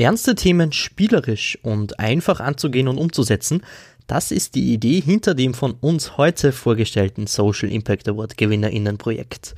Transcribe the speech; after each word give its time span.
Ernste 0.00 0.34
Themen 0.34 0.72
spielerisch 0.72 1.58
und 1.62 2.00
einfach 2.00 2.40
anzugehen 2.40 2.88
und 2.88 2.96
umzusetzen, 2.96 3.60
das 4.06 4.30
ist 4.30 4.54
die 4.54 4.72
Idee 4.72 4.98
hinter 4.98 5.34
dem 5.34 5.52
von 5.52 5.74
uns 5.78 6.16
heute 6.16 6.52
vorgestellten 6.52 7.26
Social 7.26 7.70
Impact 7.70 8.08
Award 8.08 8.38
Gewinnerinnenprojekt. 8.38 9.54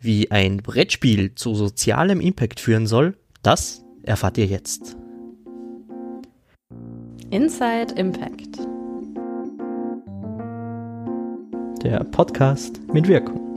Wie 0.00 0.30
ein 0.30 0.56
Brettspiel 0.56 1.34
zu 1.34 1.54
sozialem 1.54 2.22
Impact 2.22 2.58
führen 2.58 2.86
soll, 2.86 3.18
das 3.42 3.84
erfahrt 4.02 4.38
ihr 4.38 4.46
jetzt. 4.46 4.96
Inside 7.28 7.92
Impact. 7.96 8.60
Der 11.84 12.02
Podcast 12.04 12.80
mit 12.94 13.06
Wirkung. 13.08 13.51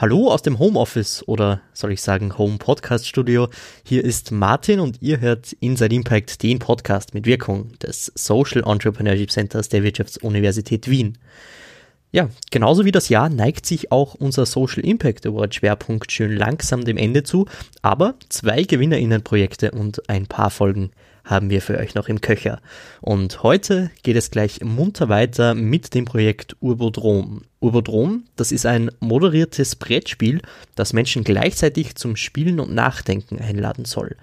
Hallo 0.00 0.28
aus 0.28 0.40
dem 0.40 0.58
Homeoffice 0.58 1.28
oder 1.28 1.60
soll 1.74 1.92
ich 1.92 2.00
sagen 2.00 2.38
Home 2.38 2.56
Podcast 2.56 3.06
Studio. 3.06 3.48
Hier 3.84 4.02
ist 4.02 4.32
Martin 4.32 4.80
und 4.80 5.02
ihr 5.02 5.20
hört 5.20 5.52
Inside 5.60 5.94
Impact, 5.94 6.42
den 6.42 6.58
Podcast 6.58 7.12
mit 7.12 7.26
Wirkung 7.26 7.78
des 7.80 8.10
Social 8.14 8.62
Entrepreneurship 8.66 9.30
Centers 9.30 9.68
der 9.68 9.82
Wirtschaftsuniversität 9.82 10.88
Wien. 10.88 11.18
Ja, 12.12 12.30
genauso 12.50 12.86
wie 12.86 12.92
das 12.92 13.10
Jahr 13.10 13.28
neigt 13.28 13.66
sich 13.66 13.92
auch 13.92 14.14
unser 14.14 14.46
Social 14.46 14.82
Impact 14.86 15.26
Award 15.26 15.54
Schwerpunkt 15.54 16.10
schön 16.10 16.34
langsam 16.34 16.82
dem 16.86 16.96
Ende 16.96 17.22
zu, 17.22 17.44
aber 17.82 18.14
zwei 18.30 18.62
Gewinnerinnenprojekte 18.62 19.72
und 19.72 20.08
ein 20.08 20.26
paar 20.26 20.48
Folgen 20.48 20.92
haben 21.30 21.48
wir 21.48 21.62
für 21.62 21.78
euch 21.78 21.94
noch 21.94 22.08
im 22.08 22.20
Köcher. 22.20 22.60
Und 23.00 23.42
heute 23.42 23.90
geht 24.02 24.16
es 24.16 24.30
gleich 24.30 24.60
munter 24.62 25.08
weiter 25.08 25.54
mit 25.54 25.94
dem 25.94 26.04
Projekt 26.04 26.56
Urbodrom. 26.60 27.42
Urbodrom, 27.60 28.24
das 28.36 28.52
ist 28.52 28.66
ein 28.66 28.90
moderiertes 29.00 29.76
Brettspiel, 29.76 30.40
das 30.74 30.92
Menschen 30.92 31.24
gleichzeitig 31.24 31.94
zum 31.94 32.16
Spielen 32.16 32.58
und 32.58 32.74
Nachdenken 32.74 33.38
einladen 33.38 33.84
soll. 33.84 34.16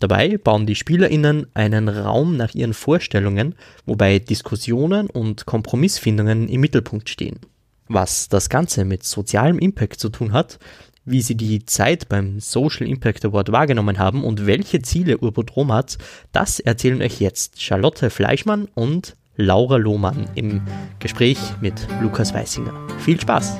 Dabei 0.00 0.38
bauen 0.38 0.66
die 0.66 0.74
SpielerInnen 0.74 1.46
einen 1.54 1.88
Raum 1.88 2.36
nach 2.36 2.54
ihren 2.54 2.74
Vorstellungen, 2.74 3.54
wobei 3.86 4.18
Diskussionen 4.18 5.08
und 5.08 5.46
Kompromissfindungen 5.46 6.48
im 6.48 6.60
Mittelpunkt 6.60 7.08
stehen. 7.08 7.38
Was 7.86 8.28
das 8.28 8.48
Ganze 8.48 8.84
mit 8.84 9.04
sozialem 9.04 9.58
Impact 9.58 10.00
zu 10.00 10.08
tun 10.08 10.32
hat, 10.32 10.58
wie 11.04 11.22
sie 11.22 11.36
die 11.36 11.64
Zeit 11.64 12.08
beim 12.08 12.40
Social 12.40 12.86
Impact 12.86 13.24
Award 13.24 13.52
wahrgenommen 13.52 13.98
haben 13.98 14.24
und 14.24 14.46
welche 14.46 14.82
Ziele 14.82 15.18
Urbodrom 15.18 15.72
hat, 15.72 15.98
das 16.32 16.60
erzählen 16.60 17.02
euch 17.02 17.20
jetzt 17.20 17.60
Charlotte 17.60 18.10
Fleischmann 18.10 18.68
und 18.74 19.16
Laura 19.36 19.76
Lohmann 19.76 20.30
im 20.34 20.62
Gespräch 21.00 21.38
mit 21.60 21.86
Lukas 22.00 22.32
Weissinger. 22.34 22.72
Viel 23.00 23.20
Spaß! 23.20 23.58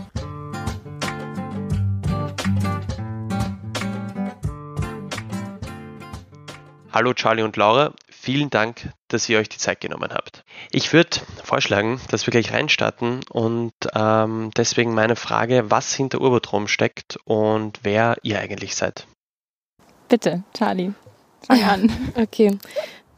Hallo 6.95 7.13
Charlie 7.13 7.43
und 7.43 7.57
Laura, 7.57 7.93
vielen 8.09 8.51
Dank, 8.51 8.89
dass 9.09 9.29
ihr 9.29 9.41
euch 9.41 9.49
die 9.49 9.59
Zeit 9.59 9.81
genommen 9.81 10.11
habt. 10.15 10.45
Ich 10.71 10.93
würde 10.93 11.19
vorschlagen, 11.43 12.01
dass 12.09 12.25
wir 12.25 12.31
gleich 12.31 12.53
reinstarten 12.53 13.23
und 13.33 13.73
ähm, 13.97 14.53
deswegen 14.57 14.95
meine 14.95 15.17
Frage, 15.17 15.73
was 15.73 15.93
hinter 15.93 16.21
Urbotrom 16.21 16.69
steckt 16.69 17.19
und 17.25 17.81
wer 17.83 18.19
ihr 18.23 18.39
eigentlich 18.39 18.77
seid. 18.77 19.09
Bitte, 20.09 20.45
Charlie, 20.57 20.93
fang 21.45 21.59
ja, 21.59 21.73
an. 21.73 21.91
Okay. 22.15 22.57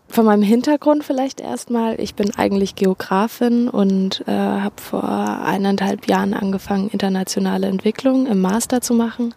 Von 0.08 0.24
meinem 0.24 0.42
Hintergrund 0.42 1.04
vielleicht 1.04 1.42
erstmal. 1.42 2.00
Ich 2.00 2.14
bin 2.14 2.34
eigentlich 2.34 2.76
Geografin 2.76 3.68
und 3.68 4.26
äh, 4.26 4.32
habe 4.32 4.80
vor 4.80 5.04
eineinhalb 5.04 6.08
Jahren 6.08 6.32
angefangen, 6.32 6.88
internationale 6.88 7.66
Entwicklung 7.66 8.26
im 8.26 8.40
Master 8.40 8.80
zu 8.80 8.94
machen. 8.94 9.34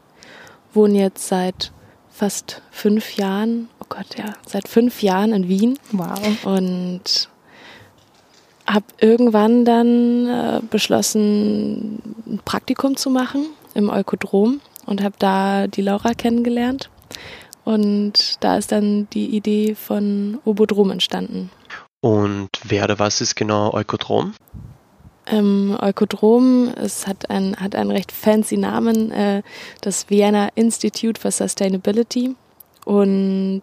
Wohne 0.71 0.97
jetzt 0.97 1.27
seit 1.27 1.73
fast 2.09 2.61
fünf 2.71 3.17
Jahren 3.17 3.67
Gott, 3.89 4.17
ja, 4.17 4.33
seit 4.45 4.67
fünf 4.67 5.01
Jahren 5.01 5.33
in 5.33 5.47
Wien. 5.47 5.79
Wow. 5.91 6.45
Und 6.45 7.29
habe 8.67 8.85
irgendwann 8.99 9.65
dann 9.65 10.27
äh, 10.27 10.61
beschlossen, 10.69 12.01
ein 12.27 12.39
Praktikum 12.45 12.95
zu 12.95 13.09
machen 13.09 13.47
im 13.73 13.89
Eukodrom 13.89 14.61
und 14.85 15.03
habe 15.03 15.15
da 15.17 15.67
die 15.67 15.81
Laura 15.81 16.13
kennengelernt. 16.13 16.89
Und 17.65 18.43
da 18.43 18.57
ist 18.57 18.71
dann 18.71 19.07
die 19.11 19.35
Idee 19.35 19.75
von 19.75 20.39
Obodrom 20.45 20.91
entstanden. 20.91 21.49
Und 22.01 22.49
wer 22.63 22.85
oder 22.85 22.99
was 22.99 23.21
ist 23.21 23.35
genau 23.35 23.73
Eukodrom? 23.73 24.33
Ähm, 25.27 25.77
Eukodrom, 25.79 26.73
es 26.75 27.05
hat, 27.05 27.29
ein, 27.29 27.55
hat 27.57 27.75
einen 27.75 27.91
recht 27.91 28.11
fancy 28.11 28.57
Namen, 28.57 29.11
äh, 29.11 29.43
das 29.81 30.09
Vienna 30.09 30.49
Institute 30.55 31.19
for 31.19 31.31
Sustainability 31.31 32.35
und 32.85 33.61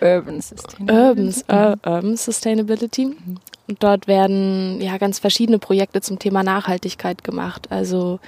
Urban 0.00 0.40
Sustainability. 0.40 0.92
Urban, 0.92 1.34
uh, 1.50 1.88
Urban 1.88 2.16
Sustainability. 2.16 3.06
Mhm. 3.06 3.36
Und 3.66 3.82
dort 3.82 4.06
werden 4.06 4.80
ja 4.80 4.98
ganz 4.98 5.18
verschiedene 5.18 5.58
Projekte 5.58 6.00
zum 6.02 6.18
Thema 6.18 6.42
Nachhaltigkeit 6.42 7.24
gemacht. 7.24 7.68
Also 7.70 8.20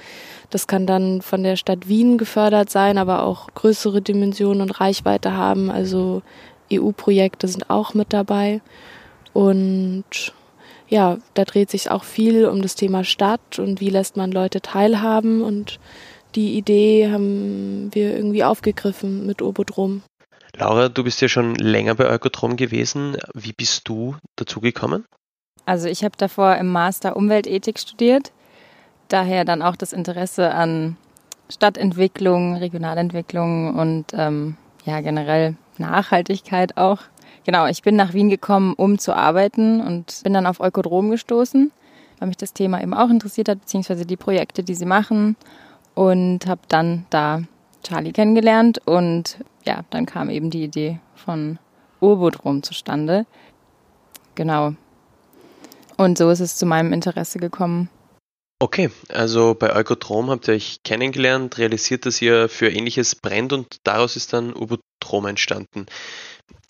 das 0.49 0.65
kann 0.65 0.87
dann 0.87 1.21
von 1.21 1.43
der 1.43 1.57
Stadt 1.57 1.87
Wien 1.87 2.17
gefördert 2.17 2.69
sein, 2.69 2.97
aber 2.97 3.23
auch 3.23 3.47
größere 3.53 4.01
Dimensionen 4.01 4.61
und 4.61 4.79
Reichweite 4.79 5.33
haben. 5.33 5.69
Also 5.69 6.23
EU-Projekte 6.71 7.47
sind 7.47 7.69
auch 7.69 7.93
mit 7.93 8.13
dabei. 8.13 8.61
Und 9.33 10.33
ja, 10.89 11.17
da 11.33 11.45
dreht 11.45 11.69
sich 11.69 11.91
auch 11.91 12.03
viel 12.03 12.45
um 12.45 12.61
das 12.61 12.75
Thema 12.75 13.03
Stadt 13.03 13.59
und 13.59 13.79
wie 13.79 13.89
lässt 13.89 14.17
man 14.17 14.31
Leute 14.31 14.61
teilhaben. 14.61 15.43
Und 15.43 15.79
die 16.33 16.57
Idee 16.57 17.11
haben 17.11 17.89
wir 17.93 18.15
irgendwie 18.15 18.43
aufgegriffen 18.43 19.27
mit 19.27 19.43
Obodrom. 19.43 20.01
Laura, 20.59 20.89
du 20.89 21.03
bist 21.03 21.21
ja 21.21 21.27
schon 21.27 21.53
länger 21.55 21.93
bei 21.93 22.09
Ökotrom 22.09 22.55
gewesen. 22.55 23.17
Wie 23.35 23.53
bist 23.53 23.87
du 23.87 24.15
dazu 24.37 24.59
gekommen? 24.59 25.05
Also 25.65 25.87
ich 25.87 26.03
habe 26.03 26.15
davor 26.17 26.55
im 26.55 26.71
Master 26.71 27.15
Umweltethik 27.15 27.77
studiert, 27.77 28.31
daher 29.07 29.45
dann 29.45 29.61
auch 29.61 29.75
das 29.75 29.93
Interesse 29.93 30.51
an 30.51 30.97
Stadtentwicklung, 31.49 32.55
Regionalentwicklung 32.55 33.75
und 33.75 34.05
ähm, 34.13 34.57
ja 34.83 35.01
generell 35.01 35.57
Nachhaltigkeit 35.77 36.75
auch. 36.75 37.01
Genau, 37.45 37.67
ich 37.67 37.83
bin 37.83 37.95
nach 37.95 38.13
Wien 38.13 38.29
gekommen, 38.29 38.73
um 38.73 38.97
zu 38.97 39.15
arbeiten 39.15 39.79
und 39.79 40.21
bin 40.23 40.33
dann 40.33 40.47
auf 40.47 40.59
Ökodrom 40.59 41.11
gestoßen, 41.11 41.71
weil 42.17 42.27
mich 42.27 42.37
das 42.37 42.53
Thema 42.53 42.81
eben 42.81 42.95
auch 42.95 43.09
interessiert 43.09 43.47
hat, 43.47 43.59
beziehungsweise 43.59 44.07
die 44.07 44.17
Projekte, 44.17 44.63
die 44.63 44.75
sie 44.75 44.85
machen 44.85 45.35
und 45.93 46.47
habe 46.47 46.61
dann 46.67 47.05
da 47.11 47.43
Charlie 47.87 48.11
kennengelernt 48.11 48.79
und 48.85 49.39
ja, 49.65 49.83
dann 49.89 50.05
kam 50.05 50.29
eben 50.29 50.49
die 50.49 50.63
Idee 50.63 50.99
von 51.15 51.57
Urbodrom 52.01 52.61
zustande. 52.63 53.25
Genau. 54.35 54.73
Und 55.95 56.17
so 56.17 56.29
ist 56.29 56.41
es 56.41 56.57
zu 56.57 56.65
meinem 56.65 56.91
Interesse 56.93 57.39
gekommen. 57.39 57.89
Okay, 58.59 58.89
also 59.09 59.53
bei 59.53 59.73
Eukotrom 59.75 60.29
habt 60.29 60.47
ihr 60.47 60.55
euch 60.55 60.79
kennengelernt, 60.83 61.57
realisiert, 61.59 62.05
dass 62.05 62.21
ihr 62.21 62.49
für 62.49 62.69
ähnliches 62.69 63.15
brennt 63.15 63.53
und 63.53 63.77
daraus 63.83 64.15
ist 64.15 64.33
dann 64.33 64.53
Urbodrom 64.53 65.25
entstanden. 65.27 65.85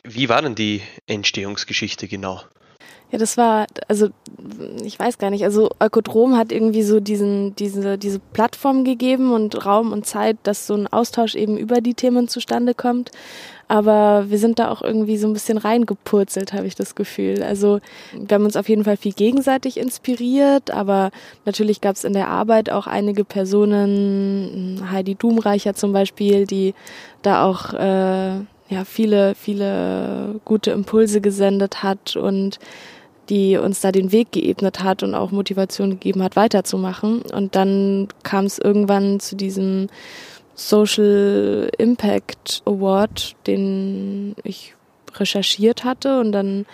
Wie 0.04 0.30
war 0.30 0.42
denn 0.42 0.56
die 0.56 0.82
Entstehungsgeschichte 1.08 2.08
genau? 2.08 2.42
Ja, 3.10 3.18
das 3.18 3.38
war, 3.38 3.68
also 3.88 4.10
ich 4.84 5.00
weiß 5.00 5.18
gar 5.18 5.30
nicht, 5.30 5.46
also 5.46 5.70
Ökodrom 5.82 6.36
hat 6.36 6.52
irgendwie 6.52 6.84
so 6.84 7.00
diesen, 7.00 7.56
diese, 7.56 7.98
diese 7.98 8.20
Plattform 8.20 8.84
gegeben 8.84 9.32
und 9.32 9.66
Raum 9.66 9.94
und 9.94 10.06
Zeit, 10.06 10.36
dass 10.44 10.68
so 10.68 10.74
ein 10.74 10.88
Austausch 10.88 11.36
eben 11.36 11.58
über 11.58 11.80
die 11.80 11.94
Themen 11.94 12.28
zustande 12.28 12.74
kommt. 12.74 13.12
Aber 13.70 14.26
wir 14.30 14.40
sind 14.40 14.60
da 14.60 14.70
auch 14.70 14.82
irgendwie 14.82 15.18
so 15.18 15.28
ein 15.28 15.34
bisschen 15.34 15.58
reingepurzelt, 15.58 16.54
habe 16.54 16.68
ich 16.68 16.76
das 16.76 16.96
Gefühl. 16.96 17.44
Also 17.44 17.80
wir 18.14 18.36
haben 18.36 18.46
uns 18.46 18.56
auf 18.56 18.68
jeden 18.68 18.84
Fall 18.84 18.98
viel 18.98 19.14
gegenseitig 19.14 19.78
inspiriert, 19.78 20.72
aber 20.72 21.12
natürlich 21.46 21.82
gab 21.82 21.96
es 21.96 22.04
in 22.04 22.14
der 22.14 22.30
Arbeit 22.30 22.70
auch 22.70 22.88
einige 22.88 23.24
Personen, 23.26 24.90
Heidi 24.92 25.16
Dumreicher 25.16 25.74
zum 25.74 25.92
Beispiel, 25.94 26.46
die 26.46 26.76
da 27.22 27.46
auch 27.46 27.74
äh, 27.74 28.42
ja 28.70 28.86
viele, 28.86 29.36
viele 29.36 30.40
gute 30.46 30.72
Impulse 30.72 31.22
gesendet 31.22 31.84
hat 31.84 32.16
und 32.16 32.60
die 33.30 33.58
uns 33.58 33.82
da 33.82 33.92
den 33.92 34.12
Weg 34.12 34.32
geebnet 34.32 34.82
hat 34.84 35.04
und 35.04 35.14
auch 35.14 35.32
Motivation 35.32 35.92
gegeben 35.92 36.24
hat, 36.24 36.36
weiterzumachen. 36.36 37.22
Und 37.22 37.56
dann 37.56 38.08
kam 38.24 38.46
es 38.46 38.58
irgendwann 38.58 39.20
zu 39.20 39.36
diesem 39.36 39.88
Social 40.56 41.70
Impact 41.78 42.62
Award, 42.66 43.36
den 43.46 44.36
ich 44.44 44.76
recherchiert 45.16 45.84
hatte. 45.84 46.20
Und 46.20 46.32
dann 46.32 46.66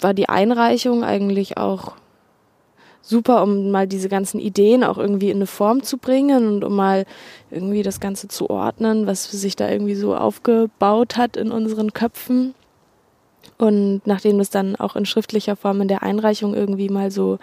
war 0.00 0.12
die 0.12 0.28
Einreichung 0.28 1.04
eigentlich 1.04 1.56
auch 1.56 1.94
super, 3.06 3.42
um 3.42 3.70
mal 3.70 3.86
diese 3.86 4.08
ganzen 4.08 4.40
Ideen 4.40 4.82
auch 4.82 4.98
irgendwie 4.98 5.30
in 5.30 5.36
eine 5.36 5.46
Form 5.46 5.82
zu 5.82 5.98
bringen 5.98 6.48
und 6.48 6.64
um 6.64 6.74
mal 6.74 7.04
irgendwie 7.50 7.82
das 7.82 8.00
Ganze 8.00 8.28
zu 8.28 8.50
ordnen, 8.50 9.06
was 9.06 9.30
sich 9.30 9.56
da 9.56 9.70
irgendwie 9.70 9.94
so 9.94 10.16
aufgebaut 10.16 11.16
hat 11.16 11.36
in 11.36 11.52
unseren 11.52 11.92
Köpfen. 11.92 12.54
Und 13.58 14.02
nachdem 14.04 14.38
das 14.38 14.50
dann 14.50 14.76
auch 14.76 14.96
in 14.96 15.06
schriftlicher 15.06 15.56
Form 15.56 15.80
in 15.80 15.88
der 15.88 16.02
Einreichung 16.02 16.54
irgendwie 16.54 16.90
mal 16.90 17.10
so 17.10 17.38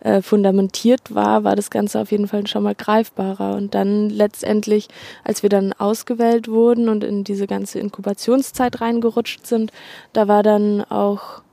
äh, 0.00 0.20
fundamentiert 0.20 1.14
war, 1.14 1.44
war 1.44 1.56
das 1.56 1.70
Ganze 1.70 2.00
auf 2.00 2.10
jeden 2.10 2.28
Fall 2.28 2.46
schon 2.46 2.64
mal 2.64 2.74
greifbarer. 2.74 3.56
Und 3.56 3.74
dann 3.74 4.10
letztendlich, 4.10 4.88
als 5.22 5.42
wir 5.42 5.48
dann 5.48 5.72
ausgewählt 5.72 6.48
wurden 6.48 6.88
und 6.88 7.04
in 7.04 7.24
diese 7.24 7.46
ganze 7.46 7.78
Inkubationszeit 7.78 8.80
reingerutscht 8.80 9.46
sind, 9.46 9.72
da 10.12 10.28
war 10.28 10.42
dann 10.42 10.82
auch 10.82 11.43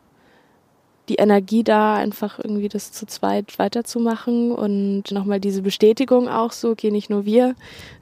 die 1.12 1.16
Energie 1.16 1.62
da, 1.62 1.96
einfach 1.96 2.40
irgendwie 2.40 2.70
das 2.70 2.94
zu 2.94 3.06
zweit 3.06 3.60
weiterzumachen 3.60 4.54
und 4.54 5.12
nochmal 5.12 5.42
diese 5.42 5.62
Bestätigung 5.62 6.30
auch 6.30 6.54
so, 6.54 6.70
okay, 6.70 6.90
nicht 6.90 7.10
nur 7.10 7.26
wir 7.26 7.56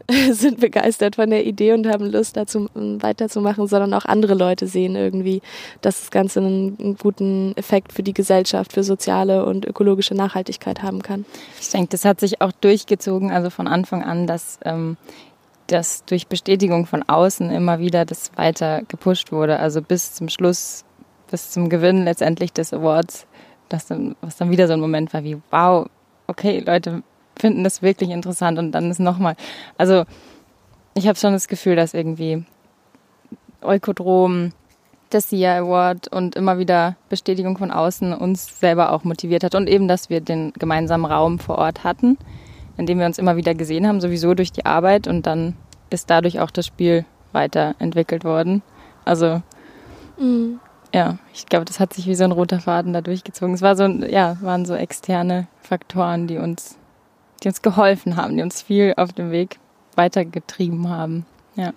sind 0.31 0.59
begeistert 0.59 1.15
von 1.15 1.31
der 1.31 1.43
Idee 1.43 1.73
und 1.73 1.87
haben 1.87 2.05
Lust 2.05 2.37
dazu 2.37 2.67
weiterzumachen, 2.75 3.65
sondern 3.65 3.95
auch 3.95 4.05
andere 4.05 4.35
Leute 4.35 4.67
sehen 4.67 4.95
irgendwie, 4.95 5.41
dass 5.81 6.01
das 6.01 6.11
Ganze 6.11 6.39
einen, 6.39 6.97
guten 6.99 7.53
Effekt 7.55 7.93
für 7.93 8.03
die 8.03 8.13
Gesellschaft, 8.13 8.73
für 8.73 8.83
soziale 8.83 9.43
und 9.43 9.65
ökologische 9.65 10.13
Nachhaltigkeit 10.13 10.83
haben 10.83 11.01
kann. 11.01 11.25
Ich 11.59 11.69
denke, 11.69 11.89
das 11.89 12.05
hat 12.05 12.19
sich 12.19 12.41
auch 12.41 12.51
durchgezogen, 12.51 13.31
also 13.31 13.49
von 13.49 13.67
Anfang 13.67 14.03
an, 14.03 14.27
dass 14.27 14.59
ähm, 14.65 14.97
dass 15.65 16.03
durch 16.05 16.25
Bestätigung 16.25 16.87
von 16.87 17.03
außen 17.07 17.51
immer 17.51 17.77
wieder 17.77 18.03
das 18.03 18.31
weiter 18.35 18.81
gepusht 18.87 19.31
wurde. 19.31 19.59
Also 19.59 19.83
bis 19.83 20.15
zum 20.15 20.27
Schluss 20.27 20.83
bis 21.29 21.51
zum 21.51 21.69
Gewinn 21.69 22.03
letztendlich 22.03 22.53
des 22.53 22.73
Awards, 22.73 23.27
das 23.69 23.87
dann, 23.87 24.15
was 24.21 24.37
dann 24.37 24.51
wieder 24.51 24.67
so 24.67 24.73
ein 24.73 24.79
Moment 24.79 25.13
war 25.13 25.23
wie, 25.23 25.37
wow, 25.51 25.87
okay, 26.27 26.59
Leute 26.65 27.03
finden 27.37 27.63
das 27.63 27.81
wirklich 27.81 28.09
interessant 28.09 28.59
und 28.59 28.71
dann 28.71 28.91
ist 28.91 28.99
nochmal, 28.99 29.35
also 29.77 30.03
ich 30.93 31.07
habe 31.07 31.17
schon 31.17 31.33
das 31.33 31.47
Gefühl, 31.47 31.75
dass 31.75 31.93
irgendwie 31.93 32.43
Eukodrom, 33.61 34.51
das 35.09 35.29
SIA 35.29 35.57
Award 35.57 36.07
und 36.09 36.35
immer 36.35 36.59
wieder 36.59 36.95
Bestätigung 37.09 37.57
von 37.57 37.71
außen 37.71 38.13
uns 38.13 38.59
selber 38.59 38.91
auch 38.91 39.03
motiviert 39.03 39.43
hat 39.43 39.55
und 39.55 39.67
eben, 39.67 39.87
dass 39.87 40.09
wir 40.09 40.21
den 40.21 40.53
gemeinsamen 40.53 41.05
Raum 41.05 41.39
vor 41.39 41.57
Ort 41.57 41.83
hatten, 41.83 42.17
in 42.77 42.85
dem 42.85 42.99
wir 42.99 43.05
uns 43.05 43.17
immer 43.17 43.35
wieder 43.35 43.55
gesehen 43.55 43.87
haben, 43.87 44.01
sowieso 44.01 44.35
durch 44.35 44.51
die 44.51 44.65
Arbeit 44.65 45.07
und 45.07 45.25
dann 45.25 45.55
ist 45.89 46.09
dadurch 46.09 46.39
auch 46.39 46.51
das 46.51 46.67
Spiel 46.67 47.05
weiterentwickelt 47.31 48.23
worden. 48.23 48.61
Also 49.05 49.41
mhm 50.19 50.59
ja, 50.93 51.17
ich 51.33 51.45
glaube, 51.45 51.65
das 51.65 51.79
hat 51.79 51.93
sich 51.93 52.07
wie 52.07 52.15
so 52.15 52.23
ein 52.23 52.31
roter 52.31 52.59
Faden 52.59 52.93
da 52.93 53.01
durchgezogen. 53.01 53.53
Es 53.53 53.61
war 53.61 53.75
so, 53.75 53.85
ja, 53.85 54.37
waren 54.41 54.65
so 54.65 54.75
externe 54.75 55.47
Faktoren, 55.61 56.27
die 56.27 56.37
uns, 56.37 56.77
die 57.43 57.47
uns 57.47 57.61
geholfen 57.61 58.15
haben, 58.15 58.37
die 58.37 58.43
uns 58.43 58.61
viel 58.61 58.93
auf 58.97 59.13
dem 59.13 59.31
Weg 59.31 59.59
weitergetrieben 59.95 60.89
haben. 60.89 61.25
Ja. 61.55 61.73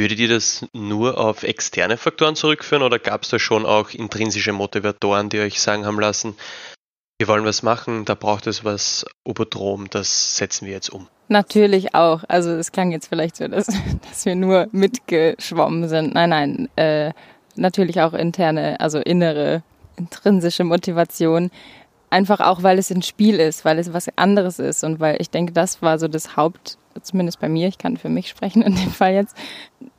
Würdet 0.00 0.18
ihr 0.20 0.28
das 0.28 0.64
nur 0.72 1.18
auf 1.18 1.42
externe 1.42 1.96
Faktoren 1.96 2.36
zurückführen 2.36 2.82
oder 2.82 2.98
gab 2.98 3.24
es 3.24 3.30
da 3.30 3.38
schon 3.38 3.66
auch 3.66 3.90
intrinsische 3.90 4.52
Motivatoren, 4.52 5.28
die 5.28 5.40
euch 5.40 5.60
sagen 5.60 5.86
haben 5.86 5.98
lassen, 5.98 6.36
wir 7.18 7.26
wollen 7.26 7.44
was 7.44 7.64
machen, 7.64 8.04
da 8.04 8.14
braucht 8.14 8.46
es 8.46 8.64
was 8.64 9.04
Obodrom, 9.24 9.90
das 9.90 10.36
setzen 10.36 10.66
wir 10.66 10.72
jetzt 10.72 10.90
um? 10.90 11.08
Natürlich 11.26 11.96
auch. 11.96 12.22
Also 12.28 12.50
es 12.50 12.70
klang 12.70 12.92
jetzt 12.92 13.08
vielleicht 13.08 13.36
so, 13.36 13.48
dass, 13.48 13.66
dass 14.08 14.24
wir 14.24 14.36
nur 14.36 14.68
mitgeschwommen 14.70 15.88
sind. 15.88 16.14
Nein, 16.14 16.30
nein. 16.30 16.68
Äh, 16.76 17.12
natürlich 17.58 18.00
auch 18.00 18.14
interne, 18.14 18.80
also 18.80 18.98
innere, 18.98 19.62
intrinsische 19.96 20.64
Motivation. 20.64 21.50
Einfach 22.10 22.40
auch, 22.40 22.62
weil 22.62 22.78
es 22.78 22.90
ein 22.90 23.02
Spiel 23.02 23.38
ist, 23.38 23.64
weil 23.64 23.78
es 23.78 23.92
was 23.92 24.08
anderes 24.16 24.58
ist 24.58 24.82
und 24.82 24.98
weil 24.98 25.20
ich 25.20 25.30
denke, 25.30 25.52
das 25.52 25.82
war 25.82 25.98
so 25.98 26.08
das 26.08 26.36
Haupt, 26.36 26.78
zumindest 27.02 27.38
bei 27.38 27.48
mir, 27.48 27.68
ich 27.68 27.76
kann 27.76 27.96
für 27.96 28.08
mich 28.08 28.28
sprechen 28.28 28.62
in 28.62 28.74
dem 28.74 28.90
Fall 28.90 29.12
jetzt, 29.12 29.36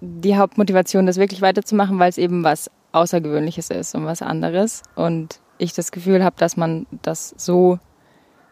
die 0.01 0.35
Hauptmotivation, 0.35 1.05
das 1.05 1.17
wirklich 1.17 1.41
weiterzumachen, 1.41 1.99
weil 1.99 2.09
es 2.09 2.17
eben 2.17 2.43
was 2.43 2.71
Außergewöhnliches 2.91 3.69
ist 3.69 3.93
und 3.93 4.05
was 4.05 4.21
anderes. 4.21 4.81
Und 4.95 5.39
ich 5.59 5.73
das 5.73 5.91
Gefühl 5.91 6.23
habe, 6.23 6.35
dass 6.39 6.57
man 6.57 6.87
das 7.03 7.35
so, 7.37 7.77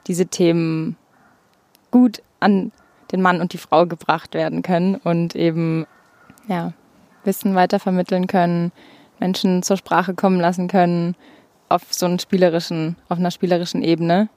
diese 0.06 0.28
Themen 0.28 0.96
gut 1.92 2.22
an 2.40 2.72
den 3.12 3.22
Mann 3.22 3.42
und 3.42 3.54
die 3.54 3.58
Frau 3.58 3.86
gebracht 3.86 4.34
werden 4.34 4.62
können 4.62 4.96
und 4.96 5.36
eben, 5.36 5.88
ja, 6.48 6.74
Wissen 7.24 7.56
weitervermitteln 7.56 8.28
können, 8.28 8.72
Menschen 9.20 9.64
zur 9.64 9.78
Sprache 9.78 10.14
kommen 10.14 10.40
lassen 10.40 10.68
können 10.68 11.16
auf 11.70 11.94
so 11.94 12.06
einen 12.06 12.20
spielerischen, 12.20 12.98
auf 13.10 13.18
einer 13.18 13.32
spielerischen 13.32 13.82
Ebene. 13.84 14.30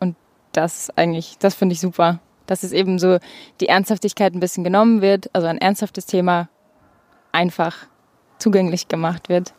Und 0.00 0.16
das 0.52 0.90
eigentlich, 0.96 1.38
das 1.38 1.54
finde 1.54 1.72
ich 1.72 1.80
super. 1.80 2.18
Dass 2.46 2.62
es 2.62 2.72
eben 2.72 2.98
so 2.98 3.16
die 3.60 3.68
Ernsthaftigkeit 3.68 4.34
ein 4.34 4.40
bisschen 4.40 4.64
genommen 4.64 5.00
wird, 5.02 5.28
also 5.32 5.46
ein 5.48 5.58
ernsthaftes 5.58 6.06
Thema 6.06 6.48
einfach 7.32 7.74
zugänglich 8.38 8.86
gemacht 8.88 9.28
wird. 9.28 9.52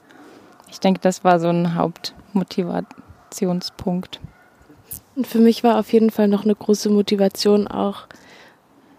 Ich 0.69 0.79
denke, 0.79 1.01
das 1.01 1.25
war 1.25 1.39
so 1.39 1.49
ein 1.49 1.75
Hauptmotivationspunkt. 1.75 4.21
Und 5.15 5.27
für 5.27 5.39
mich 5.39 5.63
war 5.63 5.79
auf 5.79 5.91
jeden 5.91 6.11
Fall 6.11 6.29
noch 6.29 6.45
eine 6.45 6.55
große 6.55 6.89
Motivation 6.89 7.67
auch 7.67 8.07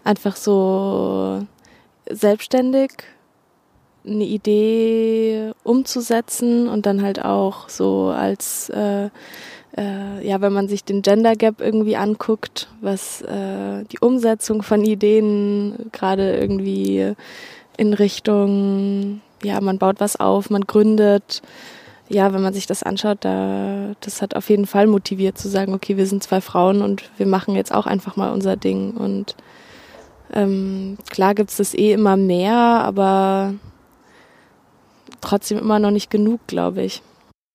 einfach 0.03 0.35
so 0.35 1.47
selbstständig 2.09 2.91
eine 4.05 4.23
Idee 4.23 5.51
umzusetzen 5.63 6.67
und 6.67 6.85
dann 6.85 7.01
halt 7.01 7.23
auch 7.23 7.69
so 7.69 8.07
als 8.07 8.69
äh, 8.69 9.09
äh, 9.77 10.27
ja, 10.27 10.41
wenn 10.41 10.53
man 10.53 10.67
sich 10.67 10.83
den 10.83 11.01
Gender 11.01 11.35
Gap 11.35 11.61
irgendwie 11.61 11.95
anguckt, 11.95 12.67
was 12.81 13.21
äh, 13.21 13.83
die 13.91 13.99
Umsetzung 13.99 14.61
von 14.61 14.83
Ideen 14.83 15.89
gerade 15.91 16.35
irgendwie 16.35 17.13
in 17.77 17.93
Richtung, 17.93 19.21
ja, 19.43 19.61
man 19.61 19.77
baut 19.77 19.99
was 19.99 20.19
auf, 20.19 20.49
man 20.49 20.63
gründet. 20.63 21.41
Ja, 22.09 22.33
wenn 22.33 22.41
man 22.41 22.53
sich 22.53 22.65
das 22.65 22.81
anschaut, 22.81 23.19
da, 23.21 23.93
das 24.01 24.21
hat 24.23 24.35
auf 24.35 24.49
jeden 24.49 24.65
Fall 24.65 24.87
motiviert 24.87 25.37
zu 25.37 25.47
sagen, 25.47 25.75
okay, 25.75 25.95
wir 25.95 26.07
sind 26.07 26.23
zwei 26.23 26.41
Frauen 26.41 26.81
und 26.81 27.03
wir 27.17 27.27
machen 27.27 27.55
jetzt 27.55 27.73
auch 27.73 27.85
einfach 27.85 28.15
mal 28.15 28.33
unser 28.33 28.57
Ding. 28.57 28.97
Und 28.97 29.35
ähm, 30.33 30.97
klar 31.11 31.35
gibt's 31.35 31.57
das 31.57 31.75
eh 31.75 31.93
immer 31.93 32.17
mehr, 32.17 32.55
aber 32.55 33.53
trotzdem 35.21 35.57
immer 35.57 35.79
noch 35.79 35.91
nicht 35.91 36.09
genug, 36.09 36.45
glaube 36.47 36.83
ich. 36.83 37.01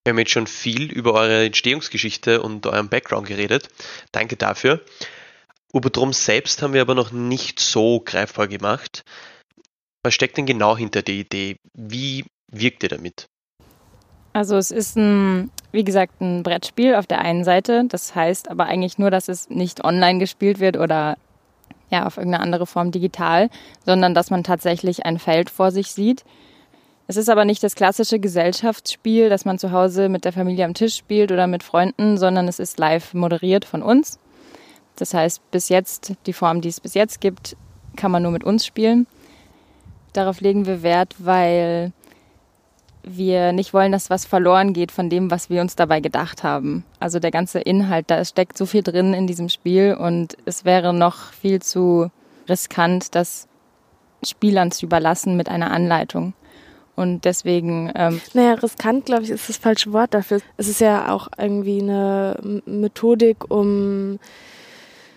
Wir 0.05 0.11
haben 0.11 0.19
jetzt 0.19 0.33
schon 0.33 0.47
viel 0.47 0.93
über 0.93 1.15
eure 1.15 1.47
Entstehungsgeschichte 1.47 2.43
und 2.43 2.67
euren 2.67 2.91
Background 2.91 3.27
geredet. 3.27 3.69
Danke 4.13 4.37
dafür. 4.37 4.83
Ubodrom 5.73 6.13
selbst 6.13 6.63
haben 6.63 6.75
wir 6.75 6.83
aber 6.83 6.95
noch 6.95 7.11
nicht 7.11 7.59
so 7.59 8.01
greifbar 8.05 8.47
gemacht. 8.47 9.03
Was 10.03 10.13
steckt 10.13 10.37
denn 10.37 10.45
genau 10.45 10.77
hinter 10.77 11.03
der 11.03 11.15
Idee? 11.15 11.57
Wie 11.73 12.27
wirkt 12.53 12.83
ihr 12.83 12.91
damit? 12.91 13.27
Also 14.35 14.57
es 14.57 14.71
ist 14.71 14.97
ein, 14.97 15.51
wie 15.73 15.85
gesagt, 15.85 16.21
ein 16.21 16.43
Brettspiel 16.43 16.97
auf 16.97 17.07
der 17.07 17.21
einen 17.21 17.45
Seite. 17.45 17.85
Das 17.89 18.15
heißt 18.15 18.51
aber 18.51 18.67
eigentlich 18.67 18.99
nur, 18.99 19.11
dass 19.11 19.29
es 19.29 19.49
nicht 19.49 19.85
online 19.85 20.19
gespielt 20.19 20.61
wird 20.61 20.77
oder 20.77 21.17
ja 21.91 22.05
auf 22.05 22.19
irgendeine 22.19 22.43
andere 22.43 22.67
Form 22.67 22.91
digital, 22.91 23.49
sondern 23.87 24.15
dass 24.15 24.31
man 24.31 24.45
tatsächlich 24.45 25.07
ein 25.07 25.19
Feld 25.19 25.49
vor 25.49 25.71
sich 25.71 25.93
sieht 25.93 26.25
es 27.07 27.17
ist 27.17 27.29
aber 27.29 27.45
nicht 27.45 27.63
das 27.63 27.75
klassische 27.75 28.19
Gesellschaftsspiel, 28.19 29.29
das 29.29 29.45
man 29.45 29.59
zu 29.59 29.73
Hause 29.73 30.09
mit 30.09 30.25
der 30.25 30.33
Familie 30.33 30.65
am 30.65 30.75
Tisch 30.75 30.97
spielt 30.97 31.33
oder 31.33 31.47
mit 31.47 31.63
Freunden, 31.63 32.17
sondern 32.17 32.49
es 32.49 32.59
ist 32.59 32.79
live 32.79 33.13
moderiert 33.13 33.65
von 33.65 33.83
uns. 33.83 34.19
Das 34.97 35.13
heißt, 35.13 35.51
bis 35.51 35.69
jetzt, 35.69 36.15
die 36.27 36.33
Form, 36.33 36.61
die 36.61 36.69
es 36.69 36.81
bis 36.81 36.95
jetzt 36.95 37.21
gibt, 37.21 37.57
kann 37.97 38.11
man 38.11 38.23
nur 38.23 38.33
mit 38.33 38.45
uns 38.45 38.65
spielen. 38.65 39.07
Darauf 40.13 40.41
legen 40.41 40.67
wir 40.67 40.83
Wert, 40.83 41.15
weil 41.19 41.93
wir 43.03 43.53
nicht 43.53 43.75
wollen, 43.75 43.93
dass 43.93 44.09
was 44.09 44.25
verloren 44.25 44.73
geht 44.73 44.91
von 44.91 45.11
dem, 45.11 45.31
was 45.31 45.51
wir 45.51 45.61
uns 45.61 45.77
dabei 45.77 46.01
gedacht 46.01 46.43
haben. 46.43 46.85
Also 47.01 47.19
der 47.19 47.31
ganze 47.31 47.61
Inhalt, 47.61 48.07
da 48.09 48.25
steckt 48.25 48.57
so 48.57 48.65
viel 48.65 48.83
drin 48.83 49.13
in 49.13 49.27
diesem 49.27 49.51
Spiel 49.51 49.95
und 49.95 50.39
es 50.47 50.65
wäre 50.65 50.95
noch 50.95 51.33
viel 51.33 51.61
zu 51.61 52.11
riskant, 52.49 53.15
das 53.15 53.47
Spielern 54.25 54.71
zu 54.71 54.87
überlassen 54.87 55.37
mit 55.37 55.51
einer 55.51 55.71
Anleitung. 55.71 56.33
Und 56.97 57.25
deswegen. 57.25 57.91
Ähm 57.95 58.21
naja, 58.35 58.55
riskant, 58.55 59.07
glaube 59.07 59.25
ich, 59.25 59.31
ist 59.31 59.49
das 59.49 59.57
falsche 59.57 59.93
Wort 59.93 60.15
dafür. 60.15 60.41
Es 60.57 60.69
ist 60.69 60.81
ja 60.81 61.13
auch 61.13 61.29
irgendwie 61.37 61.83
eine 61.83 62.61
Methodik, 62.67 63.51
um 63.51 64.19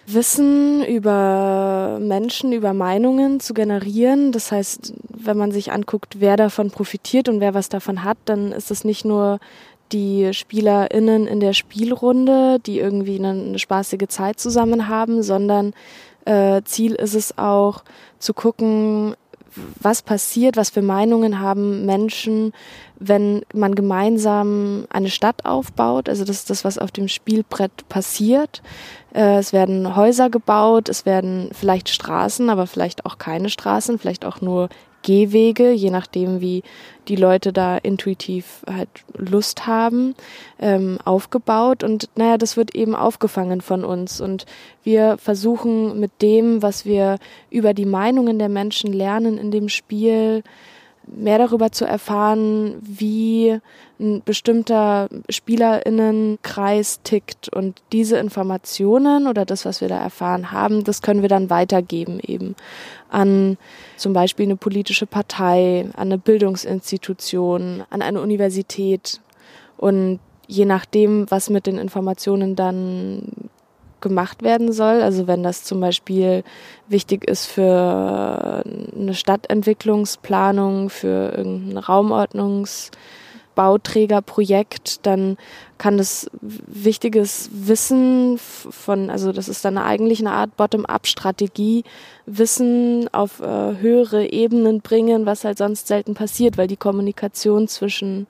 Wissen 0.08 0.84
über 0.86 2.00
Menschen, 2.02 2.54
über 2.54 2.74
Meinungen 2.74 3.40
zu 3.40 3.54
generieren. 3.54 4.32
Das 4.32 4.52
heißt, 4.52 4.94
wenn 5.10 5.38
man 5.38 5.52
sich 5.52 5.72
anguckt, 5.72 6.20
wer 6.20 6.38
davon 6.38 6.72
profitiert 6.72 7.28
und 7.28 7.42
wer 7.42 7.54
was 7.54 7.70
davon 7.70 8.04
hat, 8.04 8.18
dann 8.26 8.54
ist 8.54 8.72
es 8.72 8.86
nicht 8.86 9.04
nur 9.04 9.40
die 9.92 10.34
SpielerInnen 10.34 11.28
in 11.28 11.40
der 11.40 11.54
Spielrunde, 11.54 12.60
die 12.66 12.80
irgendwie 12.80 13.20
eine, 13.20 13.30
eine 13.32 13.60
spaßige 13.60 14.08
Zeit 14.08 14.40
zusammen 14.40 14.88
haben, 14.88 15.24
sondern 15.24 15.74
äh, 16.26 16.62
Ziel 16.64 16.96
ist 16.96 17.14
es 17.14 17.38
auch 17.38 17.84
zu 18.20 18.34
gucken, 18.34 19.16
was 19.80 20.02
passiert, 20.02 20.58
was 20.58 20.70
für 20.70 20.82
Meinungen 20.82 21.40
haben 21.40 21.86
Menschen, 21.86 22.54
wenn 23.00 23.44
man 23.54 23.76
gemeinsam 23.76 24.86
eine 24.90 25.10
Stadt 25.10 25.46
aufbaut. 25.46 26.10
Also 26.10 26.26
das 26.26 26.38
ist 26.38 26.50
das, 26.50 26.66
was 26.66 26.78
auf 26.78 26.92
dem 26.92 27.08
Spielbrett 27.08 27.88
passiert. 27.90 28.62
Äh, 29.14 29.38
es 29.38 29.54
werden 29.54 29.96
Häuser 29.96 30.30
gebaut, 30.30 30.90
es 30.90 31.06
werden 31.06 31.50
vielleicht 31.54 31.90
Straßen, 31.90 32.50
aber 32.50 32.68
vielleicht 32.68 33.06
auch 33.06 33.18
keine 33.18 33.50
Straßen, 33.50 34.00
vielleicht 34.00 34.26
auch 34.26 34.42
nur 34.42 34.70
Gehwege, 35.08 35.72
je 35.72 35.90
nachdem, 35.90 36.42
wie 36.42 36.64
die 37.08 37.16
Leute 37.16 37.54
da 37.54 37.78
intuitiv 37.78 38.66
halt 38.70 38.90
Lust 39.18 39.66
haben, 39.66 40.16
ähm, 40.60 40.98
aufgebaut. 41.06 41.82
Und 41.82 42.10
naja, 42.16 42.38
das 42.38 42.58
wird 42.58 42.76
eben 42.76 42.94
aufgefangen 42.94 43.62
von 43.62 43.86
uns. 43.86 44.20
Und 44.20 44.46
wir 44.84 45.18
versuchen 45.18 45.98
mit 45.98 46.12
dem, 46.22 46.62
was 46.62 46.84
wir 46.84 47.20
über 47.50 47.74
die 47.74 47.86
Meinungen 47.86 48.38
der 48.38 48.50
Menschen 48.50 48.92
lernen 48.92 49.38
in 49.38 49.50
dem 49.50 49.70
Spiel, 49.70 50.44
mehr 51.08 51.38
darüber 51.38 51.72
zu 51.72 51.86
erfahren, 51.86 52.76
wie 52.82 53.60
ein 53.98 54.22
bestimmter 54.26 55.08
Spielerinnenkreis 55.30 57.02
tickt. 57.04 57.48
Und 57.48 57.82
diese 57.94 58.18
Informationen 58.18 59.28
oder 59.28 59.46
das, 59.46 59.64
was 59.64 59.80
wir 59.80 59.88
da 59.88 60.00
erfahren 60.00 60.52
haben, 60.52 60.84
das 60.84 61.02
können 61.02 61.22
wir 61.22 61.30
dann 61.30 61.50
weitergeben 61.50 62.20
eben 62.20 62.56
an 63.10 63.58
zum 63.96 64.14
Beispiel 64.14 64.46
eine 64.46 64.56
politische 64.56 65.06
Partei, 65.06 65.86
an 65.94 66.08
eine 66.08 66.18
Bildungsinstitution, 66.18 67.84
an 67.90 68.02
eine 68.02 68.22
Universität. 68.22 69.20
Und 69.78 70.20
je 70.48 70.66
nachdem, 70.66 71.30
was 71.30 71.50
mit 71.50 71.68
den 71.68 71.78
Informationen 71.78 72.56
dann 72.56 73.50
gemacht 74.02 74.44
werden 74.44 74.72
soll. 74.72 75.02
Also 75.02 75.28
wenn 75.28 75.44
das 75.44 75.64
zum 75.64 75.80
Beispiel 75.80 76.44
wichtig 76.88 77.28
ist 77.28 77.46
für 77.46 78.64
eine 78.96 79.14
Stadtentwicklungsplanung, 79.14 80.90
für 80.90 81.34
irgendein 81.36 81.78
Raumordnungsbauträgerprojekt, 83.58 85.06
dann 85.06 85.38
kann 85.78 85.98
das 85.98 86.30
wichtiges 86.42 87.50
Wissen 87.52 88.38
von, 88.40 89.10
also 89.10 89.32
das 89.32 89.48
ist 89.48 89.64
dann 89.66 89.78
eigentlich 89.78 90.20
eine 90.20 90.32
Art 90.32 90.56
Bottom-up-Strategie, 90.58 91.84
Wissen 92.26 93.08
auf 93.14 93.40
äh, 93.40 93.46
höhere 93.46 94.32
Ebenen 94.32 94.82
bringen, 94.82 95.26
was 95.26 95.44
halt 95.44 95.58
sonst 95.58 95.88
selten 95.88 96.14
passiert, 96.14 96.58
weil 96.58 96.68
die 96.68 96.78
Kommunikation 96.78 97.68
zwischen 97.68 98.28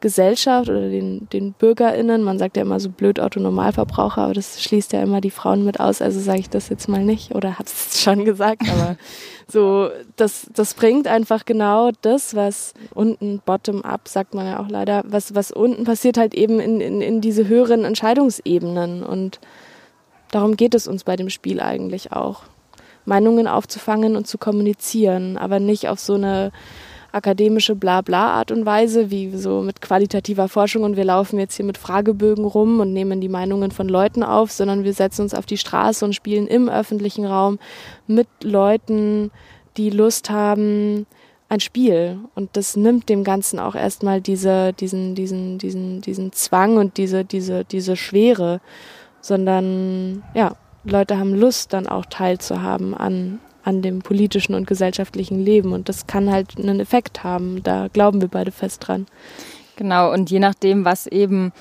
Gesellschaft 0.00 0.68
oder 0.68 0.88
den, 0.88 1.28
den 1.32 1.52
BürgerInnen, 1.52 2.22
man 2.22 2.38
sagt 2.38 2.56
ja 2.56 2.62
immer 2.62 2.80
so 2.80 2.88
blöd 2.88 3.18
Autonormalverbraucher, 3.18 4.22
aber 4.22 4.34
das 4.34 4.62
schließt 4.62 4.92
ja 4.92 5.02
immer 5.02 5.20
die 5.20 5.30
Frauen 5.30 5.64
mit 5.64 5.80
aus, 5.80 6.00
also 6.00 6.20
sage 6.20 6.40
ich 6.40 6.50
das 6.50 6.68
jetzt 6.68 6.88
mal 6.88 7.04
nicht 7.04 7.34
oder 7.34 7.54
habe 7.54 7.64
es 7.64 8.00
schon 8.00 8.24
gesagt, 8.24 8.62
aber 8.70 8.96
so, 9.48 9.90
das, 10.16 10.46
das 10.54 10.74
bringt 10.74 11.06
einfach 11.06 11.44
genau 11.44 11.90
das, 12.02 12.34
was 12.34 12.74
unten, 12.94 13.40
bottom-up, 13.44 14.08
sagt 14.08 14.34
man 14.34 14.46
ja 14.46 14.60
auch 14.60 14.68
leider, 14.68 15.02
was, 15.06 15.34
was 15.34 15.50
unten 15.50 15.84
passiert 15.84 16.18
halt 16.18 16.34
eben 16.34 16.60
in, 16.60 16.80
in, 16.80 17.00
in 17.00 17.20
diese 17.20 17.48
höheren 17.48 17.84
Entscheidungsebenen 17.84 19.02
und 19.02 19.40
darum 20.30 20.56
geht 20.56 20.74
es 20.74 20.86
uns 20.86 21.04
bei 21.04 21.16
dem 21.16 21.30
Spiel 21.30 21.60
eigentlich 21.60 22.12
auch. 22.12 22.42
Meinungen 23.04 23.48
aufzufangen 23.48 24.16
und 24.16 24.26
zu 24.26 24.36
kommunizieren, 24.36 25.38
aber 25.38 25.60
nicht 25.60 25.88
auf 25.88 25.98
so 25.98 26.14
eine 26.14 26.52
akademische 27.12 27.74
Blabla-Art 27.74 28.52
und 28.52 28.66
Weise, 28.66 29.10
wie 29.10 29.36
so 29.36 29.62
mit 29.62 29.80
qualitativer 29.80 30.48
Forschung 30.48 30.82
und 30.82 30.96
wir 30.96 31.04
laufen 31.04 31.38
jetzt 31.38 31.56
hier 31.56 31.64
mit 31.64 31.78
Fragebögen 31.78 32.44
rum 32.44 32.80
und 32.80 32.92
nehmen 32.92 33.20
die 33.20 33.28
Meinungen 33.28 33.70
von 33.70 33.88
Leuten 33.88 34.22
auf, 34.22 34.52
sondern 34.52 34.84
wir 34.84 34.92
setzen 34.92 35.22
uns 35.22 35.34
auf 35.34 35.46
die 35.46 35.58
Straße 35.58 36.04
und 36.04 36.14
spielen 36.14 36.46
im 36.46 36.68
öffentlichen 36.68 37.24
Raum 37.24 37.58
mit 38.06 38.28
Leuten, 38.42 39.30
die 39.76 39.90
Lust 39.90 40.30
haben, 40.30 41.06
ein 41.48 41.60
Spiel. 41.60 42.18
Und 42.34 42.50
das 42.56 42.76
nimmt 42.76 43.08
dem 43.08 43.24
Ganzen 43.24 43.58
auch 43.58 43.74
erstmal 43.74 44.20
diese, 44.20 44.72
diesen, 44.74 45.14
diesen, 45.14 45.58
diesen, 45.58 46.00
diesen 46.02 46.32
Zwang 46.32 46.76
und 46.76 46.98
diese, 46.98 47.24
diese, 47.24 47.64
diese 47.64 47.96
Schwere, 47.96 48.60
sondern 49.20 50.22
ja, 50.34 50.56
Leute 50.84 51.18
haben 51.18 51.34
Lust, 51.34 51.72
dann 51.72 51.86
auch 51.86 52.06
teilzuhaben 52.06 52.94
an, 52.94 53.40
an 53.68 53.82
dem 53.82 54.00
politischen 54.00 54.54
und 54.54 54.66
gesellschaftlichen 54.66 55.44
Leben. 55.44 55.72
Und 55.74 55.90
das 55.90 56.06
kann 56.06 56.30
halt 56.30 56.58
einen 56.58 56.80
Effekt 56.80 57.22
haben. 57.22 57.62
Da 57.62 57.88
glauben 57.92 58.22
wir 58.22 58.28
beide 58.28 58.50
fest 58.50 58.88
dran. 58.88 59.06
Genau, 59.76 60.10
und 60.10 60.30
je 60.30 60.38
nachdem, 60.38 60.86
was 60.86 61.06
eben 61.06 61.52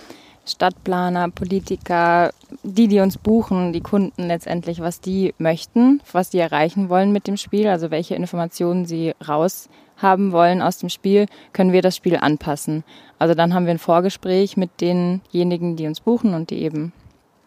Stadtplaner, 0.46 1.30
Politiker, 1.30 2.32
die, 2.64 2.88
die 2.88 3.02
uns 3.02 3.18
buchen, 3.18 3.74
die 3.74 3.82
Kunden 3.82 4.28
letztendlich, 4.28 4.80
was 4.80 5.02
die 5.02 5.34
möchten, 5.38 6.02
was 6.14 6.30
die 6.30 6.40
erreichen 6.40 6.88
wollen 6.88 7.12
mit 7.12 7.28
dem 7.28 7.36
Spiel, 7.36 7.68
also 7.68 7.92
welche 7.92 8.16
Informationen 8.16 8.86
sie 8.86 9.14
raushaben 9.28 10.32
wollen 10.32 10.62
aus 10.62 10.78
dem 10.78 10.88
Spiel, 10.88 11.26
können 11.52 11.74
wir 11.74 11.82
das 11.82 11.98
Spiel 11.98 12.16
anpassen. 12.16 12.86
Also 13.20 13.34
dann 13.34 13.54
haben 13.54 13.66
wir 13.66 13.72
ein 13.72 13.80
Vorgespräch 13.80 14.56
mit 14.56 14.70
denjenigen, 14.80 15.76
die 15.76 15.88
uns 15.88 16.00
buchen 16.00 16.34
und 16.34 16.52
die 16.52 16.62
eben 16.62 16.94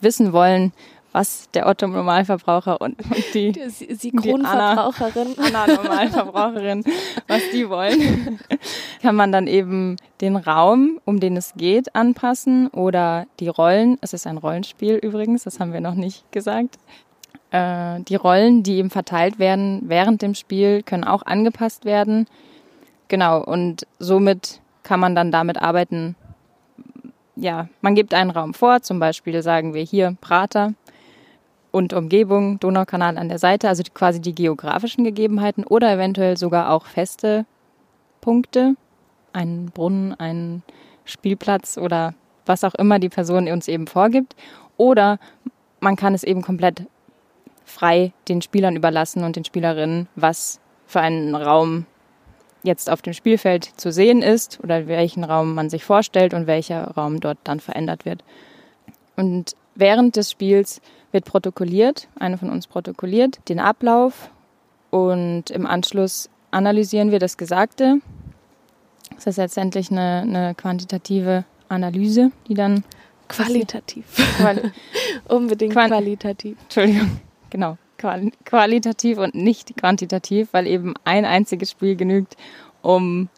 wissen 0.01 0.35
wollen, 0.35 0.73
was 1.13 1.51
der 1.53 1.67
Otto 1.67 1.87
Normalverbraucher 1.87 2.81
und, 2.81 2.99
und 3.01 3.35
die, 3.35 3.53
die, 4.03 4.11
Kronverbraucherin, 4.13 5.35
Anna, 5.39 5.65
Anna 5.65 5.75
Normalverbraucherin, 5.75 6.85
was 7.29 7.43
die 7.53 7.69
wollen, 7.69 8.39
kann 9.03 9.17
man 9.17 9.33
dann 9.33 9.47
eben 9.47 9.97
den 10.21 10.37
Raum, 10.37 11.01
um 11.05 11.19
den 11.21 11.37
es 11.37 11.55
geht, 11.57 11.95
anpassen 11.95 12.69
oder 12.69 13.27
die 13.41 13.49
Rollen. 13.49 13.99
Es 14.01 14.13
ist 14.13 14.27
ein 14.27 14.39
Rollenspiel 14.39 14.97
übrigens, 14.97 15.45
das 15.45 15.59
haben 15.59 15.73
wir 15.73 15.81
noch 15.81 15.95
nicht 15.95 16.31
gesagt. 16.33 16.79
Äh, 17.51 18.01
die 18.03 18.17
Rollen, 18.17 18.63
die 18.63 18.77
eben 18.77 18.91
verteilt 18.91 19.39
werden 19.39 19.83
während 19.87 20.23
dem 20.23 20.35
Spiel, 20.35 20.83
können 20.83 21.05
auch 21.05 21.23
angepasst 21.23 21.85
werden. 21.85 22.27
Genau, 23.09 23.43
und 23.43 23.87
somit 23.99 24.61
kann 24.85 25.01
man 25.01 25.17
dann 25.17 25.33
damit 25.33 25.61
arbeiten, 25.61 26.15
ja, 27.35 27.69
man 27.81 27.95
gibt 27.95 28.15
einen 28.15 28.31
Raum 28.31 28.55
vor, 28.55 28.83
zum 28.83 29.01
Beispiel 29.01 29.43
sagen 29.43 29.75
wir 29.75 29.83
hier 29.83 30.17
Prater 30.21 30.75
und 31.71 31.93
Umgebung, 31.93 32.59
Donaukanal 32.61 33.17
an 33.17 33.29
der 33.29 33.39
Seite, 33.39 33.69
also 33.69 33.83
quasi 33.95 34.21
die 34.21 34.35
geografischen 34.35 35.05
Gegebenheiten 35.05 35.65
oder 35.65 35.93
eventuell 35.93 36.37
sogar 36.37 36.71
auch 36.71 36.87
feste 36.87 37.47
Punkte, 38.21 38.75
einen 39.33 39.67
Brunnen, 39.67 40.15
einen 40.19 40.63
Spielplatz 41.05 41.79
oder 41.79 42.15
was 42.47 42.65
auch 42.65 42.75
immer 42.75 42.99
die 42.99 43.09
Person 43.09 43.49
uns 43.49 43.69
eben 43.69 43.87
vorgibt. 43.87 44.35
Oder 44.77 45.19
man 45.81 45.97
kann 45.97 46.15
es 46.15 46.25
eben 46.25 46.43
komplett 46.43 46.87
frei 47.65 48.13
den 48.29 48.43
Spielern 48.43 48.77
überlassen 48.77 49.25
und 49.25 49.37
den 49.37 49.45
Spielerinnen, 49.45 50.09
was 50.17 50.61
für 50.87 51.01
einen 51.01 51.35
Raum 51.35 51.87
jetzt 52.63 52.91
auf 52.91 53.01
dem 53.01 53.13
Spielfeld 53.13 53.65
zu 53.65 53.93
sehen 53.93 54.23
ist 54.23 54.61
oder 54.63 54.87
welchen 54.87 55.25
Raum 55.25 55.55
man 55.55 55.71
sich 55.71 55.85
vorstellt 55.85 56.35
und 56.35 56.47
welcher 56.47 56.89
Raum 56.91 57.21
dort 57.21 57.39
dann 57.45 57.61
verändert 57.61 58.05
wird. 58.05 58.25
Und 59.17 59.55
während 59.75 60.17
des 60.17 60.31
Spiels 60.31 60.81
wird 61.13 61.25
protokolliert, 61.25 62.09
eine 62.19 62.39
von 62.39 62.51
uns 62.51 62.67
protokolliert 62.67 63.41
den 63.49 63.61
Ablauf 63.61 64.31
und 64.91 65.51
im 65.51 65.67
Anschluss 65.67 66.31
analysieren 66.51 67.11
wir 67.11 67.19
das 67.19 67.37
Gesagte. 67.37 68.01
Das 69.15 69.27
ist 69.27 69.37
letztendlich 69.37 69.91
eine, 69.91 70.23
eine 70.23 70.55
quantitative 70.55 71.45
Analyse, 71.69 72.33
die 72.49 72.55
dann 72.55 72.85
qualitativ. 73.29 74.05
Quali 74.37 74.63
Unbedingt 75.29 75.73
Qual 75.73 75.89
qualitativ. 75.89 76.57
Entschuldigung, 76.63 77.21
genau. 77.51 77.77
Qual 77.99 78.31
qualitativ 78.45 79.19
und 79.19 79.35
nicht 79.35 79.77
quantitativ, 79.77 80.49
weil 80.53 80.67
eben 80.67 80.95
ein 81.05 81.25
einziges 81.25 81.71
Spiel 81.71 81.97
genügt, 81.97 82.37
um 82.83 83.29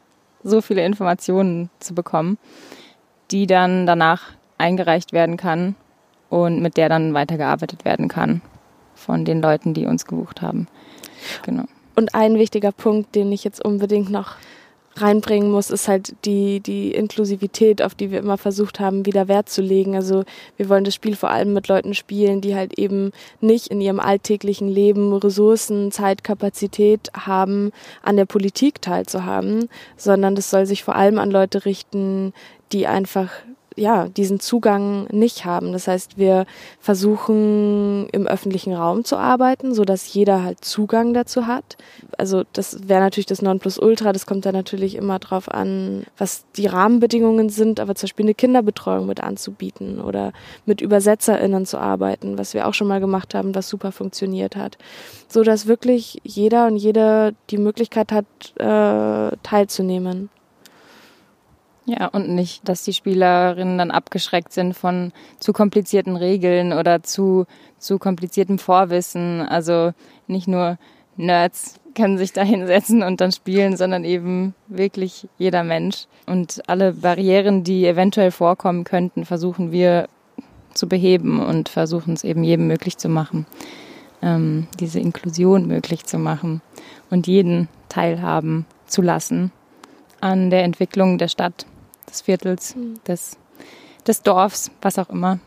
so 0.45 0.61
viele 0.61 0.85
Informationen 0.85 1.69
zu 1.81 1.95
bekommen, 1.95 2.39
die 3.31 3.47
dann 3.47 3.87
danach 3.87 4.23
eingereicht 4.59 5.13
werden 5.13 5.37
kann 5.37 5.75
und 6.33 6.63
mit 6.63 6.79
der 6.79 6.89
dann 6.89 7.13
weitergearbeitet 7.13 7.85
werden 7.85 8.09
kann 8.09 8.41
von 8.95 9.27
den 9.27 9.43
Leuten, 9.43 9.75
die 9.75 9.85
uns 9.85 10.07
gebucht 10.07 10.41
haben. 10.41 10.67
Genau. 11.45 11.65
Und 11.95 12.15
ein 12.15 12.39
wichtiger 12.39 12.73
Punkt, 12.73 13.15
den 13.15 13.31
ich 13.33 13.45
jetzt 13.45 13.63
unbedingt 13.63 14.09
noch 14.09 14.37
reinbringen 14.97 15.51
muss, 15.51 15.69
ist 15.69 15.89
halt 15.89 16.15
die, 16.25 16.61
die 16.61 16.93
Inklusivität, 16.93 17.83
auf 17.83 17.95
die 17.95 18.11
wir 18.11 18.21
immer 18.21 18.39
versucht 18.39 18.81
haben, 18.81 19.05
wieder 19.05 19.29
Wert 19.29 19.51
zu 19.51 19.61
legen. 19.61 19.95
Also 19.95 20.25
wir 20.57 20.71
wollen 20.71 20.85
das 20.85 20.95
Spiel 20.95 21.17
vor 21.17 21.29
allem 21.29 21.53
mit 21.53 21.69
Leuten 21.69 21.93
spielen, 21.93 22.41
die 22.41 22.55
halt 22.55 22.79
eben 22.79 23.13
nicht 23.43 23.67
in 23.67 23.83
ihrem 23.83 24.01
alltäglichen 24.01 24.69
Leben 24.69 25.13
Ressourcen, 25.13 25.93
Zeit, 25.93 26.25
Kapazität 26.25 27.11
haben, 27.15 27.73
an 28.03 28.17
der 28.17 28.25
Politik 28.25 28.81
teilzuhaben, 28.81 29.69
sondern 29.99 30.35
das 30.35 30.49
soll 30.49 30.65
sich 30.65 30.83
vor 30.83 30.97
allem 30.97 31.19
an 31.19 31.31
Leute 31.31 31.67
richten, 31.67 32.33
die 32.73 32.87
einfach 32.87 33.29
ja, 33.77 34.09
diesen 34.09 34.41
Zugang 34.41 35.07
nicht 35.11 35.45
haben. 35.45 35.73
Das 35.73 35.89
heißt, 35.89 36.19
wir 36.19 36.47
versuchen 36.81 38.09
im 38.11 38.27
öffentlichen 38.27 38.73
Raum 38.73 39.05
zu 39.05 39.17
arbeiten, 39.17 39.75
so 39.75 39.85
dass 39.85 40.13
jeder 40.13 40.43
halt 40.43 40.65
Zugang 40.65 41.15
dazu 41.15 41.47
hat. 41.47 41.77
Also 42.19 42.45
das 42.53 42.89
wäre 42.89 43.01
natürlich 43.01 43.27
das 43.27 43.43
Nonplusultra. 43.43 44.13
Das 44.13 44.27
kommt 44.27 44.47
dann 44.47 44.55
natürlich 44.55 44.95
immer 44.95 45.19
drauf 45.19 45.51
an, 45.51 46.05
was 46.19 46.45
die 46.57 46.67
Rahmenbedingungen 46.67 47.49
sind. 47.49 47.81
Aber 47.81 47.95
zum 47.95 48.07
Beispiel 48.07 48.27
eine 48.27 48.35
Kinderbetreuung 48.35 49.07
mit 49.07 49.23
anzubieten 49.23 50.01
oder 50.01 50.33
mit 50.67 50.83
ÜbersetzerInnen 50.83 51.67
zu 51.67 51.79
arbeiten, 51.79 52.39
was 52.39 52.55
wir 52.55 52.67
auch 52.67 52.75
schon 52.75 52.89
mal 52.89 53.01
gemacht 53.01 53.35
haben, 53.35 53.55
was 53.55 53.69
super 53.69 53.93
funktioniert 53.93 54.57
hat. 54.57 54.79
So 55.29 55.43
dass 55.43 55.67
wirklich 55.67 56.21
jeder 56.25 56.67
und 56.67 56.77
jede 56.77 57.35
die 57.51 57.59
Möglichkeit 57.59 58.13
hat, 58.13 58.27
äh, 58.59 59.37
teilzunehmen. 59.43 60.31
Ja, 61.85 62.07
und 62.07 62.29
nicht, 62.29 62.69
dass 62.69 62.85
die 62.85 62.93
Spielerinnen 62.93 63.79
dann 63.79 63.91
abgeschreckt 63.91 64.53
sind 64.53 64.75
von 64.75 65.13
zu 65.41 65.53
komplizierten 65.53 66.17
Regeln 66.17 66.73
oder 66.73 67.03
zu, 67.03 67.47
zu 67.79 67.99
kompliziertem 67.99 68.59
Vorwissen. 68.59 69.41
Also 69.41 69.93
nicht 70.29 70.47
nur 70.47 70.79
Nerds 71.17 71.81
können 71.95 72.19
sich 72.19 72.33
da 72.33 72.43
hinsetzen 72.45 73.03
und 73.03 73.21
dann 73.21 73.33
spielen, 73.33 73.77
sondern 73.77 74.05
eben 74.05 74.55
wirklich 74.69 75.29
jeder 75.39 75.65
Mensch. 75.65 76.07
Und 76.27 76.63
alle 76.69 76.93
Barrieren, 76.93 77.65
die 77.65 77.87
eventuell 77.87 78.31
vorkommen 78.31 78.85
könnten, 78.85 79.25
versuchen 79.25 79.73
wir 79.73 80.09
zu 80.75 80.89
beheben 80.89 81.45
und 81.45 81.69
versuchen 81.69 82.15
es 82.15 82.25
eben 82.25 82.45
jedem 82.45 82.67
möglich 82.67 82.97
zu 82.97 83.09
machen, 83.09 83.47
ähm, 84.23 84.69
diese 84.79 85.01
Inklusion 85.01 85.67
möglich 85.67 86.07
zu 86.07 86.17
machen 86.19 86.63
und 87.11 87.27
jeden 87.27 87.69
teilhaben 87.89 88.65
zu 88.87 89.03
lassen 89.03 89.53
an 90.21 90.51
der 90.51 90.63
Entwicklung 90.63 91.19
der 91.19 91.29
Stadt, 91.29 91.67
des 92.13 92.23
Viertels, 92.23 92.77
mhm. 92.77 93.01
des, 93.07 93.39
des 94.07 94.23
Dorfs, 94.23 94.71
was 94.81 94.99
auch 94.99 95.09
immer. 95.11 95.41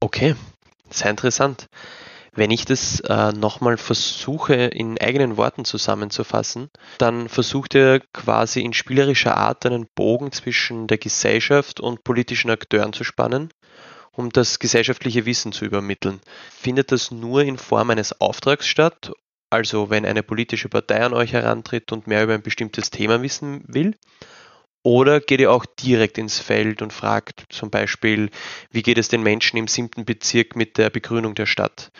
Okay, 0.00 0.34
sehr 0.90 1.10
interessant. 1.10 1.66
Wenn 2.32 2.50
ich 2.52 2.64
das 2.64 3.00
äh, 3.00 3.32
nochmal 3.32 3.78
versuche 3.78 4.54
in 4.54 4.96
eigenen 5.00 5.36
Worten 5.36 5.64
zusammenzufassen, 5.64 6.68
dann 6.98 7.28
versucht 7.28 7.74
ihr 7.74 8.00
quasi 8.12 8.60
in 8.60 8.72
spielerischer 8.72 9.36
Art 9.36 9.66
einen 9.66 9.88
Bogen 9.96 10.30
zwischen 10.30 10.86
der 10.86 10.98
Gesellschaft 10.98 11.80
und 11.80 12.04
politischen 12.04 12.50
Akteuren 12.50 12.92
zu 12.92 13.02
spannen, 13.02 13.50
um 14.12 14.30
das 14.30 14.60
gesellschaftliche 14.60 15.26
Wissen 15.26 15.50
zu 15.50 15.64
übermitteln. 15.64 16.20
Findet 16.50 16.92
das 16.92 17.10
nur 17.10 17.42
in 17.42 17.58
Form 17.58 17.90
eines 17.90 18.20
Auftrags 18.20 18.68
statt, 18.68 19.10
also 19.50 19.90
wenn 19.90 20.06
eine 20.06 20.22
politische 20.22 20.68
Partei 20.68 21.04
an 21.04 21.14
euch 21.14 21.32
herantritt 21.32 21.90
und 21.90 22.06
mehr 22.06 22.22
über 22.22 22.34
ein 22.34 22.42
bestimmtes 22.42 22.90
Thema 22.90 23.20
wissen 23.20 23.64
will? 23.66 23.96
Oder 24.88 25.20
geht 25.20 25.38
ihr 25.38 25.52
auch 25.52 25.66
direkt 25.66 26.16
ins 26.16 26.38
Feld 26.38 26.80
und 26.80 26.94
fragt 26.94 27.44
zum 27.50 27.68
Beispiel, 27.68 28.30
wie 28.70 28.80
geht 28.80 28.96
es 28.96 29.08
den 29.08 29.22
Menschen 29.22 29.58
im 29.58 29.68
siebten 29.68 30.06
Bezirk 30.06 30.56
mit 30.56 30.78
der 30.78 30.88
Begrünung 30.88 31.34
der 31.34 31.44
Stadt? 31.44 31.90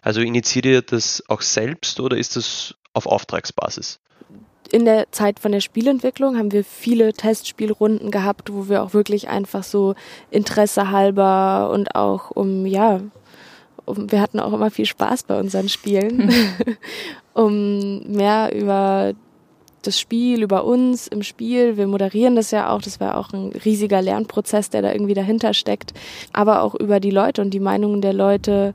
Also 0.00 0.20
initiiert 0.20 0.64
ihr 0.64 0.80
das 0.80 1.24
auch 1.26 1.40
selbst 1.40 1.98
oder 1.98 2.16
ist 2.16 2.36
das 2.36 2.76
auf 2.92 3.06
Auftragsbasis? 3.06 3.98
In 4.70 4.84
der 4.84 5.10
Zeit 5.10 5.40
von 5.40 5.50
der 5.50 5.60
Spielentwicklung 5.60 6.38
haben 6.38 6.52
wir 6.52 6.62
viele 6.62 7.12
Testspielrunden 7.14 8.12
gehabt, 8.12 8.52
wo 8.52 8.68
wir 8.68 8.84
auch 8.84 8.94
wirklich 8.94 9.26
einfach 9.26 9.64
so 9.64 9.96
Interesse 10.30 10.92
halber 10.92 11.70
und 11.72 11.96
auch 11.96 12.30
um, 12.30 12.64
ja, 12.64 13.00
um, 13.86 14.12
wir 14.12 14.20
hatten 14.20 14.38
auch 14.38 14.52
immer 14.52 14.70
viel 14.70 14.86
Spaß 14.86 15.24
bei 15.24 15.36
unseren 15.36 15.68
Spielen, 15.68 16.32
um 17.34 18.08
mehr 18.08 18.54
über 18.54 19.14
das 19.82 20.00
Spiel, 20.00 20.42
über 20.42 20.64
uns 20.64 21.06
im 21.06 21.22
Spiel. 21.22 21.76
Wir 21.76 21.86
moderieren 21.86 22.36
das 22.36 22.50
ja 22.50 22.70
auch. 22.70 22.82
Das 22.82 23.00
war 23.00 23.16
auch 23.18 23.32
ein 23.32 23.52
riesiger 23.64 24.02
Lernprozess, 24.02 24.70
der 24.70 24.82
da 24.82 24.92
irgendwie 24.92 25.14
dahinter 25.14 25.54
steckt. 25.54 25.92
Aber 26.32 26.62
auch 26.62 26.74
über 26.74 27.00
die 27.00 27.10
Leute 27.10 27.42
und 27.42 27.50
die 27.50 27.60
Meinungen 27.60 28.00
der 28.00 28.12
Leute 28.12 28.74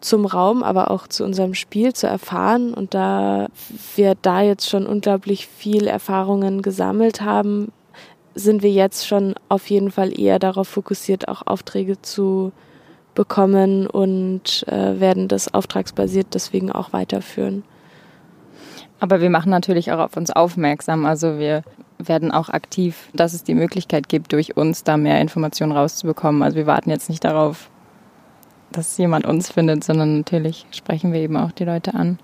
zum 0.00 0.26
Raum, 0.26 0.62
aber 0.62 0.90
auch 0.90 1.06
zu 1.06 1.24
unserem 1.24 1.54
Spiel 1.54 1.92
zu 1.92 2.06
erfahren. 2.06 2.74
Und 2.74 2.94
da 2.94 3.48
wir 3.94 4.14
da 4.20 4.42
jetzt 4.42 4.68
schon 4.68 4.86
unglaublich 4.86 5.46
viel 5.46 5.86
Erfahrungen 5.86 6.62
gesammelt 6.62 7.22
haben, 7.22 7.72
sind 8.34 8.62
wir 8.62 8.70
jetzt 8.70 9.06
schon 9.06 9.34
auf 9.48 9.68
jeden 9.70 9.90
Fall 9.90 10.18
eher 10.18 10.38
darauf 10.38 10.68
fokussiert, 10.68 11.28
auch 11.28 11.42
Aufträge 11.46 12.00
zu 12.02 12.52
bekommen 13.14 13.86
und 13.86 14.64
äh, 14.68 15.00
werden 15.00 15.26
das 15.26 15.52
auftragsbasiert 15.52 16.28
deswegen 16.34 16.70
auch 16.70 16.92
weiterführen. 16.92 17.64
Aber 18.98 19.20
wir 19.20 19.30
machen 19.30 19.50
natürlich 19.50 19.92
auch 19.92 19.98
auf 19.98 20.16
uns 20.16 20.30
aufmerksam. 20.30 21.04
Also 21.04 21.38
wir 21.38 21.62
werden 21.98 22.32
auch 22.32 22.48
aktiv, 22.48 23.08
dass 23.14 23.34
es 23.34 23.44
die 23.44 23.54
Möglichkeit 23.54 24.08
gibt, 24.08 24.32
durch 24.32 24.56
uns 24.56 24.84
da 24.84 24.96
mehr 24.96 25.20
Informationen 25.20 25.72
rauszubekommen. 25.72 26.42
Also 26.42 26.56
wir 26.56 26.66
warten 26.66 26.90
jetzt 26.90 27.08
nicht 27.08 27.24
darauf, 27.24 27.70
dass 28.72 28.96
jemand 28.98 29.26
uns 29.26 29.50
findet, 29.50 29.84
sondern 29.84 30.18
natürlich 30.18 30.66
sprechen 30.70 31.12
wir 31.12 31.20
eben 31.20 31.36
auch 31.36 31.52
die 31.52 31.64
Leute 31.64 31.94
an. 31.94 32.18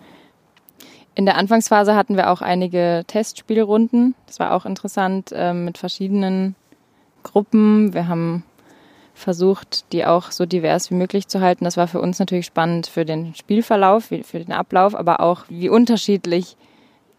In 1.14 1.26
der 1.26 1.36
Anfangsphase 1.36 1.94
hatten 1.94 2.16
wir 2.16 2.30
auch 2.30 2.40
einige 2.40 3.04
Testspielrunden. 3.06 4.14
Das 4.26 4.40
war 4.40 4.52
auch 4.52 4.64
interessant 4.64 5.30
äh, 5.32 5.52
mit 5.52 5.76
verschiedenen 5.76 6.54
Gruppen. 7.22 7.92
Wir 7.92 8.08
haben 8.08 8.44
versucht, 9.22 9.92
die 9.92 10.04
auch 10.04 10.30
so 10.30 10.46
divers 10.46 10.90
wie 10.90 10.94
möglich 10.94 11.28
zu 11.28 11.40
halten. 11.40 11.64
Das 11.64 11.76
war 11.76 11.88
für 11.88 12.00
uns 12.00 12.18
natürlich 12.18 12.46
spannend 12.46 12.86
für 12.86 13.04
den 13.04 13.34
Spielverlauf, 13.34 14.04
für 14.04 14.38
den 14.38 14.52
Ablauf, 14.52 14.94
aber 14.94 15.20
auch 15.20 15.44
wie 15.48 15.68
unterschiedlich 15.68 16.56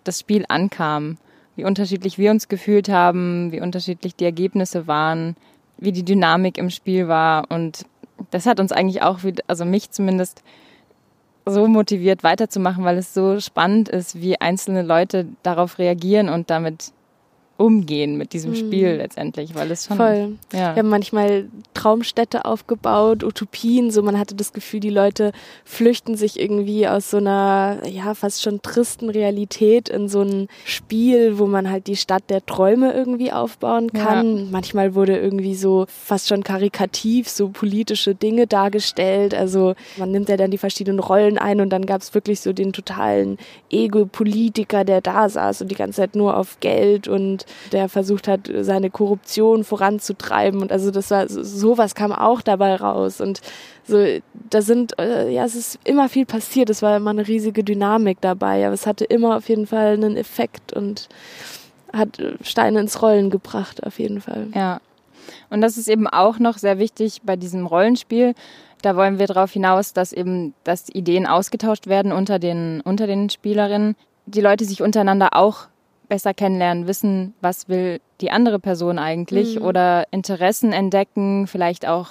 das 0.04 0.20
Spiel 0.20 0.46
ankam, 0.48 1.18
wie 1.56 1.66
unterschiedlich 1.66 2.18
wir 2.18 2.32
uns 2.32 2.48
gefühlt 2.48 2.90
haben, 2.90 3.52
wie 3.52 3.62
unterschiedlich 3.62 4.16
die 4.16 4.26
Ergebnisse 4.26 4.88
waren, 4.88 5.36
wie 5.78 5.92
die 5.92 6.06
Dynamik 6.06 6.58
im 6.58 6.70
Spiel 6.70 7.08
war. 7.08 7.46
Und 7.50 7.86
das 8.32 8.46
hat 8.46 8.60
uns 8.60 8.72
eigentlich 8.72 9.02
auch, 9.02 9.20
also 9.48 9.66
mich 9.66 9.92
zumindest, 9.92 10.44
so 11.46 11.68
motiviert 11.68 12.24
weiterzumachen, 12.24 12.86
weil 12.86 12.98
es 12.98 13.14
so 13.14 13.40
spannend 13.40 13.90
ist, 13.90 14.22
wie 14.22 14.40
einzelne 14.40 14.82
Leute 14.82 15.28
darauf 15.44 15.78
reagieren 15.78 16.30
und 16.30 16.50
damit 16.50 16.94
umgehen 17.58 18.18
mit 18.18 18.34
diesem 18.34 18.52
mhm. 18.52 18.56
Spiel 18.56 18.96
letztendlich, 18.96 19.54
weil 19.54 19.70
es 19.72 19.86
schon. 19.86 19.98
Voll. 19.98 20.38
Ja. 20.52 20.76
Wir 20.76 20.82
haben 20.82 20.90
manchmal 20.90 21.46
Traumstädte 21.74 22.46
aufgebaut, 22.46 23.24
Utopien, 23.24 23.92
so 23.92 24.02
man 24.02 24.18
hatte 24.18 24.34
das 24.36 24.54
Gefühl, 24.54 24.80
die 24.80 24.90
Leute 24.90 25.32
flüchten 25.64 26.16
sich 26.16 26.40
irgendwie 26.40 26.88
aus 26.88 27.12
so 27.12 27.18
einer, 27.18 27.80
ja, 27.86 28.16
fast 28.16 28.42
schon 28.42 28.62
tristen 28.64 29.10
Realität 29.10 29.88
in 29.88 30.10
so 30.10 30.22
ein 30.22 30.48
Spiel, 30.66 31.38
wo 31.38 31.46
man 31.46 31.70
halt 31.70 31.86
die 31.88 31.96
Stadt 31.96 32.24
der 32.30 32.44
Träume 32.46 32.92
irgendwie 32.94 33.32
aufbauen 33.32 33.94
kann. 33.94 34.38
Ja. 34.38 34.44
Manchmal 34.50 34.96
wurde 34.96 35.18
irgendwie 35.18 35.56
so 35.56 35.86
fast 35.88 36.30
schon 36.30 36.44
karikativ 36.44 37.30
so 37.30 37.50
politische 37.50 38.16
Dinge 38.16 38.48
dargestellt. 38.48 39.36
Also 39.36 39.76
man 39.98 40.12
nimmt 40.12 40.30
ja 40.30 40.38
dann 40.38 40.52
die 40.52 40.58
verschiedenen 40.58 41.00
Rollen 41.00 41.38
ein 41.38 41.62
und 41.62 41.70
dann 41.70 41.86
gab 41.86 42.02
es 42.02 42.14
wirklich 42.16 42.42
so 42.42 42.52
den 42.52 42.74
totalen 42.74 43.38
Ego-Politiker, 43.70 44.84
der 44.84 45.02
da 45.02 45.30
saß 45.30 45.62
und 45.62 45.70
die 45.70 45.76
ganze 45.76 45.98
Zeit 45.98 46.16
nur 46.16 46.36
auf 46.36 46.60
Geld 46.60 47.08
und 47.08 47.43
der 47.72 47.90
versucht 47.90 48.28
hat, 48.28 48.50
seine 48.62 48.90
Korruption 48.90 49.64
voranzutreiben. 49.64 50.62
Und 50.62 50.72
also 50.72 50.92
das 50.92 51.12
war 51.12 51.28
sowas 51.28 51.96
kam 51.96 52.12
auch 52.12 52.42
dabei 52.42 52.76
raus. 52.76 53.22
Und 53.22 53.42
so, 53.88 54.04
da 54.50 54.62
sind, 54.62 54.98
äh, 55.00 55.30
ja, 55.30 55.44
es 55.46 55.56
ist 55.56 55.80
immer 55.84 56.10
viel 56.10 56.26
passiert. 56.26 56.70
Es 56.70 56.82
war 56.82 56.98
immer 56.98 57.10
eine 57.10 57.28
riesige 57.28 57.64
Dynamik 57.64 58.20
dabei, 58.22 58.66
aber 58.66 58.74
es 58.74 58.88
hatte 58.88 59.06
immer 59.06 59.38
auf 59.38 59.50
jeden 59.50 59.68
Fall 59.68 59.94
einen 59.94 60.16
Effekt 60.16 60.74
und 60.74 61.10
hat 61.92 62.18
Steine 62.42 62.80
ins 62.80 63.02
Rollen 63.02 63.30
gebracht, 63.30 63.84
auf 63.86 64.00
jeden 64.00 64.22
Fall. 64.22 64.48
Ja. 64.56 64.82
Und 65.50 65.62
das 65.62 65.78
ist 65.78 65.88
eben 65.88 66.08
auch 66.08 66.40
noch 66.40 66.58
sehr 66.58 66.80
wichtig 66.80 67.22
bei 67.24 67.36
diesem 67.36 67.66
Rollenspiel. 67.66 68.34
Da 68.82 68.96
wollen 68.96 69.20
wir 69.20 69.28
darauf 69.28 69.52
hinaus, 69.52 69.94
dass 69.94 70.12
eben, 70.12 70.54
dass 70.64 70.90
Ideen 70.90 71.26
ausgetauscht 71.26 71.88
werden 71.88 72.12
unter 72.12 72.40
den, 72.40 72.82
unter 72.82 73.08
den 73.08 73.30
Spielerinnen. 73.30 73.96
Die 74.26 74.42
Leute 74.42 74.66
sich 74.66 74.82
untereinander 74.82 75.30
auch 75.34 75.68
besser 76.14 76.36
kennenlernen, 76.36 76.86
wissen, 76.86 77.34
was 77.42 77.70
will 77.70 78.00
die 78.22 78.30
andere 78.30 78.60
Person 78.60 79.00
eigentlich 79.00 79.56
mhm. 79.56 79.66
oder 79.66 80.06
Interessen 80.12 80.72
entdecken, 80.72 81.48
vielleicht 81.48 81.88
auch 81.88 82.10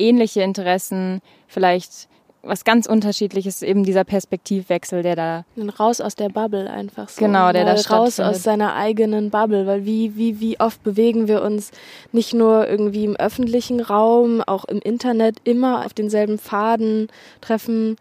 ähnliche 0.00 0.42
Interessen, 0.42 1.20
vielleicht 1.46 2.08
was 2.42 2.64
ganz 2.64 2.86
unterschiedliches, 2.86 3.62
eben 3.62 3.84
dieser 3.84 4.02
Perspektivwechsel, 4.02 5.04
der 5.04 5.14
da. 5.14 5.44
Raus 5.78 6.00
aus 6.00 6.16
der 6.16 6.28
Bubble 6.28 6.68
einfach 6.68 7.08
so. 7.08 7.24
Genau, 7.24 7.52
der 7.52 7.64
da 7.64 7.74
Raus 7.94 8.18
aus 8.18 8.42
seiner 8.42 8.74
eigenen 8.74 9.30
Bubble, 9.30 9.64
weil 9.64 9.84
wie, 9.84 10.16
wie, 10.16 10.40
wie 10.40 10.58
oft 10.58 10.82
bewegen 10.82 11.28
wir 11.28 11.40
uns 11.42 11.70
nicht 12.10 12.34
nur 12.34 12.66
irgendwie 12.68 13.04
im 13.04 13.14
öffentlichen 13.14 13.78
Raum, 13.78 14.42
auch 14.44 14.64
im 14.64 14.80
Internet 14.80 15.36
immer 15.44 15.86
auf 15.86 15.94
denselben 15.94 16.38
Faden, 16.38 17.06
treffen 17.40 17.94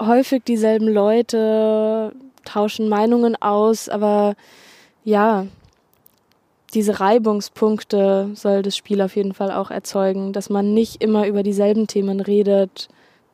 häufig 0.00 0.42
dieselben 0.42 0.88
Leute, 0.88 2.12
tauschen 2.46 2.88
Meinungen 2.88 3.36
aus, 3.40 3.88
aber 3.88 4.34
ja, 5.04 5.46
diese 6.74 7.00
Reibungspunkte 7.00 8.30
soll 8.34 8.62
das 8.62 8.76
Spiel 8.76 9.00
auf 9.00 9.16
jeden 9.16 9.34
Fall 9.34 9.52
auch 9.52 9.70
erzeugen, 9.70 10.32
dass 10.32 10.50
man 10.50 10.74
nicht 10.74 11.02
immer 11.02 11.26
über 11.26 11.42
dieselben 11.42 11.86
Themen 11.86 12.20
redet, 12.20 12.88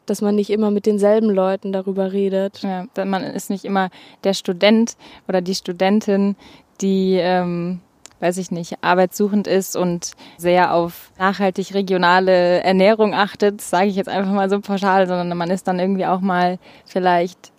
dass 0.07 0.20
man 0.20 0.35
nicht 0.35 0.51
immer 0.51 0.70
mit 0.70 0.87
denselben 0.87 1.31
Leuten 1.31 1.72
darüber 1.72 2.12
redet. 2.12 2.62
Ja, 2.62 2.87
man 3.05 3.22
ist 3.22 3.51
nicht 3.51 3.64
immer 3.64 3.90
der 4.25 4.35
Student 4.35 4.96
oder 5.29 5.40
die 5.40 5.55
Studentin, 5.55 6.37
die, 6.81 7.14
ähm, 7.14 7.81
weiß 8.20 8.37
ich 8.37 8.51
nicht, 8.51 8.79
arbeitssuchend 8.83 9.46
ist 9.46 9.77
und 9.77 10.12
sehr 10.37 10.75
auf 10.75 11.12
nachhaltig 11.18 11.75
regionale 11.75 12.62
Ernährung 12.62 13.14
achtet, 13.14 13.61
sage 13.61 13.88
ich 13.88 13.96
jetzt 13.96 14.09
einfach 14.09 14.33
mal 14.33 14.51
so 14.51 14.61
pauschal, 14.61 15.07
sondern 15.07 15.37
man 15.37 15.51
ist 15.51 15.66
dann 15.66 15.79
irgendwie 15.79 16.07
auch 16.07 16.20
mal 16.20 16.59
vielleicht 16.85 17.51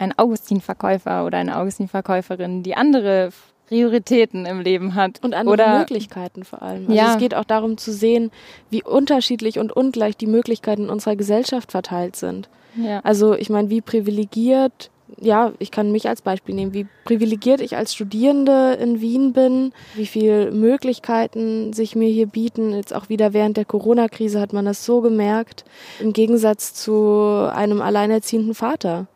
ein 0.00 0.18
Augustin-Verkäufer 0.18 1.24
oder 1.26 1.38
eine 1.38 1.56
Augustin-Verkäuferin, 1.58 2.62
die 2.62 2.74
andere 2.74 3.30
Prioritäten 3.68 4.46
im 4.46 4.60
Leben 4.60 4.94
hat. 4.94 5.22
Und 5.22 5.34
andere 5.34 5.52
oder, 5.52 5.78
Möglichkeiten 5.78 6.42
vor 6.42 6.62
allem. 6.62 6.88
Also 6.88 6.92
ja. 6.92 7.12
es 7.12 7.18
geht 7.18 7.34
auch 7.34 7.44
darum 7.44 7.76
zu 7.76 7.92
sehen, 7.92 8.32
wie 8.70 8.82
unterschiedlich 8.82 9.58
und 9.58 9.72
ungleich 9.72 10.16
die 10.16 10.26
Möglichkeiten 10.26 10.84
in 10.84 10.90
unserer 10.90 11.16
Gesellschaft 11.16 11.70
verteilt 11.70 12.16
sind. 12.16 12.48
Ja. 12.76 13.00
Also 13.00 13.34
ich 13.34 13.50
meine, 13.50 13.70
wie 13.70 13.80
privilegiert, 13.80 14.90
ja, 15.20 15.52
ich 15.58 15.70
kann 15.70 15.92
mich 15.92 16.08
als 16.08 16.22
Beispiel 16.22 16.54
nehmen, 16.54 16.72
wie 16.72 16.86
privilegiert 17.04 17.60
ich 17.60 17.76
als 17.76 17.94
Studierende 17.94 18.72
in 18.80 19.00
Wien 19.00 19.32
bin, 19.32 19.72
wie 19.94 20.06
viele 20.06 20.50
Möglichkeiten 20.50 21.72
sich 21.72 21.94
mir 21.94 22.08
hier 22.08 22.26
bieten. 22.26 22.72
Jetzt 22.72 22.94
auch 22.94 23.08
wieder 23.08 23.32
während 23.34 23.56
der 23.56 23.64
Corona-Krise 23.66 24.40
hat 24.40 24.52
man 24.52 24.64
das 24.64 24.84
so 24.84 25.00
gemerkt, 25.00 25.64
im 26.00 26.12
Gegensatz 26.12 26.74
zu 26.74 27.50
einem 27.52 27.82
alleinerziehenden 27.82 28.54
Vater 28.54 29.06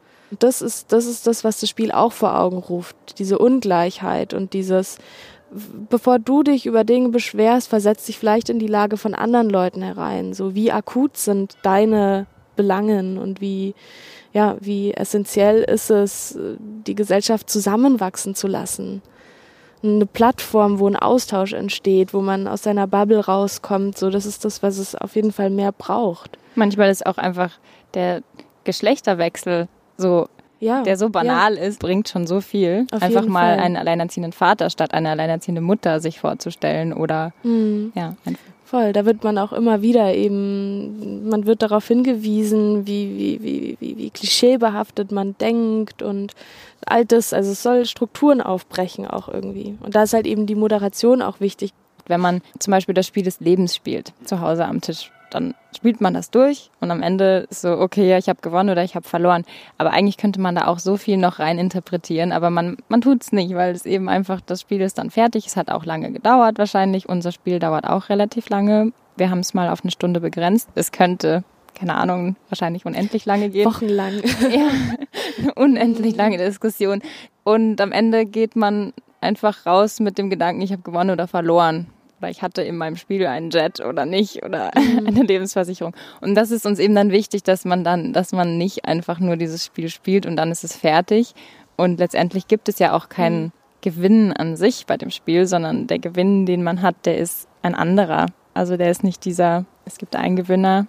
das 0.42 0.62
ist, 0.62 0.92
das 0.92 1.06
ist 1.06 1.26
das, 1.26 1.44
was 1.44 1.60
das 1.60 1.68
Spiel 1.68 1.92
auch 1.92 2.12
vor 2.12 2.38
Augen 2.38 2.58
ruft. 2.58 3.18
Diese 3.18 3.38
Ungleichheit 3.38 4.34
und 4.34 4.52
dieses, 4.52 4.98
bevor 5.90 6.18
du 6.18 6.42
dich 6.42 6.66
über 6.66 6.84
Dinge 6.84 7.10
beschwerst, 7.10 7.68
versetz 7.68 8.06
dich 8.06 8.18
vielleicht 8.18 8.48
in 8.48 8.58
die 8.58 8.66
Lage 8.66 8.96
von 8.96 9.14
anderen 9.14 9.50
Leuten 9.50 9.82
herein. 9.82 10.34
So 10.34 10.54
wie 10.54 10.72
akut 10.72 11.16
sind 11.16 11.56
deine 11.62 12.26
Belangen 12.56 13.18
und 13.18 13.40
wie, 13.40 13.74
ja, 14.32 14.56
wie 14.60 14.92
essentiell 14.92 15.62
ist 15.62 15.90
es, 15.90 16.38
die 16.58 16.94
Gesellschaft 16.94 17.50
zusammenwachsen 17.50 18.34
zu 18.34 18.46
lassen. 18.46 19.02
Eine 19.82 20.06
Plattform, 20.06 20.78
wo 20.78 20.88
ein 20.88 20.96
Austausch 20.96 21.52
entsteht, 21.52 22.14
wo 22.14 22.20
man 22.20 22.48
aus 22.48 22.62
seiner 22.62 22.86
Bubble 22.86 23.20
rauskommt, 23.20 23.98
so 23.98 24.08
das 24.08 24.24
ist 24.24 24.44
das, 24.44 24.62
was 24.62 24.78
es 24.78 24.94
auf 24.94 25.14
jeden 25.14 25.32
Fall 25.32 25.50
mehr 25.50 25.72
braucht. 25.72 26.38
Manchmal 26.54 26.90
ist 26.90 27.04
auch 27.04 27.18
einfach 27.18 27.50
der 27.92 28.22
Geschlechterwechsel 28.64 29.68
so 29.96 30.28
ja, 30.60 30.82
der 30.82 30.96
so 30.96 31.10
banal 31.10 31.56
ja. 31.56 31.62
ist, 31.62 31.78
bringt 31.78 32.08
schon 32.08 32.26
so 32.26 32.40
viel. 32.40 32.86
Auf 32.90 33.02
Einfach 33.02 33.26
mal 33.26 33.54
Fall. 33.54 33.64
einen 33.64 33.76
alleinerziehenden 33.76 34.32
Vater 34.32 34.70
statt 34.70 34.94
eine 34.94 35.10
alleinerziehende 35.10 35.60
Mutter 35.60 36.00
sich 36.00 36.20
vorzustellen 36.20 36.92
oder 36.92 37.32
mhm. 37.42 37.92
ja. 37.94 38.14
Voll, 38.64 38.94
da 38.94 39.04
wird 39.04 39.22
man 39.22 39.36
auch 39.36 39.52
immer 39.52 39.82
wieder 39.82 40.14
eben, 40.14 41.28
man 41.28 41.46
wird 41.46 41.60
darauf 41.60 41.86
hingewiesen, 41.86 42.86
wie, 42.86 43.16
wie, 43.16 43.42
wie, 43.42 43.76
wie, 43.78 43.96
wie 43.98 44.10
klischeebehaftet 44.10 45.12
man 45.12 45.36
denkt 45.38 46.02
und 46.02 46.32
all 46.86 47.04
das, 47.04 47.34
also 47.34 47.52
es 47.52 47.62
soll 47.62 47.84
Strukturen 47.84 48.40
aufbrechen 48.40 49.06
auch 49.06 49.28
irgendwie. 49.28 49.76
Und 49.80 49.94
da 49.94 50.04
ist 50.04 50.14
halt 50.14 50.26
eben 50.26 50.46
die 50.46 50.54
Moderation 50.54 51.20
auch 51.20 51.40
wichtig. 51.40 51.72
Wenn 52.06 52.20
man 52.20 52.42
zum 52.58 52.70
Beispiel 52.70 52.94
das 52.94 53.06
Spiel 53.06 53.22
des 53.22 53.40
Lebens 53.40 53.74
spielt, 53.74 54.12
zu 54.24 54.40
Hause 54.40 54.64
am 54.64 54.80
Tisch, 54.80 55.10
dann 55.34 55.54
spielt 55.76 56.00
man 56.00 56.14
das 56.14 56.30
durch 56.30 56.70
und 56.80 56.90
am 56.90 57.02
Ende 57.02 57.46
ist 57.50 57.62
so, 57.62 57.78
okay, 57.78 58.08
ja, 58.08 58.18
ich 58.18 58.28
habe 58.28 58.40
gewonnen 58.40 58.70
oder 58.70 58.84
ich 58.84 58.94
habe 58.94 59.06
verloren. 59.06 59.44
Aber 59.78 59.90
eigentlich 59.90 60.16
könnte 60.16 60.40
man 60.40 60.54
da 60.54 60.68
auch 60.68 60.78
so 60.78 60.96
viel 60.96 61.16
noch 61.16 61.40
rein 61.40 61.58
interpretieren, 61.58 62.30
aber 62.30 62.50
man, 62.50 62.76
man 62.88 63.00
tut 63.00 63.22
es 63.22 63.32
nicht, 63.32 63.54
weil 63.54 63.74
es 63.74 63.84
eben 63.84 64.08
einfach, 64.08 64.40
das 64.40 64.60
Spiel 64.60 64.80
ist 64.80 64.98
dann 64.98 65.10
fertig. 65.10 65.46
Es 65.46 65.56
hat 65.56 65.70
auch 65.70 65.84
lange 65.84 66.12
gedauert 66.12 66.58
wahrscheinlich. 66.58 67.08
Unser 67.08 67.32
Spiel 67.32 67.58
dauert 67.58 67.84
auch 67.84 68.08
relativ 68.08 68.48
lange. 68.48 68.92
Wir 69.16 69.30
haben 69.30 69.40
es 69.40 69.54
mal 69.54 69.68
auf 69.68 69.82
eine 69.82 69.90
Stunde 69.90 70.20
begrenzt. 70.20 70.68
Es 70.74 70.92
könnte 70.92 71.42
keine 71.74 71.96
Ahnung, 71.96 72.36
wahrscheinlich 72.50 72.86
unendlich 72.86 73.26
lange 73.26 73.50
gehen. 73.50 73.66
Wochenlang. 73.66 74.22
ja, 74.52 74.68
unendlich 75.56 76.14
lange 76.14 76.38
Diskussion. 76.38 77.02
Und 77.42 77.80
am 77.80 77.90
Ende 77.90 78.26
geht 78.26 78.54
man 78.54 78.92
einfach 79.20 79.66
raus 79.66 79.98
mit 79.98 80.16
dem 80.16 80.30
Gedanken, 80.30 80.62
ich 80.62 80.70
habe 80.70 80.82
gewonnen 80.82 81.10
oder 81.10 81.26
verloren 81.26 81.88
oder 82.24 82.30
ich 82.30 82.40
hatte 82.40 82.62
in 82.62 82.78
meinem 82.78 82.96
Spiel 82.96 83.26
einen 83.26 83.50
Jet 83.50 83.80
oder 83.80 84.06
nicht 84.06 84.42
oder 84.44 84.70
mhm. 84.76 85.06
eine 85.06 85.22
Lebensversicherung. 85.22 85.94
Und 86.22 86.34
das 86.34 86.50
ist 86.50 86.64
uns 86.64 86.78
eben 86.78 86.94
dann 86.94 87.10
wichtig, 87.10 87.42
dass 87.42 87.66
man 87.66 87.84
dann, 87.84 88.14
dass 88.14 88.32
man 88.32 88.56
nicht 88.56 88.86
einfach 88.86 89.20
nur 89.20 89.36
dieses 89.36 89.64
Spiel 89.64 89.90
spielt 89.90 90.24
und 90.24 90.36
dann 90.36 90.50
ist 90.50 90.64
es 90.64 90.74
fertig. 90.74 91.34
Und 91.76 91.98
letztendlich 91.98 92.48
gibt 92.48 92.68
es 92.68 92.78
ja 92.78 92.94
auch 92.94 93.08
keinen 93.10 93.44
mhm. 93.44 93.52
Gewinn 93.82 94.32
an 94.32 94.56
sich 94.56 94.86
bei 94.86 94.96
dem 94.96 95.10
Spiel, 95.10 95.46
sondern 95.46 95.86
der 95.86 95.98
Gewinn, 95.98 96.46
den 96.46 96.62
man 96.62 96.80
hat, 96.80 96.96
der 97.04 97.18
ist 97.18 97.46
ein 97.62 97.74
anderer. 97.74 98.26
Also 98.54 98.78
der 98.78 98.90
ist 98.90 99.04
nicht 99.04 99.24
dieser, 99.26 99.66
es 99.84 99.98
gibt 99.98 100.16
einen 100.16 100.36
Gewinner 100.36 100.86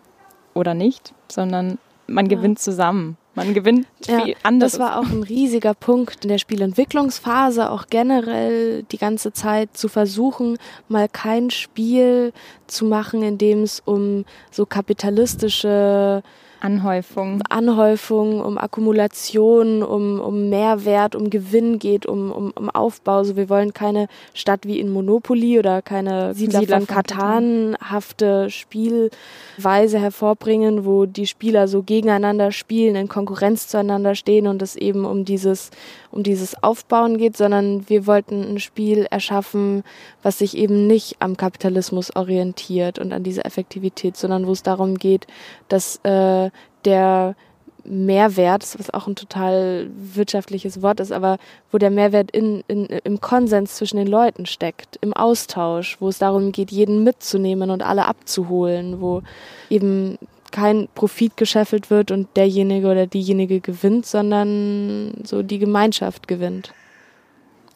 oder 0.54 0.74
nicht, 0.74 1.14
sondern 1.30 1.80
man 2.08 2.28
ja. 2.28 2.38
gewinnt 2.38 2.60
zusammen. 2.60 3.18
Man 3.36 3.54
gewinnt 3.54 3.86
ja, 4.08 4.22
viel 4.22 4.36
anderes. 4.44 4.74
Das 4.74 4.80
war 4.80 4.98
auch 4.98 5.10
ein 5.10 5.24
riesiger 5.24 5.74
Punkt 5.74 6.24
in 6.24 6.30
der 6.30 6.38
Spielentwicklungsphase, 6.38 7.70
auch 7.70 7.88
generell 7.90 8.84
die 8.84 8.98
ganze 8.98 9.34
Zeit 9.34 9.76
zu 9.76 9.90
versuchen, 9.90 10.58
mal 10.88 11.10
kein 11.10 11.50
Spiel 11.52 12.32
zu 12.68 12.86
machen, 12.86 13.22
in 13.22 13.38
dem 13.38 13.64
es 13.64 13.82
um 13.84 14.24
so 14.52 14.66
kapitalistische 14.66 16.24
Anhäufung. 16.66 17.42
Anhäufung, 17.48 18.42
um 18.42 18.58
Akkumulation, 18.58 19.84
um, 19.84 20.20
um 20.20 20.50
Mehrwert, 20.50 21.16
um 21.16 21.30
Gewinn 21.30 21.78
geht, 21.78 22.08
um, 22.08 22.32
um, 22.32 22.52
um 22.56 22.70
Aufbau. 22.72 23.24
So, 23.24 23.36
wir 23.36 23.50
wollen 23.50 23.74
keine 23.74 24.08
Stadt 24.34 24.66
wie 24.66 24.80
in 24.80 24.92
Monopoly 24.92 25.60
oder 25.60 25.84
keine 25.84 26.34
Siedler, 26.34 26.62
Siedler 26.62 26.78
von 26.80 26.88
Katan-hafte 26.88 28.50
Spielweise 28.50 30.00
hervorbringen, 30.00 30.86
wo 30.86 31.06
die 31.06 31.28
Spieler 31.28 31.68
so 31.68 31.84
gegeneinander 31.84 32.52
spielen, 32.52 32.96
in 32.96 33.08
Konkurrenz 33.08 33.68
zueinander 33.68 34.16
stehen 34.16 34.48
und 34.48 34.62
es 34.62 34.76
eben 34.76 35.06
um 35.06 35.24
dieses, 35.24 35.70
um 36.16 36.24
dieses 36.24 36.62
Aufbauen 36.64 37.18
geht, 37.18 37.36
sondern 37.36 37.88
wir 37.90 38.08
wollten 38.08 38.42
ein 38.42 38.60
Spiel 38.60 39.06
erschaffen, 39.12 39.84
was 40.24 40.40
sich 40.40 40.58
eben 40.58 40.88
nicht 40.88 41.18
am 41.20 41.38
Kapitalismus 41.38 42.16
orientiert 42.16 42.98
und 43.00 43.14
an 43.14 43.24
diese 43.24 43.44
Effektivität, 43.44 44.16
sondern 44.16 44.48
wo 44.48 44.52
es 44.54 44.64
darum 44.64 44.96
geht, 44.98 45.28
dass 45.68 45.98
äh, 46.04 46.50
der 46.86 47.36
Mehrwert, 47.84 48.64
was 48.80 48.92
auch 48.94 49.08
ein 49.08 49.16
total 49.16 49.90
wirtschaftliches 49.96 50.82
Wort 50.82 51.00
ist, 51.00 51.12
aber 51.12 51.38
wo 51.72 51.78
der 51.78 51.92
Mehrwert 51.92 52.32
in, 52.32 52.64
in, 52.68 52.86
im 52.86 53.22
Konsens 53.22 53.76
zwischen 53.76 53.98
den 53.98 54.08
Leuten 54.08 54.46
steckt, 54.46 54.98
im 55.02 55.14
Austausch, 55.14 55.98
wo 56.00 56.10
es 56.10 56.18
darum 56.18 56.52
geht, 56.52 56.72
jeden 56.72 57.04
mitzunehmen 57.04 57.70
und 57.70 57.84
alle 57.84 58.06
abzuholen, 58.06 59.02
wo 59.02 59.22
eben 59.70 60.18
kein 60.56 60.88
Profit 60.96 61.36
gescheffelt 61.36 61.90
wird 61.90 62.12
und 62.12 62.38
derjenige 62.38 62.88
oder 62.88 63.08
diejenige 63.08 63.60
gewinnt, 63.60 64.06
sondern 64.06 65.14
so 65.26 65.44
die 65.44 65.60
Gemeinschaft 65.60 66.30
gewinnt. 66.30 66.74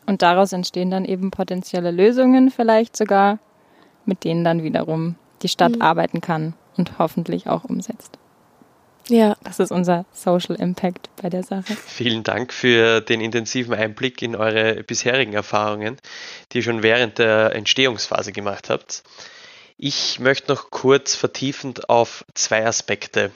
Und 0.06 0.22
daraus 0.22 0.54
entstehen 0.54 0.90
dann 0.90 1.04
eben 1.04 1.30
potenzielle 1.30 1.92
Lösungen 1.92 2.52
vielleicht 2.52 2.96
sogar, 2.96 3.40
mit 4.06 4.24
denen 4.24 4.46
dann 4.46 4.64
wiederum 4.64 5.16
die 5.42 5.50
Stadt 5.50 5.76
mhm. 5.76 5.82
arbeiten 5.82 6.22
kann 6.22 6.54
und 6.78 6.98
hoffentlich 7.00 7.48
auch 7.48 7.66
umsetzt. 7.66 8.18
Ja. 9.10 9.36
Das 9.44 9.60
ist 9.60 9.74
unser 9.74 10.06
Social 10.14 10.56
Impact 10.56 11.10
bei 11.22 11.30
der 11.30 11.44
Sache. 11.44 11.76
Vielen 11.86 12.24
Dank 12.24 12.54
für 12.54 13.02
den 13.02 13.20
intensiven 13.20 13.74
Einblick 13.74 14.22
in 14.22 14.38
eure 14.38 14.84
bisherigen 14.84 15.34
Erfahrungen, 15.34 15.98
die 16.54 16.60
ihr 16.60 16.64
schon 16.64 16.82
während 16.82 17.18
der 17.18 17.54
Entstehungsphase 17.56 18.32
gemacht 18.32 18.70
habt. 18.70 19.04
Ich 19.82 20.20
möchte 20.20 20.52
noch 20.52 20.72
kurz 20.72 21.16
vertiefend 21.16 21.90
auf 21.90 22.26
zwei 22.34 22.66
Aspekte 22.66 23.32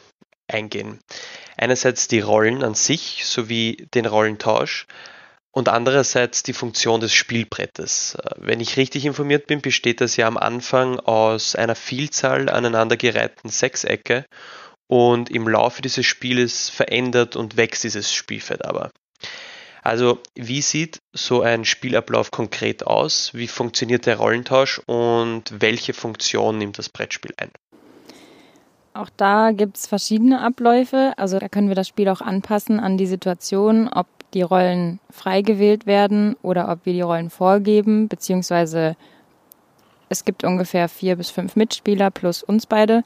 eingehen. 0.46 1.00
Einerseits 1.56 2.10
die 2.10 2.20
Rollen 2.20 2.66
an 2.66 2.76
sich 2.76 3.26
sowie 3.26 3.88
den 3.94 4.06
Rollentausch 4.06 4.86
und 5.54 5.70
andererseits 5.70 6.44
die 6.44 6.52
Funktion 6.52 7.00
des 7.00 7.14
Spielbrettes. 7.14 8.18
Wenn 8.36 8.60
ich 8.60 8.76
richtig 8.76 9.06
informiert 9.06 9.48
bin, 9.48 9.62
besteht 9.62 10.02
das 10.02 10.18
ja 10.18 10.28
am 10.28 10.36
Anfang 10.36 11.00
aus 11.00 11.56
einer 11.56 11.76
Vielzahl 11.76 12.50
aneinandergereihten 12.50 13.50
Sechsecke 13.50 14.26
und 14.88 15.30
im 15.30 15.48
Laufe 15.48 15.82
dieses 15.82 16.06
Spieles 16.06 16.68
verändert 16.70 17.38
und 17.38 17.56
wächst 17.56 17.86
dieses 17.86 18.14
Spielfeld 18.14 18.66
aber. 18.66 18.92
Also 19.84 20.20
wie 20.36 20.62
sieht 20.62 21.00
so 21.12 21.42
ein 21.42 21.66
Spielablauf 21.66 22.32
konkret 22.32 22.88
aus? 22.88 23.34
Wie 23.34 23.48
funktioniert 23.48 24.06
der 24.06 24.18
Rollentausch 24.18 24.82
und 24.86 25.44
welche 25.60 25.94
Funktion 25.94 26.58
nimmt 26.58 26.78
das 26.78 26.90
Brettspiel 26.90 27.34
ein? 27.38 27.52
Auch 28.94 29.10
da 29.18 29.52
gibt 29.52 29.78
es 29.78 29.88
verschiedene 29.88 30.42
Abläufe. 30.42 31.14
Also 31.18 31.40
da 31.40 31.50
können 31.50 31.68
wir 31.68 31.76
das 31.76 31.88
Spiel 31.88 32.08
auch 32.10 32.22
anpassen 32.22 32.80
an 32.80 32.98
die 32.98 33.08
Situation, 33.08 33.90
ob 33.90 34.08
die 34.34 34.44
Rollen 34.44 35.00
frei 35.10 35.42
gewählt 35.42 35.86
werden 35.86 36.36
oder 36.42 36.70
ob 36.70 36.86
wir 36.86 36.94
die 36.94 37.02
Rollen 37.02 37.30
vorgeben, 37.30 38.08
beziehungsweise 38.08 38.96
es 40.10 40.26
gibt 40.26 40.44
ungefähr 40.44 40.90
vier 40.90 41.16
bis 41.16 41.30
fünf 41.30 41.56
Mitspieler 41.56 42.12
plus 42.12 42.44
uns 42.44 42.66
beide 42.66 43.04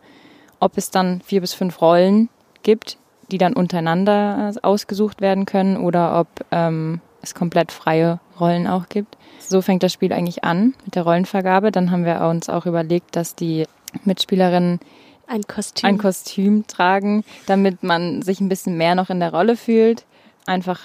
ob 0.60 0.78
es 0.78 0.92
dann 0.92 1.22
vier 1.22 1.42
bis 1.42 1.54
fünf 1.54 1.82
Rollen 1.82 2.30
gibt, 2.64 2.98
die 3.32 3.38
dann 3.38 3.54
untereinander 3.54 4.54
ausgesucht 4.62 5.22
werden 5.22 5.46
können 5.46 5.78
oder 5.78 6.20
ob 6.20 6.28
ähm, 6.52 7.02
es 7.22 7.36
komplett 7.36 7.72
freie 7.72 8.20
Rollen 8.40 8.68
auch 8.68 8.90
gibt. 8.90 9.18
So 9.40 9.62
fängt 9.62 9.84
das 9.84 9.94
Spiel 9.94 10.14
eigentlich 10.14 10.44
an 10.44 10.74
mit 10.86 10.96
der 10.96 11.04
Rollenvergabe. 11.04 11.72
Dann 11.72 11.92
haben 11.92 12.06
wir 12.06 12.22
uns 12.22 12.50
auch 12.50 12.66
überlegt, 12.66 13.16
dass 13.16 13.36
die 13.36 13.66
Mitspielerinnen 14.04 14.80
ein 15.28 15.42
Kostüm. 15.44 15.90
ein 15.90 15.98
Kostüm 15.98 16.68
tragen, 16.68 17.24
damit 17.48 17.84
man 17.84 18.22
sich 18.22 18.40
ein 18.40 18.50
bisschen 18.50 18.78
mehr 18.78 18.96
noch 18.96 19.10
in 19.10 19.20
der 19.20 19.34
Rolle 19.34 19.58
fühlt. 19.58 20.06
Einfach 20.46 20.80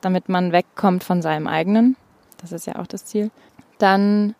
damit 0.00 0.28
man 0.28 0.52
wegkommt 0.52 1.04
von 1.04 1.22
seinem 1.22 1.46
eigenen. 1.46 1.96
Das 2.40 2.52
ist 2.52 2.66
ja 2.66 2.76
auch 2.76 2.86
das 2.86 3.04
Ziel. 3.04 3.30
Dann 3.78 4.34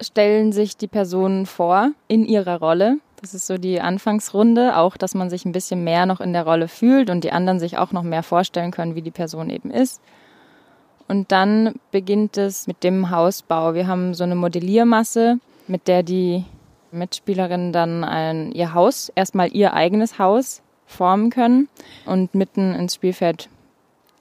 stellen 0.00 0.52
sich 0.52 0.76
die 0.76 0.86
Personen 0.86 1.46
vor 1.46 1.90
in 2.06 2.24
ihrer 2.24 2.58
Rolle. 2.58 2.98
Das 3.20 3.34
ist 3.34 3.46
so 3.46 3.58
die 3.58 3.80
Anfangsrunde, 3.80 4.76
auch 4.76 4.96
dass 4.96 5.14
man 5.14 5.28
sich 5.28 5.44
ein 5.44 5.52
bisschen 5.52 5.82
mehr 5.82 6.06
noch 6.06 6.20
in 6.20 6.32
der 6.32 6.44
Rolle 6.44 6.68
fühlt 6.68 7.10
und 7.10 7.24
die 7.24 7.32
anderen 7.32 7.58
sich 7.58 7.76
auch 7.76 7.92
noch 7.92 8.04
mehr 8.04 8.22
vorstellen 8.22 8.70
können, 8.70 8.94
wie 8.94 9.02
die 9.02 9.10
Person 9.10 9.50
eben 9.50 9.70
ist. 9.70 10.00
Und 11.08 11.32
dann 11.32 11.74
beginnt 11.90 12.36
es 12.36 12.66
mit 12.66 12.84
dem 12.84 13.10
Hausbau. 13.10 13.74
Wir 13.74 13.86
haben 13.86 14.14
so 14.14 14.24
eine 14.24 14.34
Modelliermasse, 14.34 15.38
mit 15.66 15.88
der 15.88 16.02
die 16.02 16.44
Mitspielerinnen 16.92 17.72
dann 17.72 18.04
ein, 18.04 18.52
ihr 18.52 18.74
Haus, 18.74 19.10
erstmal 19.14 19.52
ihr 19.52 19.74
eigenes 19.74 20.18
Haus 20.18 20.62
formen 20.86 21.30
können 21.30 21.68
und 22.06 22.34
mitten 22.34 22.74
ins 22.74 22.94
Spielfeld 22.94 23.48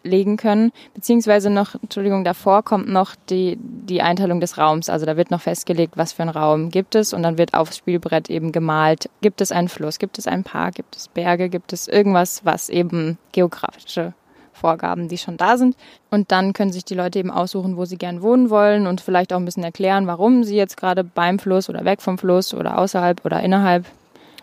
legen 0.08 0.38
können. 0.38 0.72
Beziehungsweise 0.94 1.50
noch, 1.50 1.76
Entschuldigung, 1.82 2.24
davor 2.24 2.64
kommt 2.64 2.88
noch 2.88 3.16
die, 3.30 3.58
die 3.60 4.02
Einteilung 4.02 4.40
des 4.40 4.58
Raums. 4.58 4.90
Also 4.90 5.06
da 5.06 5.18
wird 5.18 5.32
noch 5.32 5.42
festgelegt, 5.42 5.98
was 5.98 6.14
für 6.14 6.24
einen 6.24 6.32
Raum 6.32 6.70
gibt 6.70 6.96
es 6.96 7.14
und 7.14 7.24
dann 7.24 7.38
wird 7.38 7.54
aufs 7.54 7.78
Spielbrett 7.78 8.30
eben 8.30 8.52
gemalt. 8.52 9.10
Gibt 9.22 9.42
es 9.42 9.52
einen 9.52 9.70
Fluss, 9.70 10.00
gibt 10.00 10.18
es 10.18 10.28
einen 10.28 10.44
Park, 10.44 10.76
gibt 10.76 10.96
es 10.96 11.08
Berge, 11.08 11.50
gibt 11.50 11.74
es 11.74 11.88
irgendwas, 11.88 12.46
was 12.46 12.70
eben 12.70 13.18
geografische 13.32 14.14
Vorgaben, 14.58 15.08
die 15.08 15.18
schon 15.18 15.38
da 15.38 15.58
sind. 15.58 15.78
Und 16.10 16.32
dann 16.32 16.52
können 16.54 16.74
sich 16.74 16.84
die 16.84 16.96
Leute 16.96 17.20
eben 17.20 17.32
aussuchen, 17.32 17.78
wo 17.78 17.86
sie 17.86 17.98
gern 17.98 18.22
wohnen 18.22 18.50
wollen 18.50 18.88
und 18.88 19.00
vielleicht 19.00 19.32
auch 19.32 19.38
ein 19.38 19.46
bisschen 19.46 19.64
erklären, 19.64 20.08
warum 20.08 20.44
sie 20.44 20.56
jetzt 20.56 20.78
gerade 20.78 21.04
beim 21.04 21.40
Fluss 21.40 21.70
oder 21.70 21.86
weg 21.86 22.02
vom 22.02 22.18
Fluss 22.18 22.54
oder 22.54 22.78
außerhalb 22.78 23.24
oder 23.24 23.42
innerhalb. 23.42 23.86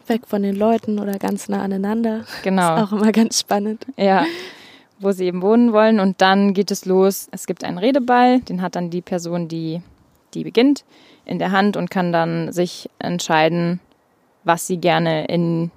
Weg 0.07 0.27
von 0.27 0.43
den 0.43 0.55
Leuten 0.55 0.99
oder 0.99 1.19
ganz 1.19 1.49
nah 1.49 1.63
aneinander. 1.63 2.25
Genau. 2.43 2.77
Das 2.77 2.83
ist 2.83 2.93
auch 2.93 2.97
immer 3.01 3.13
ganz 3.13 3.41
spannend. 3.41 3.87
Ja. 3.97 4.25
Wo 5.05 5.13
sie 5.13 5.27
eben 5.27 5.43
wohnen 5.43 5.75
wollen. 5.75 6.01
Und 6.01 6.23
dann 6.23 6.55
geht 6.55 6.71
es 6.71 6.87
los. 6.87 7.29
Es 7.31 7.47
gibt 7.47 7.63
einen 7.63 7.77
Redeball, 7.77 8.41
den 8.41 8.63
hat 8.63 8.75
dann 8.75 8.89
die 8.89 9.03
Person, 9.03 9.49
die, 9.49 9.83
die 10.33 10.45
beginnt, 10.45 10.85
in 11.27 11.39
der 11.39 11.53
Hand 11.53 11.77
und 11.77 11.91
kann 11.91 12.11
dann 12.11 12.53
sich 12.53 12.89
entscheiden, 12.99 13.81
was 14.45 14.67
sie 14.67 14.79
gerne 14.79 15.27
in 15.27 15.71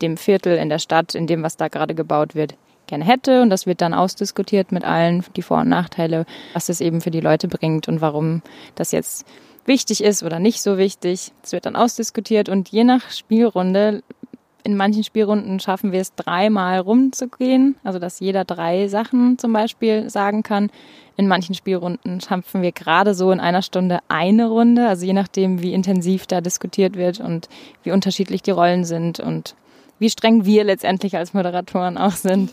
dem 0.00 0.16
Viertel, 0.16 0.56
in 0.56 0.70
der 0.70 0.78
Stadt, 0.78 1.14
in 1.14 1.26
dem, 1.26 1.42
was 1.42 1.58
da 1.58 1.68
gerade 1.68 1.94
gebaut 1.94 2.34
wird, 2.34 2.54
gerne 2.86 3.04
hätte. 3.04 3.42
Und 3.42 3.50
das 3.50 3.66
wird 3.66 3.82
dann 3.82 3.92
ausdiskutiert 3.92 4.72
mit 4.72 4.82
allen, 4.82 5.24
die 5.36 5.42
Vor- 5.42 5.60
und 5.60 5.68
Nachteile, 5.68 6.24
was 6.54 6.70
es 6.70 6.80
eben 6.80 7.02
für 7.02 7.10
die 7.10 7.20
Leute 7.20 7.48
bringt 7.48 7.86
und 7.86 8.00
warum 8.00 8.40
das 8.76 8.92
jetzt 8.92 9.26
wichtig 9.66 10.02
ist 10.02 10.22
oder 10.22 10.38
nicht 10.38 10.62
so 10.62 10.78
wichtig. 10.78 11.32
Es 11.42 11.52
wird 11.52 11.66
dann 11.66 11.76
ausdiskutiert 11.76 12.48
und 12.48 12.70
je 12.70 12.84
nach 12.84 13.10
Spielrunde, 13.10 14.02
in 14.68 14.76
manchen 14.76 15.02
Spielrunden 15.02 15.60
schaffen 15.60 15.92
wir 15.92 16.00
es 16.02 16.14
dreimal 16.14 16.80
rumzugehen, 16.80 17.76
also 17.84 17.98
dass 17.98 18.20
jeder 18.20 18.44
drei 18.44 18.88
Sachen 18.88 19.38
zum 19.38 19.50
Beispiel 19.54 20.10
sagen 20.10 20.42
kann. 20.42 20.68
In 21.16 21.26
manchen 21.26 21.54
Spielrunden 21.54 22.20
schaffen 22.20 22.60
wir 22.60 22.72
gerade 22.72 23.14
so 23.14 23.32
in 23.32 23.40
einer 23.40 23.62
Stunde 23.62 24.00
eine 24.08 24.46
Runde, 24.46 24.86
also 24.86 25.06
je 25.06 25.14
nachdem, 25.14 25.62
wie 25.62 25.72
intensiv 25.72 26.26
da 26.26 26.42
diskutiert 26.42 26.96
wird 26.96 27.18
und 27.18 27.48
wie 27.82 27.92
unterschiedlich 27.92 28.42
die 28.42 28.50
Rollen 28.50 28.84
sind 28.84 29.20
und 29.20 29.54
wie 29.98 30.10
streng 30.10 30.44
wir 30.44 30.64
letztendlich 30.64 31.16
als 31.16 31.32
Moderatoren 31.32 31.96
auch 31.96 32.12
sind. 32.12 32.52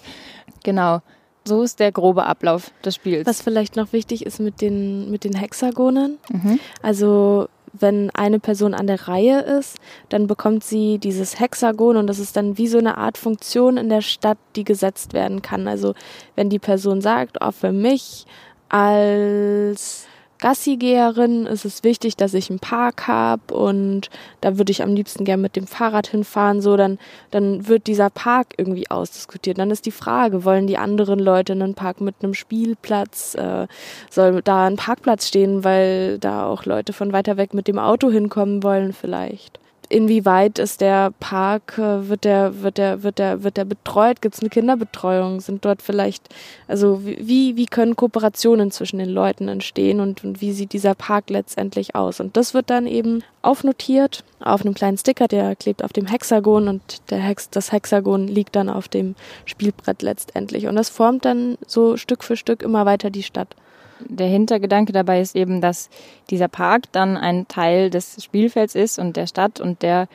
Genau. 0.64 1.02
So 1.44 1.64
ist 1.64 1.82
der 1.82 1.92
grobe 1.92 2.26
Ablauf 2.26 2.72
des 2.86 2.96
Spiels. 2.96 3.28
Was 3.28 3.42
vielleicht 3.42 3.76
noch 3.76 3.92
wichtig 3.92 4.26
ist 4.26 4.40
mit 4.40 4.62
den, 4.62 5.12
mit 5.12 5.26
den 5.26 5.36
Hexagonen. 5.36 6.18
Mhm. 6.32 6.62
Also 6.82 7.50
wenn 7.80 8.10
eine 8.12 8.40
Person 8.40 8.74
an 8.74 8.88
der 8.88 9.08
Reihe 9.08 9.42
ist, 9.42 9.78
dann 10.10 10.28
bekommt 10.28 10.64
sie 10.64 10.98
dieses 10.98 11.40
Hexagon 11.40 11.98
und 11.98 12.08
das 12.08 12.20
ist 12.20 12.36
dann 12.36 12.58
wie 12.58 12.68
so 12.68 12.78
eine 12.78 12.98
Art 12.98 13.18
Funktion 13.18 13.78
in 13.78 13.90
der 13.90 14.02
Stadt, 14.02 14.38
die 14.56 14.64
gesetzt 14.64 15.14
werden 15.14 15.42
kann. 15.42 15.68
Also 15.68 15.94
wenn 16.36 16.50
die 16.50 16.60
Person 16.60 17.02
sagt, 17.02 17.38
oh, 17.42 17.52
für 17.52 17.72
mich 17.72 18.26
als 18.70 20.08
Gassigeherin 20.46 21.48
ist 21.48 21.66
es 21.66 21.84
wichtig, 21.84 22.18
dass 22.18 22.36
ich 22.36 22.52
einen 22.52 22.60
Park 22.60 23.08
habe 23.08 23.52
und 23.52 24.12
da 24.42 24.60
würde 24.60 24.70
ich 24.70 24.84
am 24.84 24.94
liebsten 24.94 25.26
gern 25.26 25.42
mit 25.42 25.56
dem 25.56 25.66
Fahrrad 25.66 26.06
hinfahren. 26.06 26.62
So, 26.62 26.78
dann, 26.78 27.00
dann 27.32 27.68
wird 27.68 27.88
dieser 27.88 28.12
Park 28.12 28.54
irgendwie 28.56 28.92
ausdiskutiert. 28.92 29.58
Dann 29.58 29.72
ist 29.72 29.88
die 29.88 29.92
Frage, 29.92 30.46
wollen 30.46 30.68
die 30.68 30.78
anderen 30.78 31.18
Leute 31.18 31.54
einen 31.54 31.74
Park 31.74 32.00
mit 32.00 32.18
einem 32.22 32.36
Spielplatz? 32.36 33.34
Äh, 33.34 33.66
soll 34.12 34.44
da 34.44 34.68
ein 34.68 34.76
Parkplatz 34.76 35.28
stehen, 35.30 35.64
weil 35.64 36.20
da 36.20 36.46
auch 36.46 36.66
Leute 36.66 36.94
von 36.94 37.12
weiter 37.12 37.38
weg 37.38 37.56
mit 37.56 37.68
dem 37.68 37.80
Auto 37.80 38.12
hinkommen 38.12 38.62
wollen 38.62 38.94
vielleicht? 38.94 39.60
Inwieweit 39.90 40.60
ist 40.60 40.82
der 40.82 41.12
Park, 41.20 41.78
äh, 41.78 42.10
wird 42.10 42.24
der, 42.24 42.62
wird 42.62 42.78
der, 42.78 43.04
wird 43.04 43.20
der, 43.20 43.44
wird 43.44 43.58
der 43.58 43.66
betreut? 43.66 44.22
Gibt 44.22 44.36
es 44.36 44.42
eine 44.42 44.50
Kinderbetreuung? 44.50 45.42
Sind 45.42 45.66
dort 45.66 45.82
vielleicht, 45.82 46.30
also 46.68 47.02
wie, 47.04 47.56
wie 47.56 47.66
können 47.66 47.96
Kooperationen 47.96 48.72
zwischen 48.72 49.00
den 49.00 49.10
Leuten 49.10 49.48
entstehen 49.48 50.00
und, 50.00 50.24
und 50.24 50.42
wie 50.42 50.52
sieht 50.52 50.74
dieser 50.74 50.96
Park 50.96 51.30
letztendlich 51.30 51.96
aus? 51.96 52.20
Und 52.20 52.38
das 52.38 52.54
wird 52.54 52.70
dann 52.70 52.88
eben 52.88 53.24
aufnotiert 53.42 54.24
auf 54.40 54.62
einem 54.62 54.74
kleinen 54.74 54.98
Sticker, 54.98 55.28
der 55.28 55.56
klebt 55.56 55.84
auf 55.84 55.94
dem 55.94 56.08
Hexagon 56.08 56.68
und 56.68 57.10
der 57.10 57.20
Hex, 57.20 57.50
das 57.50 57.72
Hexagon 57.72 58.28
liegt 58.28 58.56
dann 58.56 58.70
auf 58.70 58.88
dem 58.88 59.16
Spielbrett 59.46 60.02
letztendlich. 60.02 60.68
Und 60.68 60.76
das 60.76 60.90
formt 60.90 61.26
dann 61.26 61.58
so 61.68 61.98
Stück 61.98 62.24
für 62.24 62.36
Stück 62.36 62.62
immer 62.62 62.86
weiter 62.86 63.10
die 63.10 63.24
Stadt 63.24 63.56
der 64.00 64.28
Hintergedanke 64.28 64.92
dabei 64.92 65.22
ist 65.22 65.36
eben, 65.36 65.62
dass 65.62 65.90
dieser 66.30 66.48
Park 66.48 66.92
dann 66.92 67.18
ein 67.18 67.48
Teil 67.48 67.90
des 67.90 68.24
Spielfelds 68.24 68.76
ist 68.76 69.00
und 69.00 69.16
der 69.16 69.28
Stadt 69.28 69.60
und 69.60 69.82
der 69.82 70.08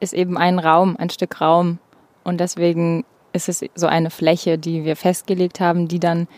ist 0.00 0.14
eben 0.14 0.36
ein 0.38 0.58
Raum, 0.58 0.96
ein 0.96 1.10
Stück 1.10 1.40
Raum. 1.40 1.78
Und 2.24 2.40
deswegen 2.40 3.04
ist 3.32 3.48
es 3.48 3.64
so 3.74 3.86
eine 3.86 4.10
Fläche, 4.10 4.58
die 4.58 4.84
wir 4.84 4.96
festgelegt 4.96 5.60
haben, 5.60 5.88
die 5.88 6.00
dann 6.00 6.28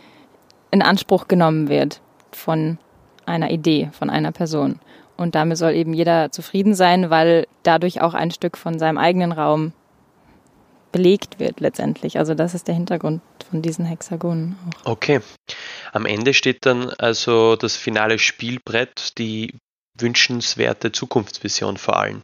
in 0.70 0.82
Anspruch 0.82 1.28
genommen 1.28 1.68
wird 1.68 2.00
von 2.32 2.78
einer 3.26 3.50
Idee, 3.50 3.90
von 3.92 4.10
einer 4.10 4.32
Person. 4.32 4.80
Und 5.16 5.34
damit 5.34 5.58
soll 5.58 5.72
eben 5.72 5.92
jeder 5.92 6.32
zufrieden 6.32 6.74
sein, 6.74 7.10
weil 7.10 7.46
dadurch 7.62 8.00
auch 8.00 8.14
ein 8.14 8.30
Stück 8.30 8.56
von 8.56 8.78
seinem 8.78 8.98
eigenen 8.98 9.32
Raum 9.32 9.72
belegt 10.92 11.38
wird 11.38 11.60
letztendlich. 11.60 12.18
Also 12.18 12.34
das 12.34 12.54
ist 12.54 12.68
der 12.68 12.74
Hintergrund 12.74 13.22
von 13.48 13.62
diesen 13.62 13.84
Hexagonen 13.84 14.56
auch. 14.84 14.92
Okay. 14.92 15.20
Am 15.92 16.06
Ende 16.06 16.34
steht 16.34 16.66
dann 16.66 16.90
also 16.90 17.56
das 17.56 17.76
finale 17.76 18.18
Spielbrett, 18.18 19.18
die 19.18 19.54
wünschenswerte 19.98 20.92
Zukunftsvision 20.92 21.76
vor 21.76 21.98
allem, 21.98 22.22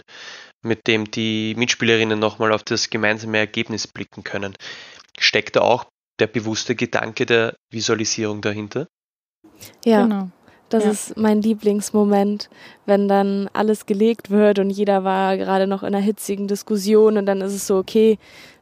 mit 0.63 0.87
dem 0.87 1.11
die 1.11 1.55
Mitspielerinnen 1.57 2.19
nochmal 2.19 2.53
auf 2.53 2.63
das 2.63 2.91
gemeinsame 2.91 3.39
Ergebnis 3.39 3.87
blicken 3.87 4.25
können. 4.25 4.55
Steckt 5.19 5.57
da 5.57 5.61
auch 5.61 5.87
der 6.19 6.27
bewusste 6.27 6.75
Gedanke 6.75 7.27
der 7.27 7.55
Visualisierung 7.71 8.41
dahinter? 8.41 8.87
Ja, 9.85 10.03
genau. 10.03 10.31
Das 10.69 10.85
ja. 10.85 10.91
ist 10.91 11.17
mein 11.17 11.43
Lieblingsmoment, 11.43 12.51
wenn 12.87 13.07
dann 13.07 13.49
alles 13.53 13.87
gelegt 13.87 14.31
wird 14.31 14.59
und 14.59 14.71
jeder 14.71 15.05
war 15.05 15.37
gerade 15.37 15.69
noch 15.69 15.83
in 15.83 15.95
einer 15.95 16.01
hitzigen 16.01 16.49
Diskussion 16.49 17.19
und 17.19 17.27
dann 17.27 17.41
ist 17.41 17.53
es 17.53 17.69
so, 17.69 17.77
okay, 17.77 18.19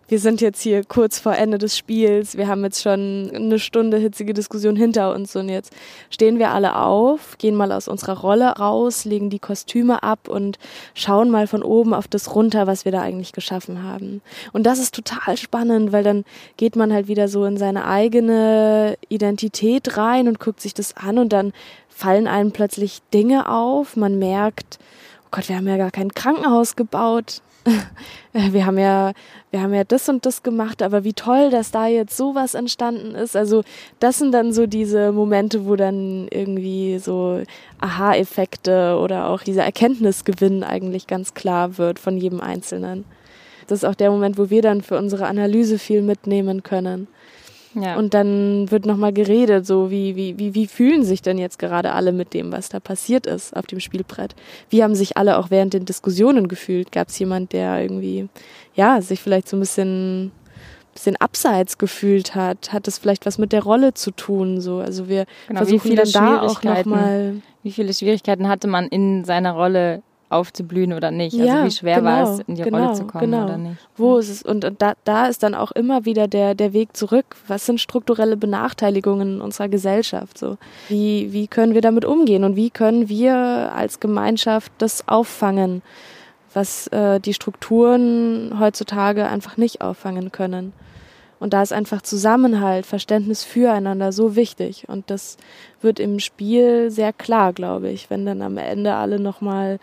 wir 0.09 0.19
sind 0.19 0.41
jetzt 0.41 0.61
hier 0.61 0.85
kurz 0.85 1.19
vor 1.19 1.35
Ende 1.35 1.59
des 1.59 1.77
Spiels, 1.77 2.37
wir 2.37 2.49
haben 2.49 2.65
jetzt 2.65 2.83
schon 2.83 3.31
eine 3.35 3.59
Stunde 3.59 3.97
hitzige 3.97 4.35
Diskussion 4.35 4.77
hinter 4.77 5.15
uns 5.15 5.35
und 5.37 5.49
jetzt 5.49 5.73
stehen 6.11 6.39
wir 6.39 6.51
alle 6.51 6.77
auf, 6.77 7.39
gehen 7.39 7.55
mal 7.55 7.73
aus 7.73 7.89
unserer 7.89 8.19
Rolle 8.19 8.47
raus, 8.51 9.05
legen 9.05 9.31
die 9.31 9.39
Kostüme 9.39 10.03
ab 10.03 10.29
und 10.29 10.59
schauen 10.95 11.31
mal 11.31 11.47
von 11.47 11.63
oben 11.63 11.95
auf 11.95 12.09
das 12.09 12.35
runter, 12.35 12.67
was 12.67 12.85
wir 12.85 12.93
da 12.93 13.03
eigentlich 13.03 13.33
geschaffen 13.33 13.83
haben. 13.83 14.21
Und 14.53 14.65
das 14.65 14.79
ist 14.79 14.95
total 14.95 15.37
spannend, 15.37 15.93
weil 15.93 16.05
dann 16.05 16.25
geht 16.57 16.77
man 16.77 16.93
halt 16.93 17.09
wieder 17.09 17.29
so 17.29 17.45
in 17.45 17.57
seine 17.57 17.87
eigene 17.87 18.97
Identität 19.09 19.97
rein 19.97 20.29
und 20.29 20.41
guckt 20.41 20.61
sich 20.61 20.75
das 20.75 20.97
an 20.97 21.19
und 21.19 21.33
dann 21.33 21.53
fallen 21.89 22.27
einem 22.27 22.53
plötzlich 22.53 23.01
Dinge 23.13 23.49
auf, 23.49 23.97
man 23.97 24.19
merkt, 24.19 24.79
oh 25.25 25.29
Gott, 25.31 25.49
wir 25.49 25.57
haben 25.57 25.69
ja 25.69 25.77
gar 25.77 25.91
kein 25.91 26.13
Krankenhaus 26.13 26.77
gebaut. 26.77 27.41
wir 28.33 28.67
haben 28.67 28.79
ja, 28.79 29.13
wir 29.51 29.63
haben 29.63 29.75
ja 29.75 29.85
das 29.85 30.09
und 30.09 30.27
das 30.27 30.43
gemacht, 30.43 30.83
aber 30.83 31.05
wie 31.05 31.13
toll, 31.13 31.51
dass 31.51 31.71
da 31.71 31.87
jetzt 31.87 32.17
sowas 32.17 32.55
entstanden 32.55 33.15
ist. 33.15 33.37
Also 33.37 33.63
das 34.01 34.19
sind 34.19 34.33
dann 34.33 34.53
so 34.53 34.67
diese 34.67 35.13
Momente, 35.13 35.67
wo 35.67 35.77
dann 35.77 36.29
irgendwie 36.31 36.99
so 36.99 37.43
Aha-Effekte 37.81 38.99
oder 38.99 39.29
auch 39.29 39.43
dieser 39.43 39.65
Erkenntnisgewinn 39.65 40.63
eigentlich 40.63 41.07
ganz 41.07 41.35
klar 41.35 41.79
wird 41.79 41.99
von 41.99 42.17
jedem 42.17 42.41
Einzelnen. 42.41 43.05
Das 43.67 43.79
ist 43.79 43.85
auch 43.85 43.95
der 43.95 44.11
Moment, 44.11 44.37
wo 44.39 44.51
wir 44.51 44.63
dann 44.63 44.83
für 44.83 44.99
unsere 44.99 45.27
Analyse 45.27 45.79
viel 45.79 46.03
mitnehmen 46.03 46.63
können. 46.63 47.09
Ja. 47.75 47.97
Und 47.97 48.15
dann 48.15 48.71
wird 48.71 48.87
nochmal 48.87 49.13
geredet, 49.13 49.67
so 49.67 49.91
wie, 49.91 50.17
wie, 50.17 50.39
wie, 50.39 50.55
wie 50.55 50.67
fühlen 50.67 51.05
sich 51.05 51.23
denn 51.23 51.39
jetzt 51.39 51.59
gerade 51.59 51.93
alle 51.93 52.13
mit 52.13 52.35
dem, 52.35 52.53
was 52.53 52.69
da 52.69 52.81
passiert 52.81 53.27
ist 53.27 53.57
auf 53.57 53.67
dem 53.67 53.81
Spielbrett? 53.81 54.35
Wie 54.71 54.83
haben 54.83 54.95
sich 54.95 55.17
alle 55.17 55.39
auch 55.39 55.51
während 55.51 55.75
den 55.75 55.85
Diskussionen 55.85 56.49
gefühlt? 56.49 56.93
Gab 56.93 57.09
es 57.09 57.19
jemand, 57.19 57.53
der 57.53 57.83
irgendwie, 57.83 58.29
ja, 58.75 59.01
sich 59.03 59.21
vielleicht 59.21 59.49
so 59.49 59.57
ein 59.57 59.61
bisschen, 59.61 60.33
bisschen 60.93 61.17
abseits 61.17 61.79
gefühlt 61.79 62.35
hat? 62.35 62.73
Hat 62.73 62.87
das 62.87 62.99
vielleicht 62.99 63.27
was 63.27 63.39
mit 63.39 63.53
der 63.53 63.63
Rolle 63.63 63.95
zu 63.95 64.13
tun? 64.13 64.61
So, 64.61 64.79
also 64.79 65.09
wir 65.09 65.27
genau, 65.49 65.65
versuchen 65.65 65.97
dann 65.97 66.13
da 66.13 66.43
auch 66.43 66.63
nochmal. 66.63 67.43
Wie 67.63 67.73
viele 67.73 67.95
Schwierigkeiten 67.95 68.49
hatte 68.49 68.69
man 68.69 68.89
in 68.89 69.25
seiner 69.25 69.53
Rolle 69.53 70.03
aufzublühen 70.35 70.93
oder 70.93 71.11
nicht. 71.11 71.35
Also 71.35 71.47
ja, 71.47 71.65
wie 71.65 71.71
schwer 71.71 71.97
genau, 71.97 72.11
war 72.11 72.35
es, 72.35 72.41
in 72.41 72.57
die 72.57 72.63
genau, 72.63 72.79
Rolle 72.79 72.93
zu 72.95 73.05
kommen 73.07 73.31
genau. 73.31 73.45
oder 73.45 73.57
nicht. 73.57 73.77
Wo 73.97 74.19
ist 74.19 74.29
es? 74.29 74.43
Und, 74.43 74.65
und 74.65 74.83
da, 74.83 74.95
da 75.05 75.27
ist 75.27 75.43
dann 75.43 75.55
auch 75.55 75.73
immer 75.73 76.05
wieder 76.05 76.29
der, 76.29 76.55
der 76.55 76.73
Weg 76.73 76.97
zurück. 76.97 77.37
Was 77.49 77.67
sind 77.67 77.81
strukturelle 77.81 78.37
Benachteiligungen 78.37 79.37
in 79.37 79.41
unserer 79.41 79.69
Gesellschaft? 79.69 80.37
So? 80.37 80.59
Wie, 80.89 81.33
wie 81.33 81.47
können 81.47 81.75
wir 81.75 81.81
damit 81.81 82.05
umgehen 82.05 82.45
und 82.45 82.57
wie 82.57 82.71
können 82.71 83.09
wir 83.09 83.35
als 83.75 84.01
Gemeinschaft 84.01 84.73
das 84.79 85.09
auffangen, 85.09 85.83
was 86.53 86.87
äh, 86.89 87.21
die 87.21 87.35
Strukturen 87.35 88.59
heutzutage 88.59 89.27
einfach 89.27 89.57
nicht 89.57 89.81
auffangen 89.81 90.33
können? 90.33 90.73
Und 91.45 91.53
da 91.53 91.63
ist 91.63 91.75
einfach 91.75 92.01
Zusammenhalt, 92.01 92.87
Verständnis 92.87 93.45
füreinander 93.45 94.13
so 94.13 94.35
wichtig. 94.35 94.89
Und 94.89 95.11
das 95.11 95.37
wird 95.83 96.01
im 96.01 96.19
Spiel 96.19 96.91
sehr 96.91 97.13
klar, 97.13 97.53
glaube 97.53 97.91
ich, 97.91 98.09
wenn 98.09 98.25
dann 98.25 98.41
am 98.41 98.57
Ende 98.57 98.95
alle 98.95 99.21
nochmal 99.21 99.79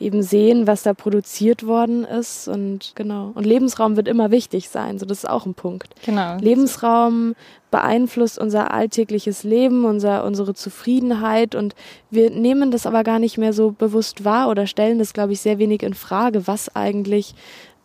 eben 0.00 0.22
sehen, 0.22 0.66
was 0.66 0.82
da 0.82 0.94
produziert 0.94 1.66
worden 1.66 2.04
ist 2.04 2.48
und 2.48 2.92
genau. 2.94 3.32
Und 3.34 3.44
Lebensraum 3.44 3.96
wird 3.96 4.08
immer 4.08 4.30
wichtig 4.30 4.70
sein, 4.70 4.98
so 4.98 5.04
das 5.04 5.18
ist 5.18 5.28
auch 5.28 5.44
ein 5.44 5.54
Punkt. 5.54 5.94
Genau. 6.04 6.38
Lebensraum 6.38 7.34
beeinflusst 7.70 8.38
unser 8.38 8.72
alltägliches 8.72 9.44
Leben, 9.44 9.84
unser, 9.84 10.24
unsere 10.24 10.54
Zufriedenheit 10.54 11.54
und 11.54 11.74
wir 12.10 12.30
nehmen 12.30 12.70
das 12.70 12.86
aber 12.86 13.04
gar 13.04 13.18
nicht 13.18 13.38
mehr 13.38 13.52
so 13.52 13.70
bewusst 13.70 14.24
wahr 14.24 14.48
oder 14.48 14.66
stellen 14.66 14.98
das, 14.98 15.12
glaube 15.12 15.34
ich, 15.34 15.40
sehr 15.40 15.58
wenig 15.58 15.82
in 15.82 15.94
Frage, 15.94 16.46
was 16.46 16.74
eigentlich 16.74 17.34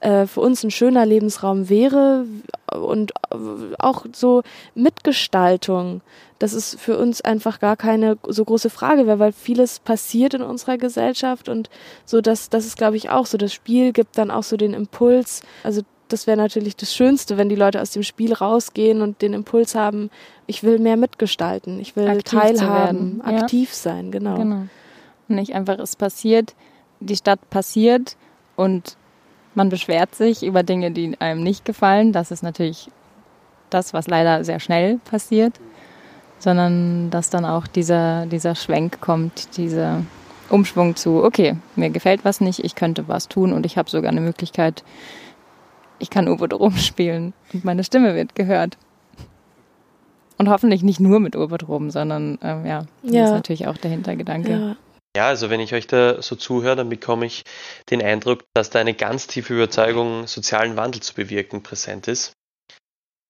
äh, 0.06 0.28
für 0.28 0.42
uns 0.42 0.64
ein 0.64 0.72
schöner 0.72 1.06
Lebensraum 1.06 1.70
wäre 1.70 2.26
und 2.72 3.14
auch 3.80 4.06
so 4.14 4.44
Mitgestaltung 4.74 6.02
das 6.40 6.54
ist 6.54 6.80
für 6.80 6.98
uns 6.98 7.22
einfach 7.22 7.60
gar 7.60 7.78
keine 7.78 8.18
so 8.28 8.44
große 8.44 8.70
Frage 8.70 9.08
wäre, 9.08 9.20
weil 9.20 9.32
vieles 9.32 9.80
passiert 9.80 10.34
in 10.34 10.42
unserer 10.42 10.78
Gesellschaft 10.78 11.48
und 11.48 11.70
so, 12.06 12.22
dass 12.22 12.50
das 12.50 12.66
ist, 12.66 12.78
glaube 12.78 12.98
ich, 12.98 13.10
auch 13.10 13.26
so. 13.26 13.38
Das 13.38 13.54
Spiel 13.54 13.94
gibt 13.94 14.18
dann 14.18 14.32
auch 14.32 14.44
so 14.44 14.58
den 14.58 14.74
Impuls. 14.74 15.42
Also 15.64 15.82
das 16.10 16.28
wäre 16.28 16.38
natürlich 16.38 16.76
das 16.76 16.94
Schönste, 16.94 17.38
wenn 17.38 17.50
die 17.50 17.56
Leute 17.56 17.82
aus 17.82 17.92
dem 17.92 18.04
Spiel 18.04 18.34
rausgehen 18.34 19.02
und 19.02 19.22
den 19.22 19.34
Impuls 19.34 19.76
haben, 19.76 20.12
ich 20.46 20.62
will 20.62 20.78
mehr 20.78 20.98
mitgestalten, 20.98 21.80
ich 21.80 21.96
will 21.96 22.08
aktiv 22.08 22.40
teilhaben, 22.40 23.22
aktiv 23.22 23.70
ja. 23.70 23.76
sein, 23.76 24.12
genau. 24.12 24.36
genau. 24.38 24.64
Und 25.28 25.36
nicht 25.36 25.56
einfach, 25.56 25.80
es 25.80 25.96
passiert, 25.96 26.54
die 27.00 27.16
Stadt 27.16 27.50
passiert 27.50 28.18
und 28.56 28.98
man 29.56 29.70
beschwert 29.70 30.16
sich 30.16 30.44
über 30.44 30.64
Dinge, 30.64 30.92
die 30.92 31.20
einem 31.20 31.44
nicht 31.44 31.66
gefallen. 31.66 32.12
Das 32.12 32.32
ist 32.32 32.44
natürlich 32.44 32.90
das, 33.70 33.94
was 33.94 34.08
leider 34.08 34.44
sehr 34.44 34.60
schnell 34.60 35.00
passiert 35.06 35.60
sondern 36.40 37.10
dass 37.10 37.30
dann 37.30 37.46
auch 37.46 37.68
dieser, 37.68 38.26
dieser 38.26 38.56
Schwenk 38.56 39.02
kommt, 39.02 39.58
dieser 39.58 40.04
Umschwung 40.50 40.96
zu, 40.96 41.24
okay, 41.24 41.58
mir 41.76 41.90
gefällt 41.90 42.24
was 42.24 42.42
nicht, 42.42 42.64
ich 42.64 42.76
könnte 42.76 43.08
was 43.08 43.28
tun 43.28 43.54
und 43.54 43.66
ich 43.66 43.78
habe 43.78 43.90
sogar 43.90 44.12
eine 44.12 44.22
Möglichkeit, 44.22 44.84
ich 45.98 46.10
kann 46.10 46.28
U-Boot 46.28 46.54
spielen 46.78 47.34
und 47.54 47.66
meine 47.66 47.84
Stimme 47.84 48.16
wird 48.16 48.36
gehört. 48.36 48.78
Und 50.38 50.50
hoffentlich 50.50 50.84
nicht 50.84 51.00
nur 51.00 51.22
mit 51.22 51.36
U-Boot 51.36 51.66
sondern 51.92 52.38
ähm, 52.42 52.66
ja, 52.66 52.86
das 53.02 53.12
ja. 53.12 53.26
ist 53.26 53.32
natürlich 53.32 53.68
auch 53.68 53.78
der 53.78 53.92
Hintergedanke. 53.92 54.52
Ja. 54.52 54.76
Ja, 55.16 55.28
also 55.28 55.50
wenn 55.50 55.62
ich 55.62 55.74
euch 55.74 55.88
da 55.88 56.22
so 56.22 56.36
zuhöre, 56.36 56.76
dann 56.76 56.90
bekomme 56.90 57.26
ich 57.26 57.44
den 57.90 58.02
Eindruck, 58.02 58.44
dass 58.54 58.70
da 58.70 58.80
eine 58.80 58.94
ganz 58.94 59.28
tiefe 59.28 59.54
Überzeugung, 59.54 60.28
sozialen 60.28 60.76
Wandel 60.76 61.02
zu 61.02 61.14
bewirken, 61.14 61.64
präsent 61.64 62.10
ist. 62.10 62.34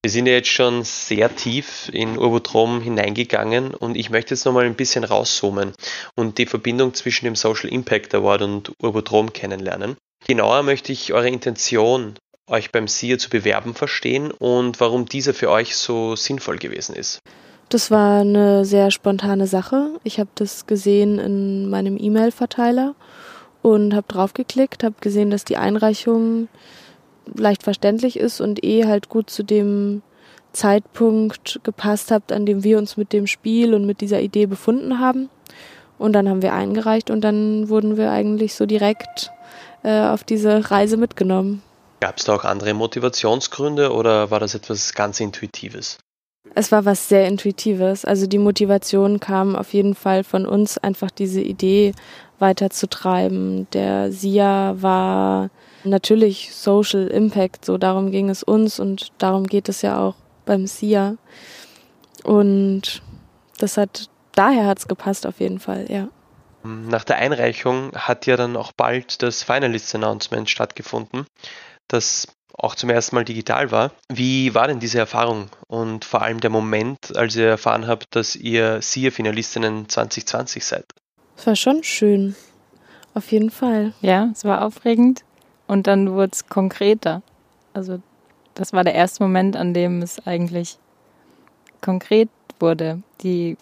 Wir 0.04 0.10
sind 0.10 0.26
ja 0.26 0.34
jetzt 0.34 0.50
schon 0.50 0.84
sehr 0.84 1.36
tief 1.36 1.89
in 1.93 2.17
Urbotrom 2.17 2.82
hineingegangen 2.82 3.74
und 3.76 3.95
ich 3.98 4.10
möchte 4.10 4.34
jetzt 4.34 4.45
nochmal 4.45 4.65
ein 4.65 4.76
bisschen 4.76 5.04
rauszoomen 5.04 5.74
und 6.15 6.39
die 6.39 6.48
Verbindung 6.48 6.95
zwischen 6.95 7.26
dem 7.26 7.36
Social 7.36 7.69
Impact 7.69 8.15
Award 8.15 8.41
und 8.41 8.71
Urbotrom 8.82 9.32
kennenlernen. 9.34 9.95
Genauer 10.28 10.63
möchte 10.63 10.91
ich 10.91 11.13
eure 11.13 11.30
Intention, 11.30 12.15
euch 12.48 12.71
beim 12.71 12.88
SIA 12.88 13.19
zu 13.19 13.30
bewerben, 13.30 13.76
verstehen 13.76 14.32
und 14.32 14.80
warum 14.80 15.06
dieser 15.06 15.36
für 15.36 15.52
euch 15.52 15.76
so 15.76 16.15
sinnvoll 16.15 16.58
gewesen 16.58 16.95
ist. 16.95 17.19
Das 17.69 17.89
war 17.89 18.21
eine 18.21 18.63
sehr 18.63 18.91
spontane 18.91 19.47
Sache. 19.47 19.91
Ich 20.04 20.19
habe 20.19 20.30
das 20.36 20.67
gesehen 20.67 21.17
in 21.17 21.69
meinem 21.69 21.97
E-Mail-Verteiler 21.99 22.95
und 23.62 23.95
habe 23.95 24.06
draufgeklickt, 24.08 24.84
habe 24.84 24.95
gesehen, 25.01 25.32
dass 25.32 25.45
die 25.45 25.58
Einreichung 25.58 26.47
leicht 27.34 27.63
verständlich 27.63 28.17
ist 28.17 28.39
und 28.39 28.63
eh 28.63 28.86
halt 28.86 29.10
gut 29.10 29.30
zu 29.30 29.43
dem 29.43 30.04
Zeitpunkt 30.54 31.60
gepasst 31.63 32.12
hat, 32.12 32.32
an 32.32 32.45
dem 32.45 32.63
wir 32.63 32.78
uns 32.78 32.97
mit 32.97 33.12
dem 33.12 33.28
Spiel 33.28 33.73
und 33.73 33.86
mit 33.86 34.01
dieser 34.01 34.21
Idee 34.21 34.45
befunden 34.45 34.99
haben. 34.99 35.30
Und 35.97 36.13
dann 36.13 36.30
haben 36.30 36.41
wir 36.41 36.54
eingereicht 36.54 37.10
und 37.10 37.21
dann 37.21 37.69
wurden 37.69 37.97
wir 37.97 38.12
eigentlich 38.12 38.54
so 38.54 38.65
direkt 38.65 39.32
äh, 39.84 40.01
auf 40.01 40.23
diese 40.23 40.69
Reise 40.69 40.97
mitgenommen. 40.97 41.62
Gab 42.01 42.17
es 42.17 42.25
da 42.25 42.36
auch 42.36 42.43
andere 42.43 42.73
Motivationsgründe 42.73 43.91
oder 43.91 44.30
war 44.30 44.39
das 44.39 44.54
etwas 44.54 44.93
ganz 44.93 45.19
Intuitives? 45.19 45.97
Es 46.58 46.72
war 46.72 46.86
was 46.86 47.10
sehr 47.10 47.28
Intuitives. 47.28 48.06
Also 48.06 48.28
die 48.28 48.38
Motivation 48.38 49.20
kam 49.20 49.58
auf 49.58 49.74
jeden 49.74 49.94
Fall 49.94 50.24
von 50.24 50.46
uns, 50.46 50.78
einfach 50.78 51.12
diese 51.12 51.41
Idee 51.41 51.94
weiterzutreiben. 52.39 53.68
Der 53.72 54.12
SIA 54.12 54.76
war 54.82 55.50
natürlich 55.84 56.56
Social 56.56 57.08
Impact, 57.08 57.65
so 57.65 57.78
darum 57.78 58.10
ging 58.10 58.30
es 58.30 58.41
uns 58.41 58.80
und 58.80 59.12
darum 59.18 59.48
geht 59.48 59.68
es 59.68 59.82
ja 59.82 60.00
auch 60.00 60.15
beim 60.46 60.65
SIA. 60.65 61.18
Und 62.24 63.02
das 63.58 63.76
hat, 63.76 64.10
daher 64.34 64.65
hat 64.65 64.80
es 64.80 64.88
gepasst 64.88 65.28
auf 65.28 65.41
jeden 65.41 65.60
Fall, 65.60 65.86
ja. 65.89 66.08
Nach 66.63 67.04
der 67.04 67.18
Einreichung 67.18 67.91
hat 67.94 68.26
ja 68.26 68.38
dann 68.38 68.56
auch 68.56 68.72
bald 68.72 69.22
das 69.22 69.44
Finalist 69.44 69.94
Announcement 69.94 70.50
stattgefunden, 70.50 71.26
das 71.88 72.28
auch 72.58 72.76
zum 72.76 72.89
ersten 72.89 73.15
Mal 73.15 73.26
digital 73.26 73.72
war. 73.72 73.91
Wie 74.10 74.54
war 74.54 74.68
denn 74.68 74.80
diese 74.80 75.00
Erfahrung 75.00 75.50
und 75.68 76.06
vor 76.06 76.22
allem 76.22 76.39
der 76.39 76.50
Moment, 76.50 77.15
als 77.15 77.36
ihr 77.36 77.48
erfahren 77.48 77.88
habt, 77.88 78.15
dass 78.15 78.36
ihr 78.36 78.82
SIA-Finalistinnen 78.82 79.89
2020 79.89 80.65
seid? 80.65 80.86
Es 81.38 81.46
war 81.46 81.56
schon 81.56 81.84
schön, 81.84 82.36
auf 83.13 83.32
jeden 83.32 83.52
Fall. 83.52 83.94
Ja, 84.02 84.30
es 84.32 84.46
war 84.46 84.63
aufregend. 84.63 85.24
Und 85.68 85.88
dann 85.88 86.12
wurde 86.13 86.32
es 86.34 86.48
konkreter. 86.48 87.22
Also 87.74 88.00
das 88.54 88.72
war 88.72 88.84
der 88.84 88.94
erste 88.94 89.24
Moment, 89.24 89.56
an 89.56 89.74
dem 89.74 90.02
es 90.02 90.26
eigentlich 90.26 90.78
konkret 91.82 92.30
wurde. 92.60 93.02
Die, 93.22 93.58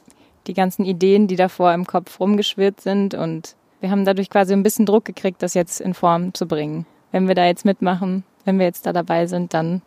die 0.48 0.54
ganzen 0.54 0.86
Ideen, 0.86 1.28
die 1.28 1.36
davor 1.36 1.74
im 1.74 1.86
Kopf 1.86 2.20
rumgeschwirrt 2.20 2.82
sind. 2.82 3.14
Und 3.14 3.56
wir 3.80 3.90
haben 3.90 4.06
dadurch 4.06 4.30
quasi 4.30 4.54
ein 4.54 4.64
bisschen 4.64 4.86
Druck 4.86 5.06
gekriegt, 5.06 5.42
das 5.42 5.54
jetzt 5.54 5.82
in 5.82 5.94
Form 5.94 6.34
zu 6.34 6.48
bringen. 6.48 6.86
Wenn 7.12 7.28
wir 7.28 7.36
da 7.36 7.46
jetzt 7.46 7.66
mitmachen, 7.66 8.24
wenn 8.46 8.60
wir 8.60 8.66
jetzt 8.66 8.86
da 8.86 8.94
dabei 8.94 9.28
sind, 9.28 9.54
dann 9.54 9.82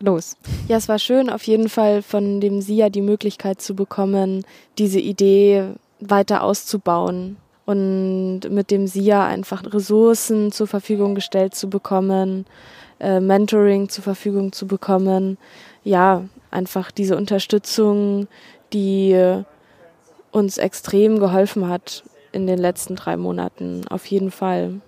los. 0.00 0.36
Ja, 0.68 0.76
es 0.76 0.88
war 0.88 0.98
schön, 0.98 1.30
auf 1.30 1.44
jeden 1.44 1.68
Fall 1.68 2.02
von 2.02 2.40
dem 2.40 2.60
SIA 2.60 2.88
die 2.88 3.00
Möglichkeit 3.00 3.60
zu 3.60 3.74
bekommen, 3.74 4.44
diese 4.78 5.00
Idee 5.00 5.68
weiter 6.00 6.42
auszubauen 6.42 7.36
und 7.66 8.40
mit 8.50 8.70
dem 8.70 8.86
SIA 8.86 9.26
einfach 9.26 9.62
Ressourcen 9.72 10.52
zur 10.52 10.66
Verfügung 10.66 11.14
gestellt 11.14 11.54
zu 11.54 11.70
bekommen, 11.70 12.46
äh, 13.00 13.20
Mentoring 13.20 13.88
zur 13.88 14.04
Verfügung 14.04 14.52
zu 14.52 14.66
bekommen. 14.66 15.38
Ja, 15.82 16.24
einfach 16.50 16.90
diese 16.90 17.16
Unterstützung, 17.16 18.28
die 18.72 19.42
uns 20.30 20.58
extrem 20.58 21.20
geholfen 21.20 21.68
hat 21.68 22.04
in 22.32 22.46
den 22.46 22.58
letzten 22.58 22.96
drei 22.96 23.16
Monaten, 23.16 23.86
auf 23.88 24.06
jeden 24.06 24.30
Fall. 24.30 24.80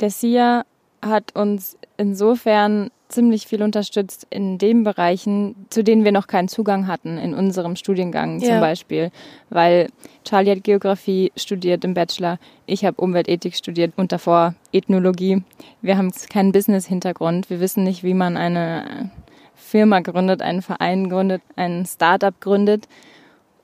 Der 0.00 0.10
SIA 0.10 0.64
hat 1.06 1.34
uns 1.34 1.76
insofern 1.96 2.90
ziemlich 3.08 3.46
viel 3.46 3.62
unterstützt 3.62 4.26
in 4.30 4.58
den 4.58 4.82
Bereichen, 4.82 5.66
zu 5.70 5.84
denen 5.84 6.04
wir 6.04 6.12
noch 6.12 6.26
keinen 6.26 6.48
Zugang 6.48 6.86
hatten, 6.86 7.16
in 7.18 7.34
unserem 7.34 7.76
Studiengang 7.76 8.40
ja. 8.40 8.48
zum 8.48 8.60
Beispiel. 8.60 9.10
Weil 9.50 9.88
Charlie 10.24 10.50
hat 10.50 10.64
Geografie 10.64 11.30
studiert 11.36 11.84
im 11.84 11.94
Bachelor, 11.94 12.38
ich 12.66 12.84
habe 12.84 13.00
Umweltethik 13.00 13.54
studiert 13.54 13.92
und 13.96 14.10
davor 14.10 14.54
Ethnologie. 14.72 15.42
Wir 15.80 15.96
haben 15.96 16.10
keinen 16.28 16.52
Business-Hintergrund, 16.52 17.50
wir 17.50 17.60
wissen 17.60 17.84
nicht, 17.84 18.02
wie 18.02 18.14
man 18.14 18.36
eine 18.36 19.10
Firma 19.54 20.00
gründet, 20.00 20.42
einen 20.42 20.62
Verein 20.62 21.08
gründet, 21.08 21.42
ein 21.56 21.86
Startup 21.86 22.38
gründet. 22.40 22.88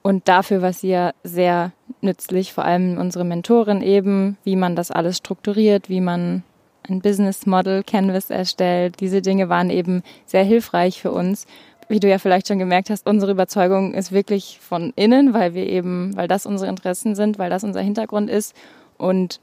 Und 0.03 0.29
dafür 0.29 0.63
war 0.63 0.73
sie 0.73 0.89
ja 0.89 1.13
sehr 1.25 1.73
nützlich, 2.01 2.53
vor 2.53 2.65
allem 2.65 2.97
unsere 2.99 3.25
Mentorin 3.25 3.83
eben, 3.83 4.39
wie 4.45 4.57
man 4.57 4.77
das 4.77 4.91
alles 4.91 5.19
strukturiert, 5.19 5.89
wie 5.89 6.01
man 6.01 6.43
ein 6.89 7.01
Business 7.01 7.47
Model 7.47 7.83
Canvas 7.83 8.31
erstellt. 8.31 9.01
Diese 9.01 9.23
Dinge 9.23 9.49
waren 9.49 9.71
eben 9.71 10.03
sehr 10.27 10.45
hilfreich 10.45 11.01
für 11.01 11.13
uns. 11.13 11.47
Wie 11.89 12.01
du 12.01 12.09
ja 12.09 12.19
vielleicht 12.19 12.49
schon 12.49 12.59
gemerkt 12.59 12.91
hast, 12.91 13.07
unsere 13.07 13.33
Überzeugung 13.33 13.95
ist 13.95 14.13
wirklich 14.13 14.59
von 14.61 14.93
innen, 14.95 15.35
weil 15.35 15.55
wir 15.55 15.67
eben, 15.67 16.17
weil 16.17 16.29
das 16.29 16.47
unsere 16.47 16.71
Interessen 16.71 17.15
sind, 17.15 17.39
weil 17.39 17.51
das 17.51 17.65
unser 17.65 17.81
Hintergrund 17.81 18.31
ist. 18.31 18.55
Und 18.97 19.41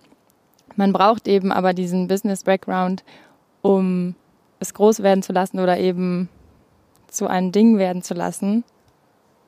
man 0.75 0.93
braucht 0.93 1.27
eben 1.27 1.51
aber 1.51 1.73
diesen 1.73 2.07
Business 2.07 2.43
Background, 2.43 3.03
um 3.61 4.15
es 4.59 4.73
groß 4.73 5.03
werden 5.03 5.23
zu 5.23 5.33
lassen 5.33 5.59
oder 5.59 5.77
eben 5.77 6.29
zu 7.09 7.27
einem 7.27 7.51
Ding 7.51 7.77
werden 7.77 8.01
zu 8.01 8.13
lassen. 8.13 8.63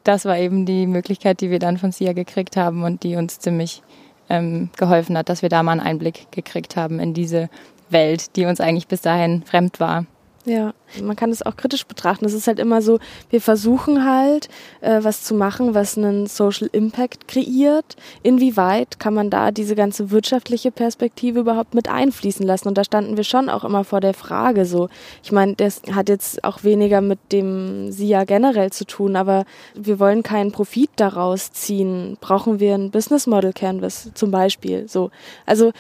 Das 0.04 0.26
war 0.26 0.38
eben 0.38 0.66
die 0.66 0.88
Möglichkeit, 0.88 1.42
die 1.42 1.52
wir 1.52 1.60
dann 1.60 1.78
von 1.78 1.92
SIA 1.92 2.14
gekriegt 2.14 2.58
haben 2.58 2.84
und 2.84 3.04
die 3.04 3.16
uns 3.16 3.40
ziemlich 3.40 3.82
ähm, 4.30 4.70
geholfen 4.78 5.18
hat, 5.18 5.30
dass 5.30 5.42
wir 5.42 5.50
da 5.50 5.64
mal 5.64 5.74
einen 5.74 5.82
Einblick 5.82 6.32
gekriegt 6.32 6.76
haben 6.76 7.00
in 7.00 7.14
diese 7.14 7.50
Welt, 7.92 8.36
die 8.36 8.46
uns 8.46 8.60
eigentlich 8.60 8.88
bis 8.88 9.02
dahin 9.02 9.44
fremd 9.44 9.80
war. 9.80 10.06
Ja, 10.46 10.74
man 11.04 11.16
kann 11.16 11.32
es 11.32 11.46
auch 11.46 11.58
kritisch 11.58 11.86
betrachten. 11.86 12.26
Es 12.26 12.34
ist 12.34 12.48
halt 12.48 12.60
immer 12.60 12.82
so, 12.82 12.98
wir 13.30 13.42
versuchen 13.42 14.06
halt, 14.10 14.48
äh, 14.82 15.00
was 15.04 15.24
zu 15.24 15.36
machen, 15.36 15.76
was 15.76 15.98
einen 15.98 16.28
Social 16.28 16.70
Impact 16.72 17.28
kreiert. 17.28 17.98
Inwieweit 18.24 19.00
kann 19.00 19.14
man 19.14 19.30
da 19.30 19.52
diese 19.52 19.76
ganze 19.76 20.12
wirtschaftliche 20.12 20.72
Perspektive 20.72 21.42
überhaupt 21.42 21.76
mit 21.76 21.90
einfließen 21.90 22.46
lassen? 22.46 22.70
Und 22.70 22.78
da 22.78 22.84
standen 22.84 23.18
wir 23.18 23.26
schon 23.26 23.50
auch 23.50 23.64
immer 23.64 23.84
vor 23.84 24.00
der 24.00 24.14
Frage 24.14 24.66
so. 24.66 24.90
Ich 25.24 25.32
meine, 25.32 25.56
das 25.56 25.82
hat 25.94 26.10
jetzt 26.10 26.44
auch 26.44 26.64
weniger 26.64 27.02
mit 27.02 27.20
dem 27.32 27.92
SIA 27.92 28.24
generell 28.24 28.72
zu 28.72 28.86
tun, 28.86 29.18
aber 29.18 29.46
wir 29.76 30.00
wollen 30.00 30.24
keinen 30.24 30.52
Profit 30.52 30.90
daraus 30.96 31.52
ziehen. 31.52 32.18
Brauchen 32.22 32.60
wir 32.60 32.74
ein 32.76 32.92
Business 32.92 33.28
Model 33.28 33.52
Canvas 33.54 34.10
zum 34.16 34.32
Beispiel? 34.32 34.88
So. 34.88 35.12
Also 35.46 35.74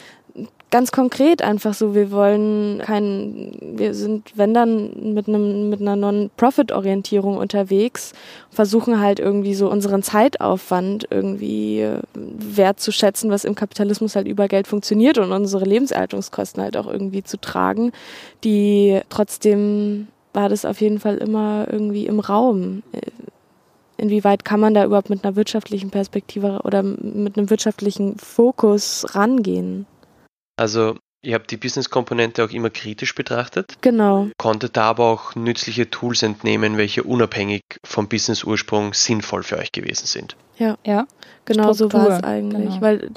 ganz 0.71 0.91
konkret 0.91 1.41
einfach 1.41 1.73
so, 1.73 1.95
wir 1.95 2.11
wollen 2.11 2.79
kein, 2.79 3.57
wir 3.61 3.93
sind, 3.93 4.31
wenn 4.35 4.53
dann 4.53 5.13
mit 5.13 5.27
einem, 5.27 5.69
mit 5.69 5.81
einer 5.81 5.95
Non-Profit-Orientierung 5.95 7.37
unterwegs, 7.37 8.13
versuchen 8.51 8.99
halt 8.99 9.19
irgendwie 9.19 9.55
so 9.55 9.69
unseren 9.69 10.03
Zeitaufwand 10.03 11.07
irgendwie 11.09 11.81
äh, 11.81 11.99
wertzuschätzen, 12.13 13.31
was 13.31 13.45
im 13.45 13.55
Kapitalismus 13.55 14.15
halt 14.15 14.27
über 14.27 14.47
Geld 14.47 14.67
funktioniert 14.67 15.17
und 15.17 15.31
unsere 15.31 15.65
Lebenserhaltungskosten 15.65 16.61
halt 16.61 16.77
auch 16.77 16.87
irgendwie 16.87 17.23
zu 17.23 17.37
tragen, 17.37 17.91
die 18.43 18.99
trotzdem 19.09 20.07
war 20.33 20.49
das 20.49 20.65
auf 20.65 20.79
jeden 20.81 20.99
Fall 20.99 21.17
immer 21.17 21.67
irgendwie 21.71 22.05
im 22.05 22.19
Raum. 22.19 22.83
Inwieweit 23.97 24.45
kann 24.45 24.59
man 24.59 24.73
da 24.73 24.85
überhaupt 24.85 25.09
mit 25.09 25.25
einer 25.25 25.35
wirtschaftlichen 25.35 25.89
Perspektive 25.89 26.61
oder 26.63 26.83
mit 26.83 27.37
einem 27.37 27.49
wirtschaftlichen 27.49 28.17
Fokus 28.17 29.05
rangehen? 29.15 29.87
Also 30.59 30.97
ihr 31.21 31.35
habt 31.35 31.51
die 31.51 31.57
Business-Komponente 31.57 32.43
auch 32.43 32.49
immer 32.49 32.69
kritisch 32.69 33.15
betrachtet. 33.15 33.77
Genau. 33.79 34.27
Konntet 34.37 34.75
da 34.75 34.89
aber 34.89 35.05
auch 35.05 35.35
nützliche 35.35 35.89
Tools 35.89 36.21
entnehmen, 36.21 36.75
welche 36.75 37.03
unabhängig 37.03 37.63
vom 37.85 38.09
Business-Ursprung 38.09 38.93
sinnvoll 38.93 39.43
für 39.43 39.57
euch 39.57 39.71
gewesen 39.71 40.05
sind. 40.05 40.35
Ja, 40.57 40.77
ja. 40.85 41.07
genau 41.45 41.73
Struktur. 41.73 42.01
so 42.01 42.09
war 42.09 42.17
es 42.17 42.23
eigentlich. 42.25 42.69
Genau. 42.71 42.81
Weil 42.81 43.09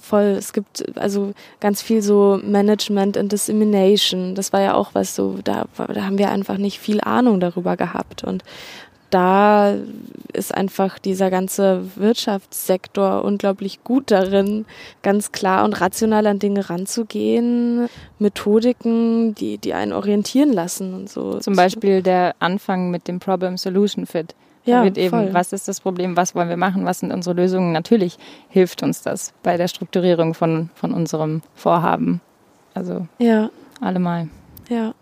voll, 0.00 0.36
es 0.38 0.52
gibt 0.52 0.96
also 0.96 1.32
ganz 1.58 1.82
viel 1.82 2.00
so 2.00 2.40
Management 2.44 3.16
and 3.16 3.32
Dissemination. 3.32 4.36
Das 4.36 4.52
war 4.52 4.60
ja 4.60 4.74
auch 4.74 4.90
was 4.94 5.16
so, 5.16 5.38
da, 5.42 5.66
da 5.76 6.04
haben 6.04 6.18
wir 6.18 6.30
einfach 6.30 6.58
nicht 6.58 6.78
viel 6.78 7.00
Ahnung 7.00 7.40
darüber 7.40 7.76
gehabt. 7.76 8.22
Und 8.22 8.44
da 9.10 9.74
ist 10.32 10.54
einfach 10.54 10.98
dieser 10.98 11.30
ganze 11.30 11.82
Wirtschaftssektor 11.96 13.24
unglaublich 13.24 13.82
gut 13.82 14.10
darin, 14.10 14.66
ganz 15.02 15.32
klar 15.32 15.64
und 15.64 15.80
rational 15.80 16.26
an 16.26 16.38
Dinge 16.38 16.68
ranzugehen, 16.68 17.88
Methodiken, 18.18 19.34
die, 19.34 19.58
die 19.58 19.74
einen 19.74 19.92
orientieren 19.92 20.52
lassen 20.52 20.94
und 20.94 21.10
so. 21.10 21.38
Zum 21.38 21.56
Beispiel 21.56 22.02
der 22.02 22.34
Anfang 22.38 22.90
mit 22.90 23.08
dem 23.08 23.20
Problem-Solution-Fit. 23.20 24.34
Ja, 24.64 24.84
wird 24.84 24.98
eben, 24.98 25.10
voll. 25.10 25.32
was 25.32 25.54
ist 25.54 25.66
das 25.66 25.80
Problem, 25.80 26.16
was 26.16 26.34
wollen 26.34 26.50
wir 26.50 26.58
machen, 26.58 26.84
was 26.84 27.00
sind 27.00 27.10
unsere 27.10 27.34
Lösungen. 27.34 27.72
Natürlich 27.72 28.18
hilft 28.50 28.82
uns 28.82 29.00
das 29.00 29.32
bei 29.42 29.56
der 29.56 29.66
Strukturierung 29.66 30.34
von, 30.34 30.68
von 30.74 30.92
unserem 30.92 31.40
Vorhaben. 31.54 32.20
Also 32.74 33.06
ja. 33.18 33.48
allemal. 33.80 34.28
Ja. 34.68 34.92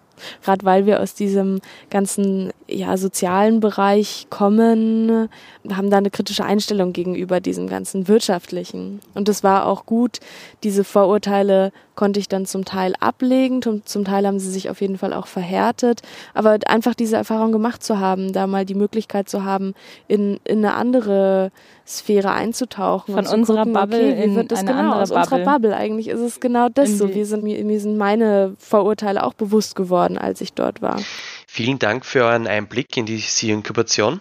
Gerade 0.43 0.65
weil 0.65 0.87
wir 0.87 1.01
aus 1.01 1.15
diesem 1.15 1.61
ganzen 1.91 2.53
ja, 2.69 2.97
sozialen 2.97 3.61
Bereich 3.61 4.27
kommen, 4.31 5.29
haben 5.71 5.91
da 5.91 5.99
eine 5.99 6.11
kritische 6.11 6.45
Einstellung 6.45 6.93
gegenüber 6.93 7.41
diesem 7.41 7.69
ganzen 7.69 8.09
wirtschaftlichen. 8.09 9.01
Und 9.15 9.29
es 9.29 9.45
war 9.45 9.67
auch 9.67 9.87
gut, 9.87 10.19
diese 10.63 10.85
Vorurteile 10.85 11.73
konnte 11.95 12.21
ich 12.21 12.29
dann 12.29 12.47
zum 12.47 12.65
Teil 12.65 12.95
ablegen, 13.01 13.63
zum 13.63 14.05
Teil 14.05 14.27
haben 14.27 14.39
sie 14.39 14.51
sich 14.51 14.69
auf 14.69 14.81
jeden 14.81 14.99
Fall 14.99 15.13
auch 15.13 15.27
verhärtet. 15.27 16.03
Aber 16.35 16.59
einfach 16.67 16.95
diese 16.95 17.17
Erfahrung 17.17 17.53
gemacht 17.53 17.83
zu 17.83 17.99
haben, 17.99 18.33
da 18.33 18.47
mal 18.47 18.65
die 18.65 18.75
Möglichkeit 18.75 19.29
zu 19.29 19.45
haben, 19.45 19.75
in, 20.07 20.39
in 20.45 20.59
eine 20.59 20.75
andere 20.75 21.51
Sphäre 21.87 22.33
einzutauchen. 22.33 23.15
Von 23.15 23.27
unserer 23.27 23.59
gucken, 23.59 23.73
Bubble 23.73 24.13
okay, 24.13 24.31
wie 24.31 24.35
wird 24.35 24.53
das 24.53 24.61
in 24.61 24.67
genau, 24.67 24.79
andere 24.81 25.03
aus 25.03 25.11
unserer 25.11 25.45
Bubble. 25.45 25.77
Eigentlich 25.77 26.09
ist 26.09 26.21
es 26.21 26.41
genau 26.41 26.69
das 26.69 26.99
so. 26.99 27.15
Wir 27.15 27.27
sind, 27.27 27.45
mir, 27.45 27.63
mir 27.65 27.81
sind 27.81 27.97
meine 27.97 28.57
Vorurteile 28.59 29.23
auch 29.23 29.35
bewusst 29.35 29.77
geworden, 29.77 30.19
als 30.19 30.41
ich 30.41 30.53
dort 30.53 30.83
war. 30.83 31.01
Vielen 31.47 31.79
Dank 31.79 32.05
für 32.05 32.25
euren 32.25 32.47
Einblick 32.47 32.97
in 32.97 33.07
die 33.07 33.19
Sie-Inkubation. 33.19 34.21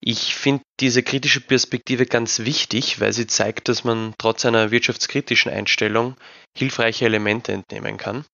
Ich 0.00 0.34
finde 0.34 0.62
diese 0.80 1.02
kritische 1.02 1.40
Perspektive 1.40 2.04
ganz 2.04 2.40
wichtig, 2.40 3.00
weil 3.00 3.12
sie 3.12 3.26
zeigt, 3.26 3.68
dass 3.68 3.84
man 3.84 4.12
trotz 4.18 4.44
einer 4.44 4.70
wirtschaftskritischen 4.70 5.50
Einstellung 5.50 6.14
hilfreiche 6.56 7.06
Elemente 7.06 7.52
entnehmen 7.52 7.96
kann. 7.96 8.24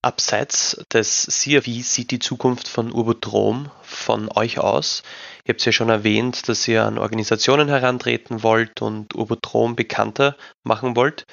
Abseits 0.00 0.80
des 0.92 1.26
wie 1.44 1.82
sieht 1.82 2.12
die 2.12 2.20
Zukunft 2.20 2.68
von 2.68 2.92
Urbotrom 2.92 3.70
von 3.82 4.30
euch 4.32 4.58
aus? 4.58 5.02
Ihr 5.44 5.52
habt 5.52 5.60
es 5.60 5.66
ja 5.66 5.72
schon 5.72 5.88
erwähnt, 5.88 6.48
dass 6.48 6.68
ihr 6.68 6.84
an 6.84 6.98
Organisationen 6.98 7.68
herantreten 7.68 8.42
wollt 8.44 8.80
und 8.80 9.14
Urbotrom 9.16 9.74
bekannter 9.74 10.36
machen 10.62 10.94
wollt. 10.94 11.24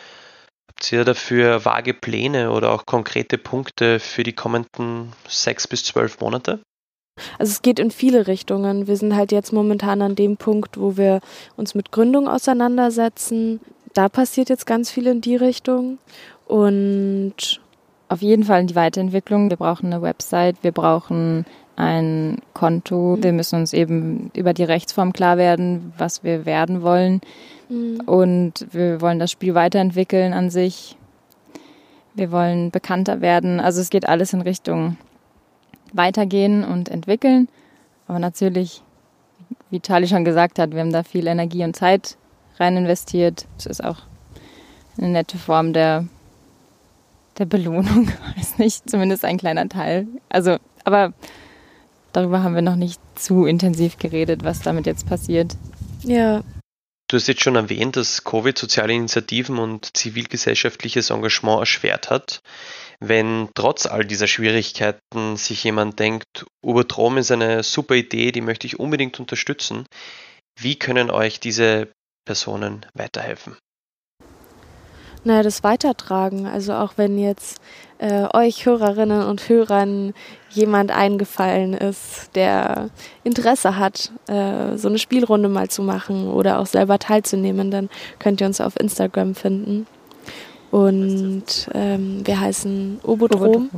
Habt 0.68 0.91
ihr 0.91 1.05
dafür 1.05 1.63
vage 1.63 1.93
Pläne 1.93 2.51
oder 2.51 2.72
auch 2.72 2.86
konkrete 2.86 3.38
Punkte 3.38 3.99
für 3.99 4.24
die 4.24 4.34
kommenden 4.34 5.13
sechs 5.28 5.68
bis 5.68 5.84
zwölf 5.84 6.20
Monate? 6.20 6.59
Also 7.38 7.51
es 7.51 7.61
geht 7.61 7.80
in 7.80 7.91
viele 7.91 8.28
Richtungen. 8.28 8.88
Wir 8.88 8.97
sind 8.97 9.16
halt 9.16 9.32
jetzt 9.32 9.53
momentan 9.53 10.01
an 10.01 10.16
dem 10.16 10.38
Punkt, 10.38 10.78
wo 10.80 10.97
wir 10.97 11.22
uns 11.55 11.76
mit 11.76 11.91
Gründung 11.91 12.28
auseinandersetzen. 12.28 13.61
Da 13.93 14.09
passiert 14.09 14.49
jetzt 14.49 14.66
ganz 14.66 14.89
viel 14.89 15.07
in 15.07 15.22
die 15.22 15.36
Richtung. 15.36 15.99
Und 16.45 17.61
auf 18.10 18.22
jeden 18.22 18.43
Fall 18.43 18.62
in 18.62 18.68
die 18.68 18.76
Weiterentwicklung. 18.76 19.49
Wir 19.49 19.58
brauchen 19.58 19.91
eine 19.91 20.01
Website, 20.01 20.58
wir 20.62 20.72
brauchen 20.72 21.45
ein 21.76 22.38
Konto. 22.53 23.18
Wir 23.20 23.34
müssen 23.34 23.60
uns 23.60 23.74
eben 23.74 24.32
über 24.36 24.53
die 24.53 24.64
Rechtsform 24.64 25.14
klar 25.14 25.38
werden, 25.38 25.93
was 25.97 26.24
wir 26.24 26.45
werden 26.45 26.82
wollen. 26.82 27.22
Mhm. 27.70 28.01
Und 28.06 28.68
wir 28.72 29.01
wollen 29.01 29.20
das 29.20 29.32
Spiel 29.32 29.56
weiterentwickeln 29.56 30.34
an 30.34 30.49
sich. 30.49 30.95
Wir 32.14 32.32
wollen 32.32 32.72
bekannter 32.72 33.22
werden. 33.22 33.60
Also 33.60 33.82
es 33.82 33.89
geht 33.89 34.08
alles 34.08 34.34
in 34.34 34.41
Richtung 34.41 34.97
weitergehen 35.91 36.64
und 36.64 36.89
entwickeln. 36.89 37.49
Aber 38.08 38.20
natürlich, 38.20 38.82
wie 39.70 39.82
Charlie 39.82 40.08
schon 40.08 40.26
gesagt 40.26 40.60
hat, 40.60 40.72
wir 40.72 40.80
haben 40.80 40.93
da 40.93 41.03
viel 41.03 41.28
Energie 41.28 41.64
und 41.64 41.76
Zeit 41.76 42.18
rein 42.58 42.78
investiert. 42.78 43.45
Es 43.58 43.66
ist 43.66 43.84
auch 43.84 43.97
eine 44.97 45.10
nette 45.10 45.38
Form 45.38 45.74
der, 45.74 46.06
der 47.38 47.45
Belohnung, 47.45 48.11
weiß 48.38 48.57
nicht, 48.57 48.89
zumindest 48.89 49.25
ein 49.25 49.38
kleiner 49.38 49.67
Teil. 49.69 50.07
Also, 50.29 50.57
aber 50.83 51.13
darüber 52.13 52.43
haben 52.43 52.55
wir 52.55 52.61
noch 52.61 52.75
nicht 52.75 52.99
zu 53.15 53.45
intensiv 53.45 53.97
geredet, 53.97 54.43
was 54.43 54.61
damit 54.61 54.86
jetzt 54.86 55.07
passiert. 55.07 55.55
Ja, 56.03 56.43
Du 57.07 57.17
hast 57.17 57.27
jetzt 57.27 57.43
schon 57.43 57.55
erwähnt, 57.55 57.97
dass 57.97 58.23
Covid 58.23 58.57
soziale 58.57 58.93
Initiativen 58.93 59.59
und 59.59 59.95
zivilgesellschaftliches 59.95 61.11
Engagement 61.11 61.59
erschwert 61.59 62.09
hat. 62.09 62.41
Wenn 62.99 63.49
trotz 63.53 63.86
all 63.86 64.05
dieser 64.05 64.25
Schwierigkeiten 64.25 65.38
sich 65.38 65.63
jemand 65.63 65.99
denkt, 65.99 66.45
Ubertrom 66.63 67.17
ist 67.17 67.29
eine 67.29 67.61
super 67.61 67.93
Idee, 67.93 68.31
die 68.31 68.41
möchte 68.41 68.65
ich 68.65 68.79
unbedingt 68.79 69.19
unterstützen, 69.19 69.86
wie 70.59 70.79
können 70.79 71.11
euch 71.11 71.39
diese 71.39 71.91
Personen 72.25 72.86
weiterhelfen? 72.95 73.55
Naja, 75.26 75.43
das 75.43 75.63
Weitertragen. 75.63 76.45
Also 76.45 76.73
auch 76.73 76.93
wenn 76.97 77.17
jetzt 77.17 77.59
äh, 77.97 78.28
euch 78.34 78.65
Hörerinnen 78.65 79.23
und 79.23 79.49
Hörern 79.49 80.13
jemand 80.49 80.91
eingefallen 80.91 81.73
ist, 81.73 82.30
der 82.36 82.89
Interesse 83.23 83.78
hat, 83.78 84.11
äh, 84.28 84.78
so 84.78 84.88
eine 84.88 84.99
Spielrunde 84.99 85.49
mal 85.49 85.69
zu 85.69 85.82
machen 85.82 86.30
oder 86.30 86.59
auch 86.59 86.65
selber 86.67 86.99
teilzunehmen, 86.99 87.71
dann 87.71 87.89
könnt 88.19 88.41
ihr 88.41 88.47
uns 88.47 88.61
auf 88.61 88.80
Instagram 88.80 89.36
finden. 89.36 89.88
Und 90.71 91.69
ähm, 91.73 92.21
wir 92.26 92.39
heißen 92.39 92.99
Obodrom. 93.03 93.69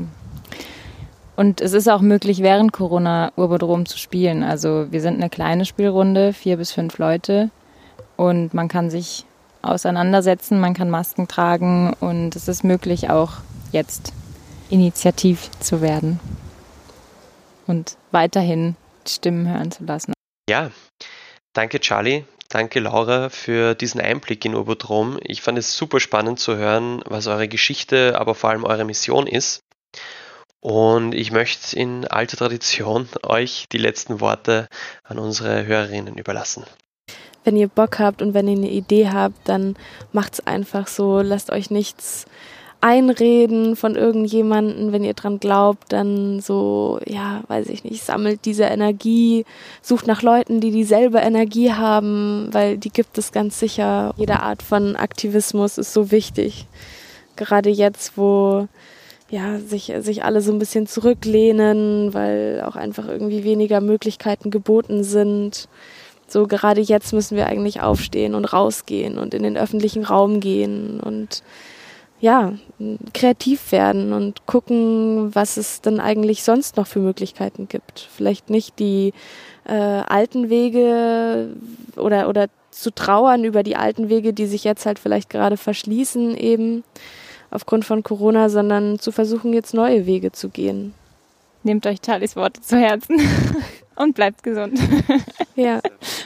Und 1.36 1.62
es 1.62 1.74
ist 1.74 1.88
auch 1.88 2.02
möglich, 2.02 2.42
während 2.42 2.74
Corona 2.74 3.32
Urbodrom 3.36 3.86
zu 3.86 4.00
spielen. 4.00 4.42
Also 4.42 4.88
wir 4.90 5.02
sind 5.02 5.18
eine 5.18 5.30
kleine 5.30 5.66
Spielrunde, 5.66 6.34
vier 6.34 6.58
bis 6.58 6.72
fünf 6.72 6.98
Leute. 6.98 7.52
Und 8.16 8.56
man 8.56 8.68
kann 8.68 8.90
sich 8.90 9.27
auseinandersetzen, 9.68 10.60
man 10.60 10.74
kann 10.74 10.90
Masken 10.90 11.28
tragen 11.28 11.94
und 12.00 12.36
es 12.36 12.48
ist 12.48 12.64
möglich 12.64 13.10
auch 13.10 13.34
jetzt 13.72 14.14
initiativ 14.70 15.50
zu 15.60 15.82
werden 15.82 16.20
und 17.68 17.98
weiterhin 18.12 18.76
Stimmen 19.08 19.48
hören 19.48 19.72
zu 19.72 19.84
lassen. 19.84 20.14
Ja, 20.50 20.72
danke 21.54 21.80
Charlie, 21.80 22.26
danke 22.50 22.80
Laura 22.80 23.30
für 23.30 23.76
diesen 23.76 24.02
Einblick 24.02 24.44
in 24.46 24.56
Urbodrom. 24.56 25.20
Ich 25.22 25.42
fand 25.42 25.58
es 25.58 25.78
super 25.78 26.00
spannend 26.00 26.40
zu 26.40 26.56
hören, 26.56 27.02
was 27.06 27.28
eure 27.28 27.48
Geschichte, 27.48 28.20
aber 28.20 28.36
vor 28.36 28.50
allem 28.50 28.64
eure 28.64 28.86
Mission 28.86 29.28
ist. 29.28 29.62
Und 30.60 31.14
ich 31.14 31.32
möchte 31.32 31.78
in 31.78 32.08
alter 32.08 32.38
Tradition 32.38 33.08
euch 33.24 33.68
die 33.72 33.78
letzten 33.78 34.20
Worte 34.20 34.68
an 35.04 35.20
unsere 35.20 35.66
Hörerinnen 35.66 36.18
überlassen 36.18 36.66
wenn 37.48 37.56
ihr 37.56 37.70
Bock 37.70 37.98
habt 37.98 38.22
und 38.22 38.34
wenn 38.34 38.50
ihr 38.50 38.58
eine 38.58 38.70
Idee 38.70 39.10
habt, 39.10 39.48
dann 39.48 39.78
macht's 40.12 40.46
einfach 40.46 40.88
so. 40.88 41.22
Lasst 41.22 41.50
euch 41.50 41.72
nichts 41.72 42.26
einreden 42.82 43.78
von 43.78 43.96
irgendjemanden, 43.96 44.92
wenn 44.92 45.06
ihr 45.06 45.14
dran 45.14 45.40
glaubt, 45.40 45.94
dann 45.94 46.42
so, 46.42 47.00
ja, 47.08 47.42
weiß 47.48 47.70
ich 47.70 47.86
nicht, 47.86 48.04
sammelt 48.04 48.44
diese 48.44 48.66
Energie, 48.66 49.46
sucht 49.82 50.08
nach 50.08 50.22
Leuten, 50.22 50.60
die 50.60 50.72
dieselbe 50.72 51.20
Energie 51.20 51.72
haben, 51.72 52.50
weil 52.52 52.78
die 52.78 52.92
gibt 52.92 53.18
es 53.18 53.32
ganz 53.32 53.60
sicher. 53.60 54.14
Jede 54.18 54.42
Art 54.42 54.62
von 54.62 54.98
Aktivismus 54.98 55.78
ist 55.78 55.94
so 55.94 56.12
wichtig. 56.12 56.68
Gerade 57.38 57.70
jetzt, 57.70 58.18
wo 58.18 58.68
ja, 59.30 59.58
sich, 59.60 59.94
sich 60.00 60.24
alle 60.26 60.42
so 60.42 60.52
ein 60.52 60.60
bisschen 60.60 60.86
zurücklehnen, 60.86 62.14
weil 62.14 62.62
auch 62.66 62.76
einfach 62.76 63.08
irgendwie 63.08 63.46
weniger 63.46 63.80
Möglichkeiten 63.80 64.52
geboten 64.52 65.06
sind 65.06 65.70
so 66.28 66.48
gerade 66.48 66.82
jetzt 66.82 67.14
müssen 67.14 67.38
wir 67.38 67.48
eigentlich 67.48 67.82
aufstehen 67.82 68.36
und 68.36 68.46
rausgehen 68.46 69.18
und 69.18 69.34
in 69.34 69.44
den 69.44 69.58
öffentlichen 69.58 70.04
Raum 70.04 70.40
gehen 70.40 71.00
und 71.00 71.44
ja, 72.20 72.54
kreativ 73.14 73.72
werden 73.72 74.12
und 74.12 74.46
gucken, 74.48 75.36
was 75.36 75.58
es 75.58 75.82
dann 75.82 76.00
eigentlich 76.00 76.44
sonst 76.44 76.76
noch 76.76 76.88
für 76.88 77.00
Möglichkeiten 77.00 77.68
gibt. 77.68 78.08
Vielleicht 78.16 78.50
nicht 78.50 78.80
die 78.80 79.14
äh, 79.66 79.74
alten 79.74 80.50
Wege 80.50 81.50
oder, 81.96 82.28
oder 82.28 82.48
zu 82.72 82.92
trauern 82.92 83.44
über 83.44 83.64
die 83.64 83.76
alten 83.76 84.10
Wege, 84.10 84.34
die 84.34 84.48
sich 84.48 84.64
jetzt 84.64 84.86
halt 84.86 84.98
vielleicht 84.98 85.30
gerade 85.30 85.58
verschließen, 85.58 86.36
eben 86.36 86.84
aufgrund 87.52 87.86
von 87.86 88.04
Corona, 88.04 88.50
sondern 88.50 89.00
zu 89.00 89.12
versuchen, 89.12 89.54
jetzt 89.54 89.74
neue 89.74 90.06
Wege 90.06 90.32
zu 90.32 90.50
gehen. 90.50 90.94
Nehmt 91.64 91.86
euch 91.86 92.00
Charlies 92.04 92.36
Worte 92.36 92.62
zu 92.62 92.78
Herzen 92.78 93.20
und 93.98 94.14
bleibt 94.14 94.44
gesund. 94.44 94.80
Ja. 95.56 95.82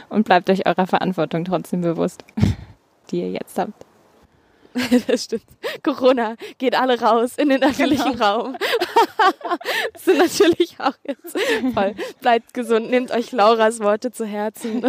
Und 0.10 0.26
bleibt 0.26 0.50
euch 0.50 0.68
eurer 0.68 0.86
Verantwortung 0.86 1.46
trotzdem 1.46 1.80
bewusst, 1.80 2.26
die 3.12 3.22
ihr 3.22 3.32
jetzt 3.32 3.58
habt. 3.58 3.86
das 5.08 5.24
stimmt. 5.24 5.46
Corona 5.82 6.36
geht 6.58 6.76
alle 6.76 7.00
raus 7.00 7.38
in 7.38 7.48
den 7.48 7.64
öffentlichen 7.64 8.12
genau. 8.12 8.42
Raum. 8.42 8.58
das 9.94 10.04
sind 10.04 10.18
natürlich 10.18 10.76
auch 10.80 10.96
jetzt 11.08 11.38
voll. 11.74 11.96
Bleibt 12.20 12.54
gesund, 12.54 12.90
nehmt 12.90 13.12
euch 13.12 13.32
Lauras 13.32 13.80
Worte 13.80 14.12
zu 14.12 14.26
Herzen. 14.26 14.84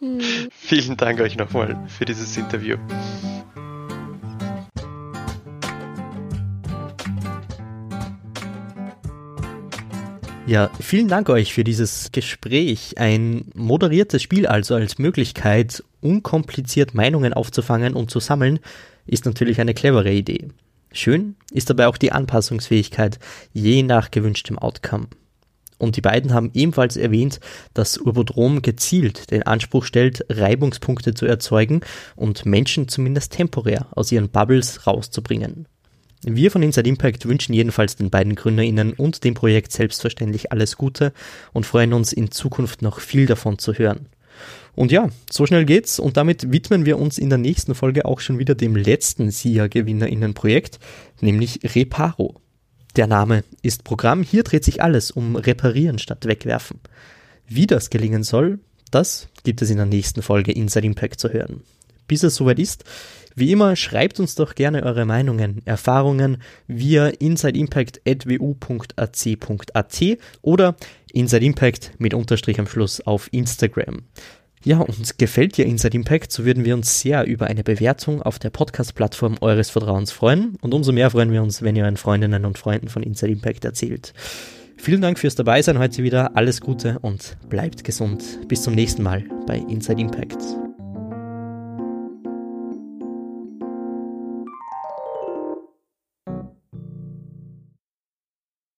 hm. 0.00 0.48
Vielen 0.50 0.96
Dank 0.96 1.20
euch 1.20 1.36
nochmal 1.36 1.84
für 1.86 2.04
dieses 2.04 2.36
Interview. 2.36 2.78
Ja, 10.44 10.70
vielen 10.80 11.06
Dank 11.06 11.28
euch 11.28 11.54
für 11.54 11.62
dieses 11.62 12.10
Gespräch. 12.10 12.98
Ein 12.98 13.44
moderiertes 13.54 14.22
Spiel 14.22 14.46
also 14.46 14.74
als 14.74 14.98
Möglichkeit, 14.98 15.84
unkompliziert 16.00 16.94
Meinungen 16.94 17.32
aufzufangen 17.32 17.94
und 17.94 18.10
zu 18.10 18.18
sammeln, 18.18 18.58
ist 19.06 19.24
natürlich 19.24 19.60
eine 19.60 19.72
clevere 19.72 20.12
Idee. 20.12 20.48
Schön 20.90 21.36
ist 21.52 21.70
dabei 21.70 21.86
auch 21.86 21.96
die 21.96 22.10
Anpassungsfähigkeit, 22.10 23.20
je 23.52 23.84
nach 23.84 24.10
gewünschtem 24.10 24.58
Outcome. 24.58 25.06
Und 25.78 25.96
die 25.96 26.00
beiden 26.00 26.34
haben 26.34 26.50
ebenfalls 26.54 26.96
erwähnt, 26.96 27.40
dass 27.72 27.98
Urbodrom 27.98 28.62
gezielt 28.62 29.30
den 29.30 29.44
Anspruch 29.44 29.84
stellt, 29.84 30.24
Reibungspunkte 30.28 31.14
zu 31.14 31.24
erzeugen 31.24 31.80
und 32.16 32.46
Menschen 32.46 32.88
zumindest 32.88 33.32
temporär 33.32 33.86
aus 33.92 34.10
ihren 34.10 34.28
Bubbles 34.28 34.86
rauszubringen. 34.86 35.66
Wir 36.24 36.52
von 36.52 36.62
Inside 36.62 36.88
Impact 36.88 37.26
wünschen 37.26 37.52
jedenfalls 37.52 37.96
den 37.96 38.10
beiden 38.10 38.36
GründerInnen 38.36 38.92
und 38.92 39.24
dem 39.24 39.34
Projekt 39.34 39.72
selbstverständlich 39.72 40.52
alles 40.52 40.76
Gute 40.76 41.12
und 41.52 41.66
freuen 41.66 41.92
uns 41.92 42.12
in 42.12 42.30
Zukunft 42.30 42.80
noch 42.80 43.00
viel 43.00 43.26
davon 43.26 43.58
zu 43.58 43.74
hören. 43.74 44.06
Und 44.74 44.92
ja, 44.92 45.08
so 45.30 45.46
schnell 45.46 45.64
geht's 45.64 45.98
und 45.98 46.16
damit 46.16 46.52
widmen 46.52 46.86
wir 46.86 46.98
uns 46.98 47.18
in 47.18 47.28
der 47.28 47.38
nächsten 47.38 47.74
Folge 47.74 48.04
auch 48.04 48.20
schon 48.20 48.38
wieder 48.38 48.54
dem 48.54 48.76
letzten 48.76 49.30
SIA-GewinnerInnen-Projekt, 49.30 50.78
nämlich 51.20 51.60
Reparo. 51.74 52.40
Der 52.96 53.06
Name 53.06 53.42
ist 53.62 53.84
Programm, 53.84 54.22
hier 54.22 54.44
dreht 54.44 54.64
sich 54.64 54.82
alles 54.82 55.10
um 55.10 55.36
Reparieren 55.36 55.98
statt 55.98 56.26
Wegwerfen. 56.26 56.80
Wie 57.46 57.66
das 57.66 57.90
gelingen 57.90 58.22
soll, 58.22 58.60
das 58.90 59.28
gibt 59.44 59.60
es 59.60 59.70
in 59.70 59.76
der 59.76 59.86
nächsten 59.86 60.22
Folge 60.22 60.52
Inside 60.52 60.86
Impact 60.86 61.18
zu 61.18 61.32
hören. 61.32 61.62
Bis 62.06 62.22
es 62.22 62.34
soweit 62.34 62.58
ist, 62.58 62.84
wie 63.34 63.52
immer, 63.52 63.76
schreibt 63.76 64.20
uns 64.20 64.34
doch 64.34 64.54
gerne 64.54 64.82
eure 64.82 65.04
Meinungen, 65.04 65.62
Erfahrungen 65.64 66.38
via 66.66 67.08
insideimpact.wu.ac.at 67.08 70.02
oder 70.42 70.76
insideimpact 71.12 71.92
mit 71.98 72.14
Unterstrich 72.14 72.58
am 72.58 72.66
Schluss 72.66 73.00
auf 73.00 73.28
Instagram. 73.32 74.02
Ja, 74.64 74.78
und 74.78 75.18
gefällt 75.18 75.56
dir 75.56 75.66
Inside 75.66 75.96
Impact, 75.96 76.30
so 76.30 76.44
würden 76.44 76.64
wir 76.64 76.74
uns 76.74 77.00
sehr 77.00 77.26
über 77.26 77.48
eine 77.48 77.64
Bewertung 77.64 78.22
auf 78.22 78.38
der 78.38 78.50
Podcast-Plattform 78.50 79.36
eures 79.40 79.70
Vertrauens 79.70 80.12
freuen. 80.12 80.56
Und 80.60 80.72
umso 80.72 80.92
mehr 80.92 81.10
freuen 81.10 81.32
wir 81.32 81.42
uns, 81.42 81.62
wenn 81.62 81.74
ihr 81.74 81.82
euren 81.82 81.96
Freundinnen 81.96 82.44
und 82.44 82.58
Freunden 82.58 82.88
von 82.88 83.02
Inside 83.02 83.32
Impact 83.32 83.64
erzählt. 83.64 84.14
Vielen 84.76 85.00
Dank 85.00 85.18
fürs 85.18 85.34
Dabeisein 85.34 85.78
heute 85.78 86.04
wieder. 86.04 86.36
Alles 86.36 86.60
Gute 86.60 86.98
und 87.00 87.36
bleibt 87.48 87.82
gesund. 87.82 88.22
Bis 88.46 88.62
zum 88.62 88.74
nächsten 88.74 89.02
Mal 89.02 89.24
bei 89.46 89.56
Inside 89.68 90.00
Impact. 90.00 90.38